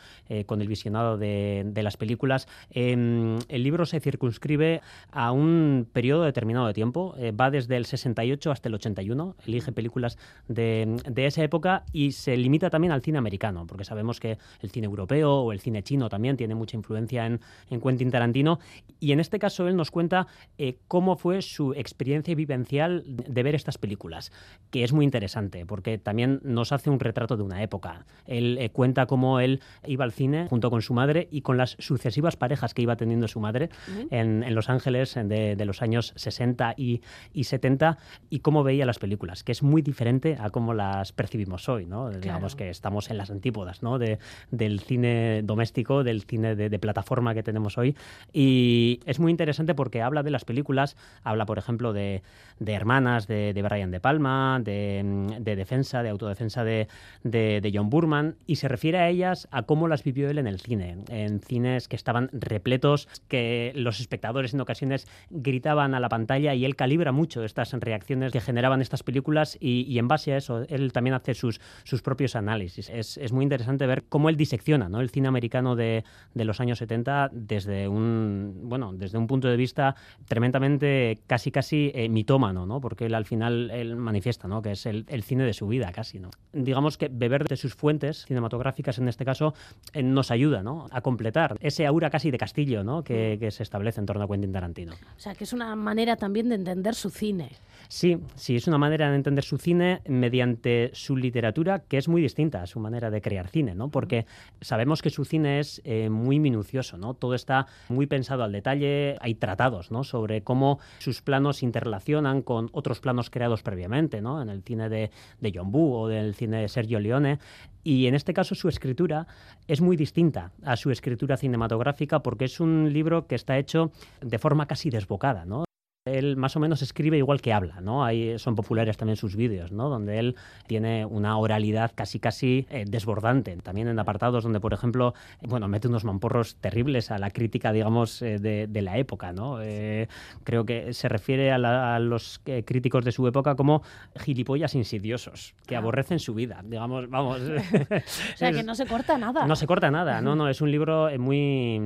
con 0.47 0.61
el 0.61 0.69
visionado 0.69 1.17
de, 1.17 1.63
de 1.67 1.83
las 1.83 1.97
películas. 1.97 2.47
Em, 2.71 3.39
el 3.49 3.63
libro 3.63 3.87
se 3.87 4.01
circunscribe 4.01 4.83
a 5.13 5.33
un 5.33 5.89
periodo 5.93 6.25
determinado 6.25 6.67
de 6.67 6.75
tiempo, 6.75 7.15
va 7.39 7.51
desde 7.51 7.77
el 7.77 7.87
68 7.87 8.51
hasta 8.51 8.66
el 8.69 8.75
81, 8.75 9.37
elige 9.47 9.73
películas 9.73 10.19
de, 10.49 10.97
de 11.09 11.27
esa 11.27 11.43
época 11.43 11.85
y 11.93 12.13
se 12.13 12.37
limita 12.37 12.71
también 12.71 12.93
al 12.93 13.03
cine 13.03 13.19
americano, 13.19 13.67
porque 13.67 13.85
sabemos 13.85 14.21
que 14.21 14.39
el 14.61 14.71
cine 14.71 14.87
europeo 14.87 15.33
o 15.33 15.53
el 15.53 15.61
cine 15.61 15.83
chino 15.83 16.09
también 16.09 16.37
tiene 16.37 16.55
mucha 16.55 16.77
influencia 16.77 17.27
en, 17.27 17.41
en 17.71 17.81
Quentin 17.81 18.11
Tarantino. 18.11 18.59
Y 19.01 19.13
en 19.13 19.21
este 19.21 19.39
caso 19.39 19.69
él 19.69 19.77
nos 19.77 19.91
cuenta 19.91 20.27
eh, 20.59 20.79
cómo 20.89 21.17
fue 21.17 21.43
su 21.43 21.73
experiencia 21.75 22.35
vivencial 22.35 23.03
de 23.07 23.43
ver 23.43 23.55
estas 23.55 23.79
películas, 23.79 24.33
que 24.71 24.85
es 24.85 24.93
muy 24.93 25.05
interesante, 25.05 25.67
porque 25.67 25.99
también 25.99 26.41
nos 26.43 26.73
hace 26.73 26.91
un 26.91 27.01
retrato 27.01 27.37
de 27.37 27.43
una 27.43 27.63
época. 27.63 28.07
Él 28.27 28.59
eh, 28.59 28.71
cuenta 28.71 29.07
cómo 29.07 29.41
él 29.41 29.61
iba 29.87 30.05
al 30.05 30.13
cine 30.13 30.47
junto 30.49 30.71
con 30.71 30.83
su 30.83 30.95
madre 30.95 31.29
y 31.31 31.43
con 31.43 31.57
las 31.57 31.77
sucesivas 31.79 32.37
parejas 32.37 32.75
que 32.75 32.83
iba 32.83 32.97
teniendo 32.97 33.29
su 33.29 33.41
madre 33.41 33.71
en, 34.11 34.43
en 34.43 34.55
Los 34.55 34.69
Ángeles 34.69 35.15
de, 35.15 35.57
de 35.57 35.65
los 35.65 35.83
años 35.83 36.13
60 36.17 36.75
y, 36.77 37.03
y 37.33 37.45
70 37.45 37.99
y 38.31 38.41
cómo 38.41 38.56
veía 38.63 38.87
las 38.87 38.99
películas, 38.99 39.45
que 39.45 39.53
es 39.53 39.63
muy 39.63 39.83
diferente 39.83 40.37
a 40.41 40.51
cómo 40.51 40.75
las 40.75 41.13
percibimos 41.13 41.69
hoy, 41.69 41.87
¿no? 41.87 42.11
Digamos 42.11 42.57
que 42.57 42.71
estamos 42.71 43.11
en 43.11 43.19
las 43.19 43.31
antípodas, 43.31 43.83
¿no? 43.83 43.99
De, 43.99 44.19
del 44.51 44.81
cine 44.81 45.43
doméstico, 45.43 46.05
del 46.05 46.23
cine 46.23 46.57
de, 46.57 46.69
de 46.69 46.79
plataforma 46.79 47.35
que 47.35 47.43
tenemos 47.43 47.79
hoy 47.79 47.97
y 48.33 49.01
es 49.07 49.19
muy 49.19 49.31
interesante 49.31 49.75
porque 49.75 50.03
habla 50.03 50.23
de 50.23 50.31
las 50.31 50.45
películas, 50.45 50.97
habla 51.23 51.47
por 51.47 51.59
ejemplo 51.59 51.93
de, 51.93 52.23
de 52.59 52.73
Hermanas, 52.73 53.27
de, 53.27 53.53
de 53.53 53.63
Brian 53.63 53.91
De 53.91 54.01
Palma, 54.01 54.61
de, 54.63 55.37
de 55.41 55.57
defensa, 55.57 56.03
de 56.03 56.11
autodefensa 56.11 56.65
de, 56.65 56.89
de, 57.23 57.61
de 57.61 57.73
John 57.75 57.91
Burman 57.91 58.37
y 58.47 58.57
se 58.57 58.69
refiere 58.69 58.99
a 58.99 59.09
ellas 59.09 59.49
a 59.51 59.63
cómo 59.63 59.89
las 59.89 60.03
vivió 60.05 60.31
él 60.31 60.39
en 60.39 60.47
el 60.47 60.61
cine, 60.61 60.99
en 61.09 61.41
cines 61.41 61.89
que 61.89 61.97
estaban 61.97 62.31
repletos, 62.33 63.09
que 63.29 63.73
los 63.75 64.01
espectadores 64.01 64.55
en 64.55 64.61
ocasiones 64.61 65.07
gritaban 65.31 65.95
a 65.95 66.01
la 66.01 66.09
pantalla 66.09 66.55
y 66.55 66.65
él 66.65 66.77
calibra 66.77 67.13
mucho 67.13 67.45
estas 67.45 67.73
reacciones 67.73 68.33
que 68.33 68.41
generaban 68.47 68.81
estas 68.81 69.03
películas 69.03 69.59
y, 69.61 69.83
y 69.83 69.99
en 69.99 70.09
base 70.09 70.33
a 70.33 70.37
eso 70.39 70.65
él 70.69 70.93
también 70.93 71.15
hace 71.15 71.35
sus, 71.35 71.61
sus 71.85 72.03
propios 72.03 72.37
análisis. 72.37 72.89
Es, 72.89 73.19
es 73.19 73.33
muy 73.33 73.43
interesante 73.43 73.87
ver 73.87 74.05
cómo 74.09 74.29
él 74.29 74.37
disecciona 74.37 74.89
¿no? 74.89 75.01
el 75.01 75.11
cine 75.11 75.29
americano 75.29 75.77
de, 75.77 76.05
de 76.35 76.45
los 76.45 76.61
años 76.61 76.79
70 76.79 77.31
desde 77.33 77.89
un, 77.89 78.61
bueno, 78.65 78.93
desde 78.93 79.19
un 79.19 79.27
punto 79.27 79.49
de 79.49 79.57
vista 79.57 79.97
tremendamente 80.27 81.19
casi 81.27 81.51
casi 81.51 81.91
eh, 81.95 82.09
mitómano, 82.09 82.67
¿no? 82.67 82.81
porque 82.81 83.07
él 83.07 83.15
al 83.15 83.25
final 83.25 83.71
él 83.71 83.97
manifiesta 83.97 84.49
¿no? 84.49 84.63
que 84.63 84.73
es 84.73 84.87
el, 84.87 85.05
el 85.09 85.23
cine 85.23 85.45
de 85.45 85.53
su 85.53 85.67
vida 85.67 85.93
casi. 85.93 86.19
¿no? 86.19 86.31
Digamos 86.53 86.97
que 86.97 87.09
beber 87.09 87.45
de 87.45 87.57
sus 87.57 87.75
fuentes 87.75 88.25
cinematográficas 88.27 88.99
en 88.99 89.09
este 89.09 89.25
caso 89.25 89.55
eh, 89.93 90.03
nos 90.03 90.31
ayuda 90.31 90.63
¿no? 90.63 90.87
a 90.91 91.01
completar 91.01 91.57
ese 91.61 91.87
aura 91.87 92.11
casi 92.11 92.31
de 92.31 92.39
castillo 92.39 92.85
¿no? 92.85 93.03
que, 93.03 93.37
que 93.39 93.51
se 93.51 93.63
establece 93.63 94.01
en 94.01 94.07
torno 94.07 94.25
a 94.25 94.29
Quentin 94.29 94.53
Tarantino. 94.53 94.93
O 94.95 95.21
sea, 95.21 95.35
que 95.35 95.45
es 95.45 95.53
una 95.53 95.75
manera 95.77 96.17
también 96.17 96.49
de 96.49 96.55
entender 96.55 96.95
su 96.95 97.11
cine. 97.11 97.51
Sí, 97.89 98.19
sí, 98.35 98.57
es 98.57 98.67
una 98.67 98.79
manera 98.79 99.11
de 99.11 99.17
entender 99.17 99.45
su 99.45 99.59
cine 99.59 100.01
mediante 100.07 100.91
su 100.93 101.17
literatura 101.17 101.81
que 101.81 101.99
es 101.99 102.09
muy 102.09 102.21
distinta 102.21 102.63
a 102.63 102.67
su 102.67 102.81
manera 102.81 103.11
de 103.11 103.21
crear 103.21 103.49
cine, 103.49 103.75
¿no? 103.75 103.91
Porque 103.91 104.27
sabemos 104.61 105.03
que 105.03 105.11
su 105.11 105.25
cine 105.25 105.61
es 105.61 105.81
eh, 105.85 106.11
muy 106.11 106.41
minucioso, 106.41 106.99
¿no? 106.99 107.15
Todo 107.15 107.35
está 107.35 107.67
muy 107.89 108.07
pensado 108.07 108.43
al 108.43 108.53
detalle, 108.53 109.17
hay 109.21 109.35
tratados, 109.35 109.91
¿no? 109.91 110.05
Sobre 110.05 110.43
cómo 110.43 110.79
sus 110.99 111.23
planos 111.23 111.63
interrelacionan 111.63 112.43
con 112.43 112.69
otros 112.73 113.01
planos 113.01 113.31
creados 113.31 113.63
previamente, 113.63 114.21
¿no? 114.21 114.43
En 114.43 114.49
el 114.49 114.63
cine 114.63 114.89
de, 114.89 115.11
de 115.41 115.53
John 115.55 115.71
Woo 115.73 115.95
o 115.95 116.09
del 116.09 116.35
cine 116.35 116.63
de 116.63 116.69
Sergio 116.69 117.01
Leone. 117.01 117.39
Y 117.85 118.09
en 118.09 118.17
este 118.17 118.35
caso 118.35 118.57
su 118.57 118.69
escritura 118.69 119.29
es 119.69 119.81
muy 119.81 119.97
distinta 119.97 120.51
a 120.65 120.77
su 120.77 120.91
escritura 120.91 121.37
cinematográfica 121.37 122.21
porque 122.21 122.47
es 122.47 122.59
un 122.59 122.93
libro 122.93 123.29
que 123.29 123.37
está 123.37 123.59
hecho 123.59 123.93
de 124.21 124.39
forma 124.39 124.67
casi 124.67 124.91
desbocada, 124.91 125.45
¿no? 125.45 125.66
Él 126.07 126.37
más 126.37 126.55
o 126.57 126.61
menos 126.61 126.83
escribe 126.83 127.19
igual 127.19 127.41
que 127.41 127.53
habla, 127.53 127.81
¿no? 127.81 128.05
Ahí 128.05 128.39
son 128.39 128.55
populares 128.55 128.97
también 128.97 129.17
sus 129.17 129.35
vídeos, 129.35 129.73
¿no? 129.73 129.89
Donde 129.89 130.19
él 130.21 130.37
tiene 130.69 131.05
una 131.05 131.37
oralidad 131.37 131.91
casi 131.95 132.21
casi 132.21 132.67
eh, 132.71 132.85
desbordante. 132.87 133.57
También 133.57 133.89
en 133.89 133.99
apartados 133.99 134.45
donde, 134.45 134.61
por 134.61 134.73
ejemplo, 134.73 135.15
bueno, 135.43 135.67
mete 135.69 135.89
unos 135.89 136.05
mamporros 136.05 136.57
terribles 136.57 137.11
a 137.11 137.19
la 137.19 137.31
crítica, 137.31 137.73
digamos, 137.73 138.23
eh, 138.23 138.39
de, 138.39 138.69
de 138.69 138.83
la 138.83 138.99
época, 138.99 139.33
¿no? 139.33 139.61
Eh, 139.61 140.07
creo 140.45 140.65
que 140.65 140.95
se 140.95 141.09
refiere 141.09 141.51
a, 141.51 141.59
la- 141.59 141.97
a 141.97 141.99
los 141.99 142.41
críticos 142.65 143.05
de 143.05 143.11
su 143.13 143.27
época 143.27 143.57
como 143.57 143.83
gilipollas 144.17 144.75
insidiosos, 144.77 145.55
que 145.67 145.75
Ah. 145.75 145.81
aborrecen 145.81 146.21
su 146.21 146.35
vida, 146.35 146.63
digamos, 146.65 147.11
vamos. 147.11 147.41
O 148.35 148.37
sea, 148.37 148.53
que 148.53 148.63
no 148.63 148.75
se 148.77 148.87
corta 148.87 149.19
nada. 149.19 149.47
No 149.47 149.57
se 149.57 149.67
corta 149.67 149.91
nada, 149.91 150.21
no, 150.21 150.37
no, 150.37 150.49
es 150.49 150.61
un 150.61 150.71
libro 150.71 151.09
muy, 151.19 151.81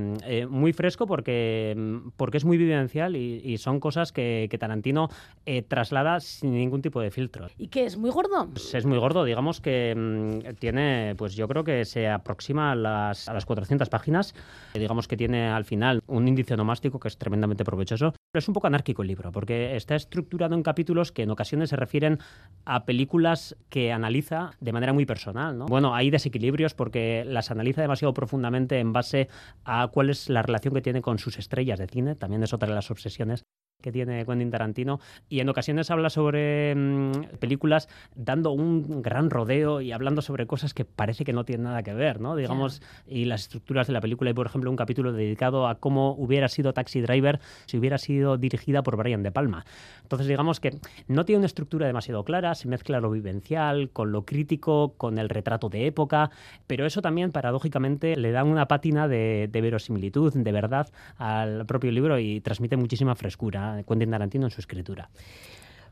muy 0.48 0.72
fresco 0.74 1.06
porque, 1.06 1.74
mm, 1.76 2.10
porque 2.18 2.36
es 2.36 2.44
muy 2.44 2.58
vivencial 2.58 3.16
y, 3.16 3.40
y 3.44 3.56
son 3.58 3.80
cosas 3.80 4.09
que, 4.12 4.48
que 4.50 4.58
Tarantino 4.58 5.08
eh, 5.46 5.62
traslada 5.62 6.20
sin 6.20 6.52
ningún 6.52 6.82
tipo 6.82 7.00
de 7.00 7.10
filtro. 7.10 7.48
¿Y 7.58 7.68
qué 7.68 7.84
es? 7.84 7.96
¿Muy 7.96 8.10
gordo? 8.10 8.48
Pues 8.52 8.74
es 8.74 8.86
muy 8.86 8.98
gordo, 8.98 9.24
digamos 9.24 9.60
que 9.60 9.94
mm, 9.96 10.54
tiene, 10.58 11.14
pues 11.16 11.34
yo 11.34 11.48
creo 11.48 11.64
que 11.64 11.84
se 11.84 12.08
aproxima 12.08 12.72
a 12.72 12.74
las, 12.74 13.28
a 13.28 13.34
las 13.34 13.46
400 13.46 13.88
páginas, 13.88 14.34
digamos 14.74 15.08
que 15.08 15.16
tiene 15.16 15.48
al 15.48 15.64
final 15.64 16.00
un 16.06 16.28
índice 16.28 16.54
onomástico 16.54 17.00
que 17.00 17.08
es 17.08 17.18
tremendamente 17.18 17.64
provechoso. 17.64 18.12
Pero 18.32 18.40
es 18.40 18.48
un 18.48 18.54
poco 18.54 18.68
anárquico 18.68 19.02
el 19.02 19.08
libro, 19.08 19.32
porque 19.32 19.76
está 19.76 19.96
estructurado 19.96 20.54
en 20.54 20.62
capítulos 20.62 21.10
que 21.10 21.22
en 21.22 21.30
ocasiones 21.30 21.70
se 21.70 21.76
refieren 21.76 22.18
a 22.64 22.84
películas 22.84 23.56
que 23.68 23.92
analiza 23.92 24.52
de 24.60 24.72
manera 24.72 24.92
muy 24.92 25.06
personal. 25.06 25.58
¿no? 25.58 25.66
Bueno, 25.66 25.94
hay 25.94 26.10
desequilibrios 26.10 26.74
porque 26.74 27.24
las 27.26 27.50
analiza 27.50 27.82
demasiado 27.82 28.14
profundamente 28.14 28.78
en 28.78 28.92
base 28.92 29.28
a 29.64 29.88
cuál 29.88 30.10
es 30.10 30.28
la 30.28 30.42
relación 30.42 30.74
que 30.74 30.82
tiene 30.82 31.02
con 31.02 31.18
sus 31.18 31.38
estrellas 31.38 31.78
de 31.78 31.86
cine, 31.86 32.14
también 32.14 32.42
es 32.42 32.52
otra 32.52 32.68
de 32.68 32.74
las 32.74 32.90
obsesiones 32.90 33.44
que 33.80 33.92
tiene 33.92 34.24
Quentin 34.24 34.50
Tarantino 34.50 35.00
y 35.28 35.40
en 35.40 35.48
ocasiones 35.48 35.90
habla 35.90 36.10
sobre 36.10 36.74
mm, 36.74 37.38
películas 37.38 37.88
dando 38.14 38.52
un 38.52 39.02
gran 39.02 39.30
rodeo 39.30 39.80
y 39.80 39.92
hablando 39.92 40.22
sobre 40.22 40.46
cosas 40.46 40.74
que 40.74 40.84
parece 40.84 41.24
que 41.24 41.32
no 41.32 41.44
tienen 41.44 41.64
nada 41.64 41.82
que 41.82 41.94
ver, 41.94 42.20
¿no? 42.20 42.36
Digamos, 42.36 42.82
y 43.06 43.24
las 43.24 43.42
estructuras 43.42 43.86
de 43.86 43.92
la 43.92 44.00
película 44.00 44.30
hay 44.30 44.34
por 44.34 44.46
ejemplo 44.46 44.70
un 44.70 44.76
capítulo 44.76 45.12
dedicado 45.12 45.66
a 45.66 45.76
cómo 45.76 46.12
hubiera 46.12 46.48
sido 46.48 46.72
Taxi 46.72 47.00
Driver 47.00 47.40
si 47.66 47.78
hubiera 47.78 47.98
sido 47.98 48.36
dirigida 48.36 48.82
por 48.82 48.96
Brian 48.96 49.22
De 49.22 49.32
Palma. 49.32 49.64
Entonces 50.02 50.26
digamos 50.26 50.60
que 50.60 50.78
no 51.08 51.24
tiene 51.24 51.38
una 51.38 51.46
estructura 51.46 51.86
demasiado 51.86 52.24
clara, 52.24 52.54
se 52.54 52.68
mezcla 52.68 53.00
lo 53.00 53.10
vivencial 53.10 53.90
con 53.90 54.12
lo 54.12 54.24
crítico, 54.24 54.94
con 54.96 55.18
el 55.18 55.28
retrato 55.28 55.68
de 55.68 55.86
época, 55.86 56.30
pero 56.66 56.86
eso 56.86 57.02
también 57.02 57.32
paradójicamente 57.32 58.16
le 58.16 58.32
da 58.32 58.44
una 58.44 58.66
pátina 58.66 59.08
de, 59.08 59.48
de 59.50 59.60
verosimilitud, 59.60 60.32
de 60.34 60.52
verdad 60.52 60.88
al 61.16 61.66
propio 61.66 61.92
libro 61.92 62.18
y 62.18 62.40
transmite 62.40 62.76
muchísima 62.76 63.14
frescura 63.14 63.69
Quentin 63.86 64.10
Tarantino 64.10 64.46
en 64.46 64.50
su 64.50 64.60
escritura. 64.60 65.10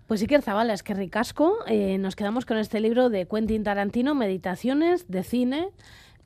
Pues 0.06 0.22
Iker 0.22 0.40
Zabala, 0.42 0.72
es 0.72 0.82
que 0.82 0.94
ricasco. 0.94 1.58
Eh, 1.66 1.98
nos 1.98 2.16
quedamos 2.16 2.46
con 2.46 2.56
este 2.56 2.80
libro 2.80 3.10
de 3.10 3.26
Quentin 3.26 3.62
Tarantino, 3.62 4.14
Meditaciones 4.14 5.06
de 5.08 5.22
cine, 5.22 5.68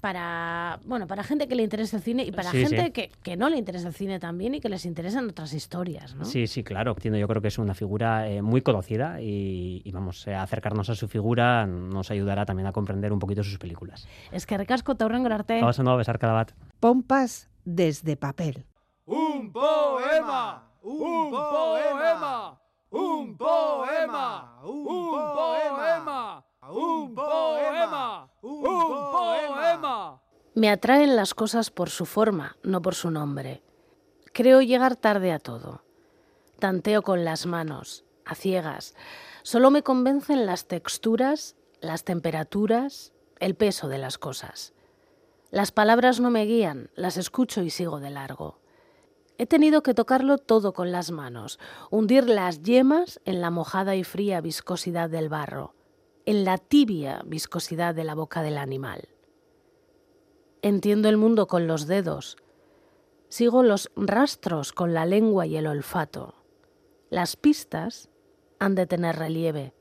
para 0.01 0.81
bueno 0.85 1.07
para 1.07 1.23
gente 1.23 1.47
que 1.47 1.55
le 1.55 1.63
interesa 1.63 1.97
el 1.97 2.03
cine 2.03 2.25
y 2.25 2.33
para 2.33 2.51
Sí, 2.51 2.59
gente 2.65 2.87
sí. 2.87 2.91
Que, 2.91 3.11
que 3.23 3.37
no 3.37 3.49
le 3.49 3.57
interesa 3.57 3.87
el 3.89 3.95
cine 3.95 4.19
también 4.19 4.55
y 4.55 4.61
que 4.61 4.69
les 4.69 4.85
interesan 4.85 5.29
otras 5.29 5.53
historias, 5.53 6.15
¿no? 6.17 6.25
Sí, 6.25 6.47
sí, 6.49 6.65
claro. 6.65 6.93
Entiendo, 6.93 7.19
yo 7.19 7.29
creo 7.29 7.41
que 7.41 7.49
es 7.49 7.59
una 7.59 7.75
figura 7.75 8.29
eh, 8.29 8.43
muy 8.43 8.63
conocida 8.63 9.21
y, 9.21 9.81
y 9.85 9.93
vamos, 9.93 10.27
eh, 10.27 10.35
acercarnos 10.35 10.89
a 10.91 10.95
su 10.97 11.07
figura 11.09 11.67
nos 11.67 12.11
ayudará 12.11 12.45
también 12.45 12.67
a 12.67 12.73
comprender 12.73 13.13
un 13.13 13.21
poquito 13.21 13.43
sus 13.45 13.59
películas. 13.59 14.07
Es 14.33 14.45
que 14.47 14.59
ricasco, 14.59 14.97
taurrengo 14.97 15.29
arte. 15.29 15.61
Vamos 15.61 15.79
a 15.79 15.83
no 15.85 15.97
besar 15.97 16.19
cada 16.19 16.33
bat. 16.33 16.53
Pompas 16.81 17.49
desde 17.65 18.17
papel. 18.17 18.65
Un 19.07 19.53
poema, 19.53 20.69
un 20.83 21.31
poema, 21.31 22.61
un 22.91 23.37
poema, 23.37 24.61
un 24.63 24.95
poema, 24.97 26.45
un 26.69 27.15
poema, 27.15 28.31
un 28.43 29.13
poema. 29.13 30.23
Me 30.55 30.69
atraen 30.69 31.17
las 31.17 31.35
cosas 31.35 31.71
por 31.71 31.89
su 31.89 32.05
forma, 32.05 32.57
no 32.63 32.83
por 32.83 32.95
su 32.95 33.11
nombre. 33.11 33.63
Creo 34.33 34.61
llegar 34.61 34.97
tarde 34.97 35.33
a 35.33 35.39
todo. 35.39 35.83
Tanteo 36.59 37.03
con 37.03 37.25
las 37.25 37.47
manos, 37.47 38.05
a 38.25 38.35
ciegas. 38.35 38.95
Solo 39.43 39.71
me 39.71 39.83
convencen 39.83 40.47
las 40.47 40.67
texturas, 40.67 41.57
las 41.81 42.05
temperaturas, 42.05 43.13
el 43.41 43.55
peso 43.55 43.89
de 43.89 43.99
las 43.99 44.19
cosas. 44.19 44.75
Las 45.51 45.73
palabras 45.73 46.21
no 46.21 46.31
me 46.31 46.45
guían, 46.45 46.91
las 46.95 47.17
escucho 47.17 47.63
y 47.63 47.71
sigo 47.71 47.99
de 47.99 48.11
largo. 48.11 48.62
He 49.43 49.47
tenido 49.47 49.83
que 49.83 49.93
tocarlo 49.93 50.39
todo 50.39 50.73
con 50.73 50.93
las 50.93 51.11
manos, 51.11 51.59
hundir 51.91 52.29
las 52.29 52.63
yemas 52.63 53.21
en 53.25 53.41
la 53.41 53.51
mojada 53.51 53.97
y 53.97 54.05
fría 54.05 54.41
viscosidad 54.41 55.11
del 55.11 55.29
barro, 55.29 55.75
en 56.27 56.45
la 56.45 56.59
tibia 56.59 57.23
viscosidad 57.27 57.93
de 57.93 58.05
la 58.05 58.15
boca 58.15 58.43
del 58.43 58.57
animal. 58.57 59.09
Entiendo 60.63 61.09
el 61.09 61.17
mundo 61.17 61.49
con 61.49 61.67
los 61.67 61.89
dedos, 61.89 62.37
sigo 63.31 63.65
los 63.65 63.91
rastros 63.97 64.73
con 64.73 64.95
la 64.95 65.07
lengua 65.07 65.45
y 65.45 65.57
el 65.57 65.67
olfato. 65.67 66.37
Las 67.11 67.35
pistas 67.35 68.11
han 68.61 68.77
de 68.77 68.87
tener 68.87 69.17
relieve. 69.17 69.75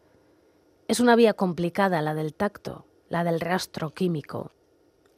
Es 0.88 0.99
una 0.99 1.16
vía 1.16 1.36
complicada 1.36 2.01
la 2.01 2.16
del 2.16 2.34
tacto, 2.34 2.88
la 3.09 3.24
del 3.24 3.39
rastro 3.39 3.93
químico. 3.93 4.53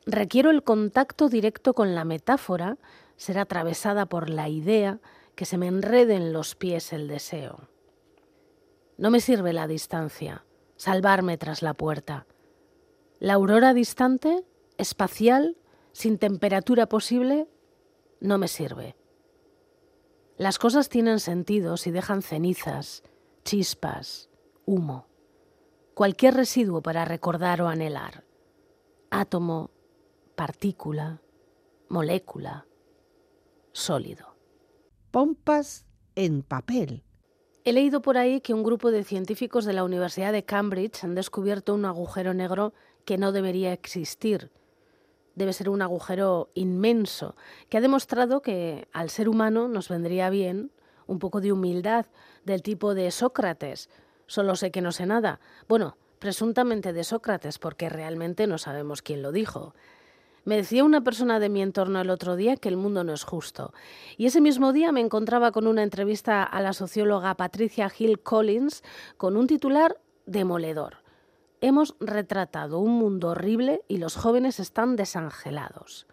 Requiero 0.05 0.51
el 0.51 0.63
contacto 0.63 1.29
directo 1.29 1.73
con 1.73 1.95
la 1.95 2.03
metáfora, 2.03 2.77
ser 3.17 3.39
atravesada 3.39 4.05
por 4.05 4.29
la 4.29 4.49
idea, 4.49 4.99
que 5.35 5.45
se 5.45 5.57
me 5.57 5.67
enrede 5.67 6.15
en 6.15 6.33
los 6.33 6.55
pies 6.55 6.93
el 6.93 7.07
deseo. 7.07 7.69
No 8.97 9.09
me 9.09 9.19
sirve 9.19 9.53
la 9.53 9.67
distancia, 9.67 10.45
salvarme 10.75 11.37
tras 11.37 11.61
la 11.61 11.73
puerta. 11.73 12.27
La 13.19 13.33
aurora 13.33 13.73
distante, 13.73 14.45
espacial, 14.77 15.57
sin 15.91 16.17
temperatura 16.17 16.87
posible, 16.87 17.47
no 18.19 18.37
me 18.37 18.47
sirve. 18.47 18.95
Las 20.37 20.59
cosas 20.59 20.89
tienen 20.89 21.19
sentido 21.19 21.77
si 21.77 21.91
dejan 21.91 22.21
cenizas, 22.21 23.03
chispas, 23.43 24.29
humo, 24.65 25.07
cualquier 25.93 26.33
residuo 26.33 26.81
para 26.81 27.05
recordar 27.05 27.61
o 27.61 27.67
anhelar. 27.67 28.23
Átomo, 29.09 29.69
partícula, 30.35 31.21
molécula, 31.87 32.65
sólido. 33.73 34.37
Pompas 35.11 35.85
en 36.15 36.43
papel. 36.43 37.03
He 37.65 37.73
leído 37.73 38.01
por 38.01 38.17
ahí 38.17 38.41
que 38.41 38.53
un 38.53 38.63
grupo 38.63 38.91
de 38.91 39.03
científicos 39.03 39.65
de 39.65 39.73
la 39.73 39.83
Universidad 39.83 40.31
de 40.31 40.45
Cambridge 40.45 41.03
han 41.03 41.15
descubierto 41.15 41.73
un 41.73 41.85
agujero 41.85 42.33
negro 42.33 42.73
que 43.05 43.17
no 43.17 43.31
debería 43.31 43.73
existir. 43.73 44.51
Debe 45.35 45.53
ser 45.53 45.69
un 45.69 45.81
agujero 45.81 46.51
inmenso, 46.53 47.35
que 47.69 47.77
ha 47.77 47.81
demostrado 47.81 48.41
que 48.41 48.87
al 48.93 49.09
ser 49.09 49.27
humano 49.27 49.67
nos 49.67 49.89
vendría 49.89 50.29
bien 50.29 50.71
un 51.07 51.19
poco 51.19 51.41
de 51.41 51.51
humildad, 51.51 52.05
del 52.45 52.61
tipo 52.61 52.93
de 52.93 53.09
Sócrates. 53.11 53.89
Solo 54.27 54.55
sé 54.55 54.71
que 54.71 54.81
no 54.81 54.91
sé 54.91 55.05
nada. 55.05 55.39
Bueno, 55.67 55.97
presuntamente 56.19 56.93
de 56.93 57.03
Sócrates, 57.03 57.59
porque 57.59 57.89
realmente 57.89 58.45
no 58.45 58.57
sabemos 58.57 59.01
quién 59.01 59.21
lo 59.21 59.31
dijo. 59.31 59.73
Me 60.45 60.57
decía 60.57 60.83
una 60.83 61.01
persona 61.01 61.39
de 61.39 61.47
mi 61.47 61.61
entorno 61.61 62.01
el 62.01 62.09
otro 62.09 62.35
día 62.35 62.57
que 62.57 62.67
el 62.67 62.75
mundo 62.75 63.05
no 63.05 63.13
es 63.13 63.23
justo. 63.23 63.73
Y 64.17 64.25
ese 64.25 64.41
mismo 64.41 64.73
día 64.73 64.91
me 64.91 64.99
encontraba 64.99 65.51
con 65.51 65.67
una 65.67 65.83
entrevista 65.83 66.43
a 66.43 66.61
la 66.61 66.73
socióloga 66.73 67.35
Patricia 67.35 67.89
Hill 67.97 68.19
Collins 68.19 68.83
con 69.15 69.37
un 69.37 69.47
titular 69.47 70.01
demoledor. 70.25 70.97
Hemos 71.61 71.95
retratado 72.01 72.79
un 72.79 72.91
mundo 72.91 73.29
horrible 73.29 73.83
y 73.87 73.97
los 73.97 74.17
jóvenes 74.17 74.59
están 74.59 74.97
desangelados. 74.97 76.07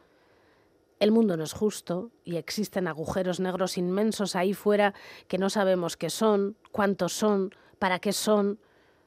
El 1.00 1.10
mundo 1.10 1.36
no 1.36 1.42
es 1.42 1.52
justo 1.52 2.12
y 2.24 2.36
existen 2.36 2.86
agujeros 2.86 3.40
negros 3.40 3.78
inmensos 3.78 4.36
ahí 4.36 4.54
fuera 4.54 4.94
que 5.26 5.38
no 5.38 5.50
sabemos 5.50 5.96
qué 5.96 6.08
son, 6.08 6.56
cuántos 6.70 7.14
son, 7.14 7.52
para 7.80 7.98
qué 7.98 8.12
son. 8.12 8.60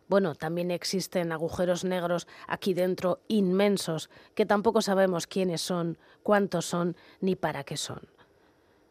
Bueno, 0.07 0.35
también 0.35 0.71
existen 0.71 1.31
agujeros 1.31 1.83
negros 1.83 2.27
aquí 2.47 2.73
dentro 2.73 3.21
inmensos 3.27 4.09
que 4.35 4.45
tampoco 4.45 4.81
sabemos 4.81 5.27
quiénes 5.27 5.61
son, 5.61 5.97
cuántos 6.23 6.65
son 6.65 6.95
ni 7.21 7.35
para 7.35 7.63
qué 7.63 7.77
son. 7.77 8.01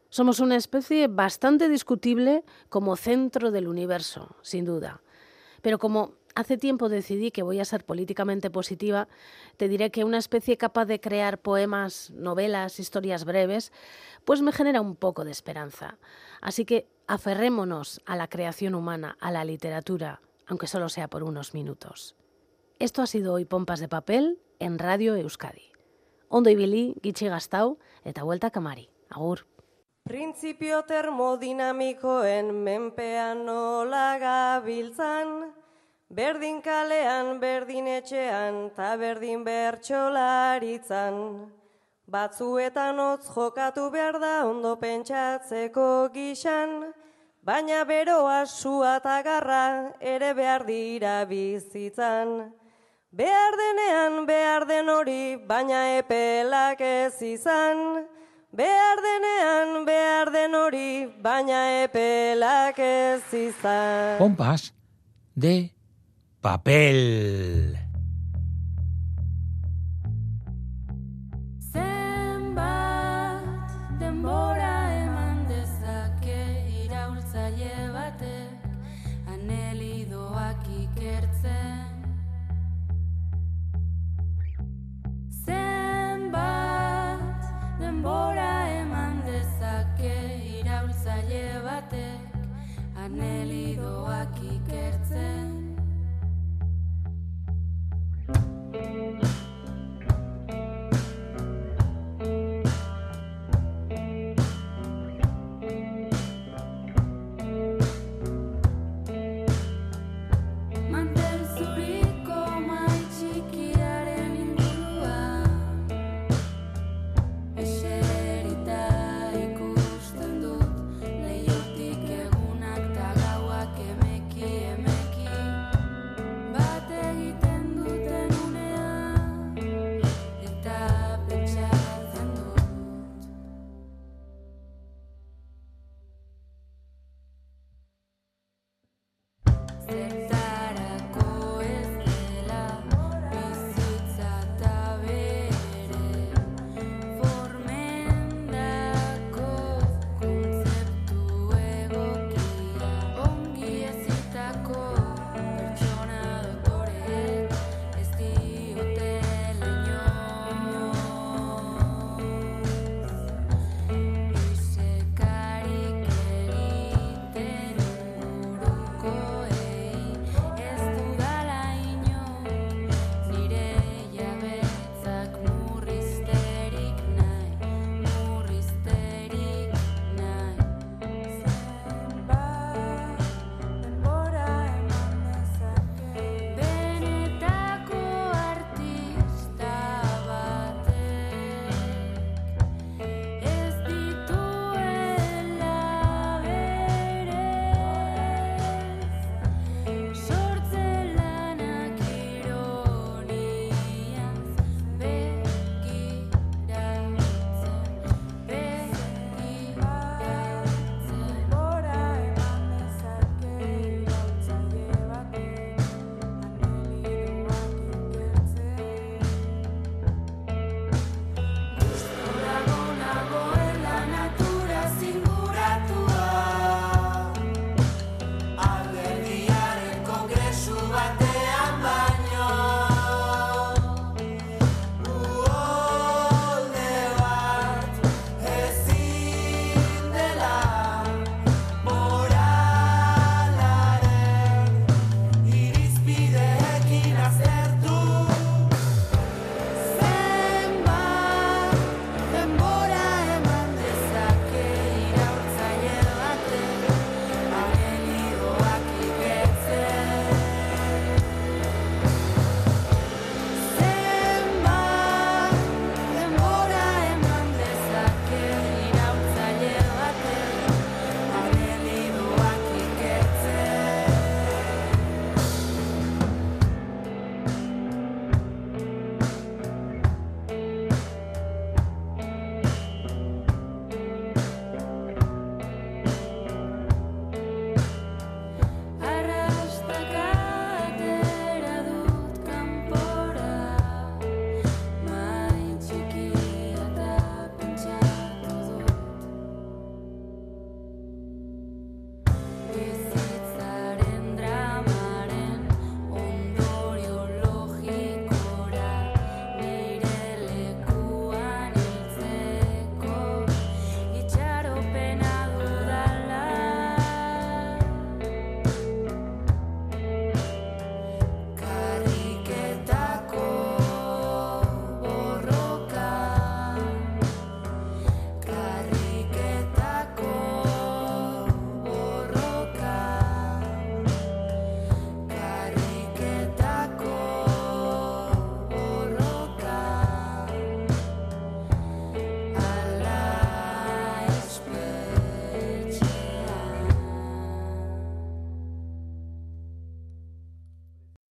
Somos 0.08 0.40
una 0.40 0.56
especie 0.56 1.08
bastante 1.08 1.68
discutible 1.68 2.44
como 2.68 2.96
centro 2.96 3.50
del 3.50 3.68
universo, 3.68 4.36
sin 4.42 4.64
duda. 4.64 5.00
Pero 5.62 5.78
como 5.78 6.12
hace 6.34 6.58
tiempo 6.58 6.88
decidí 6.88 7.30
que 7.30 7.42
voy 7.42 7.60
a 7.60 7.64
ser 7.64 7.84
políticamente 7.84 8.50
positiva, 8.50 9.08
te 9.56 9.68
diré 9.68 9.90
que 9.90 10.04
una 10.04 10.18
especie 10.18 10.56
capaz 10.56 10.86
de 10.86 11.00
crear 11.00 11.38
poemas, 11.38 12.10
novelas, 12.10 12.78
historias 12.78 13.24
breves, 13.24 13.72
pues 14.24 14.42
me 14.42 14.52
genera 14.52 14.80
un 14.80 14.96
poco 14.96 15.24
de 15.24 15.30
esperanza. 15.30 15.98
Así 16.40 16.64
que 16.64 16.86
aferrémonos 17.06 18.00
a 18.04 18.16
la 18.16 18.28
creación 18.28 18.74
humana, 18.74 19.16
a 19.20 19.30
la 19.30 19.44
literatura, 19.44 20.20
aunque 20.52 20.66
solo 20.66 20.90
sea 20.90 21.08
por 21.08 21.22
unos 21.22 21.54
minutos. 21.54 22.14
Esto 22.78 23.00
ha 23.00 23.06
sido 23.06 23.32
hoy 23.32 23.46
Pompas 23.46 23.80
de 23.80 23.88
Papel 23.88 24.38
en 24.58 24.78
Radio 24.78 25.16
Euskadi. 25.16 25.72
Ondo 26.28 26.50
ibili, 26.50 26.94
gitxi 27.02 27.28
gaztau, 27.28 27.78
eta 28.04 28.22
vuelta 28.22 28.50
kamari. 28.50 28.90
Agur. 29.08 29.46
Printzipio 30.04 30.82
termodinamikoen 30.84 32.52
menpean 32.52 33.46
nola 33.46 34.18
gabiltzan, 34.20 35.54
berdin 36.10 36.60
kalean, 36.60 37.40
berdin 37.40 37.88
etxean, 37.88 38.74
ta 38.76 38.92
berdin 39.00 39.48
bertxolaritzan. 39.48 41.48
Batzuetan 42.04 43.00
hotz 43.00 43.24
jokatu 43.32 43.88
behar 43.88 44.20
da 44.20 44.44
ondo 44.44 44.76
pentsatzeko 44.76 46.10
gixan, 46.12 46.91
baina 47.42 47.84
beroa 47.84 48.46
sua 48.46 48.96
eta 48.96 49.22
garra 49.22 49.92
ere 50.00 50.32
behar 50.34 50.64
dira 50.66 51.24
bizitzan. 51.26 52.52
Behar 53.12 53.52
denean 53.60 54.26
behar 54.26 54.64
den 54.66 54.88
hori, 54.88 55.36
baina 55.36 55.98
epelak 55.98 56.80
ez 56.80 57.20
izan. 57.20 58.06
Behar 58.52 59.02
denean 59.04 59.84
behar 59.84 60.32
den 60.32 60.54
hori, 60.54 61.06
baina 61.20 61.60
epelak 61.82 62.78
ez 62.78 63.34
izan. 63.34 64.18
Pompas 64.18 64.72
de 65.34 65.72
papel. 66.40 67.71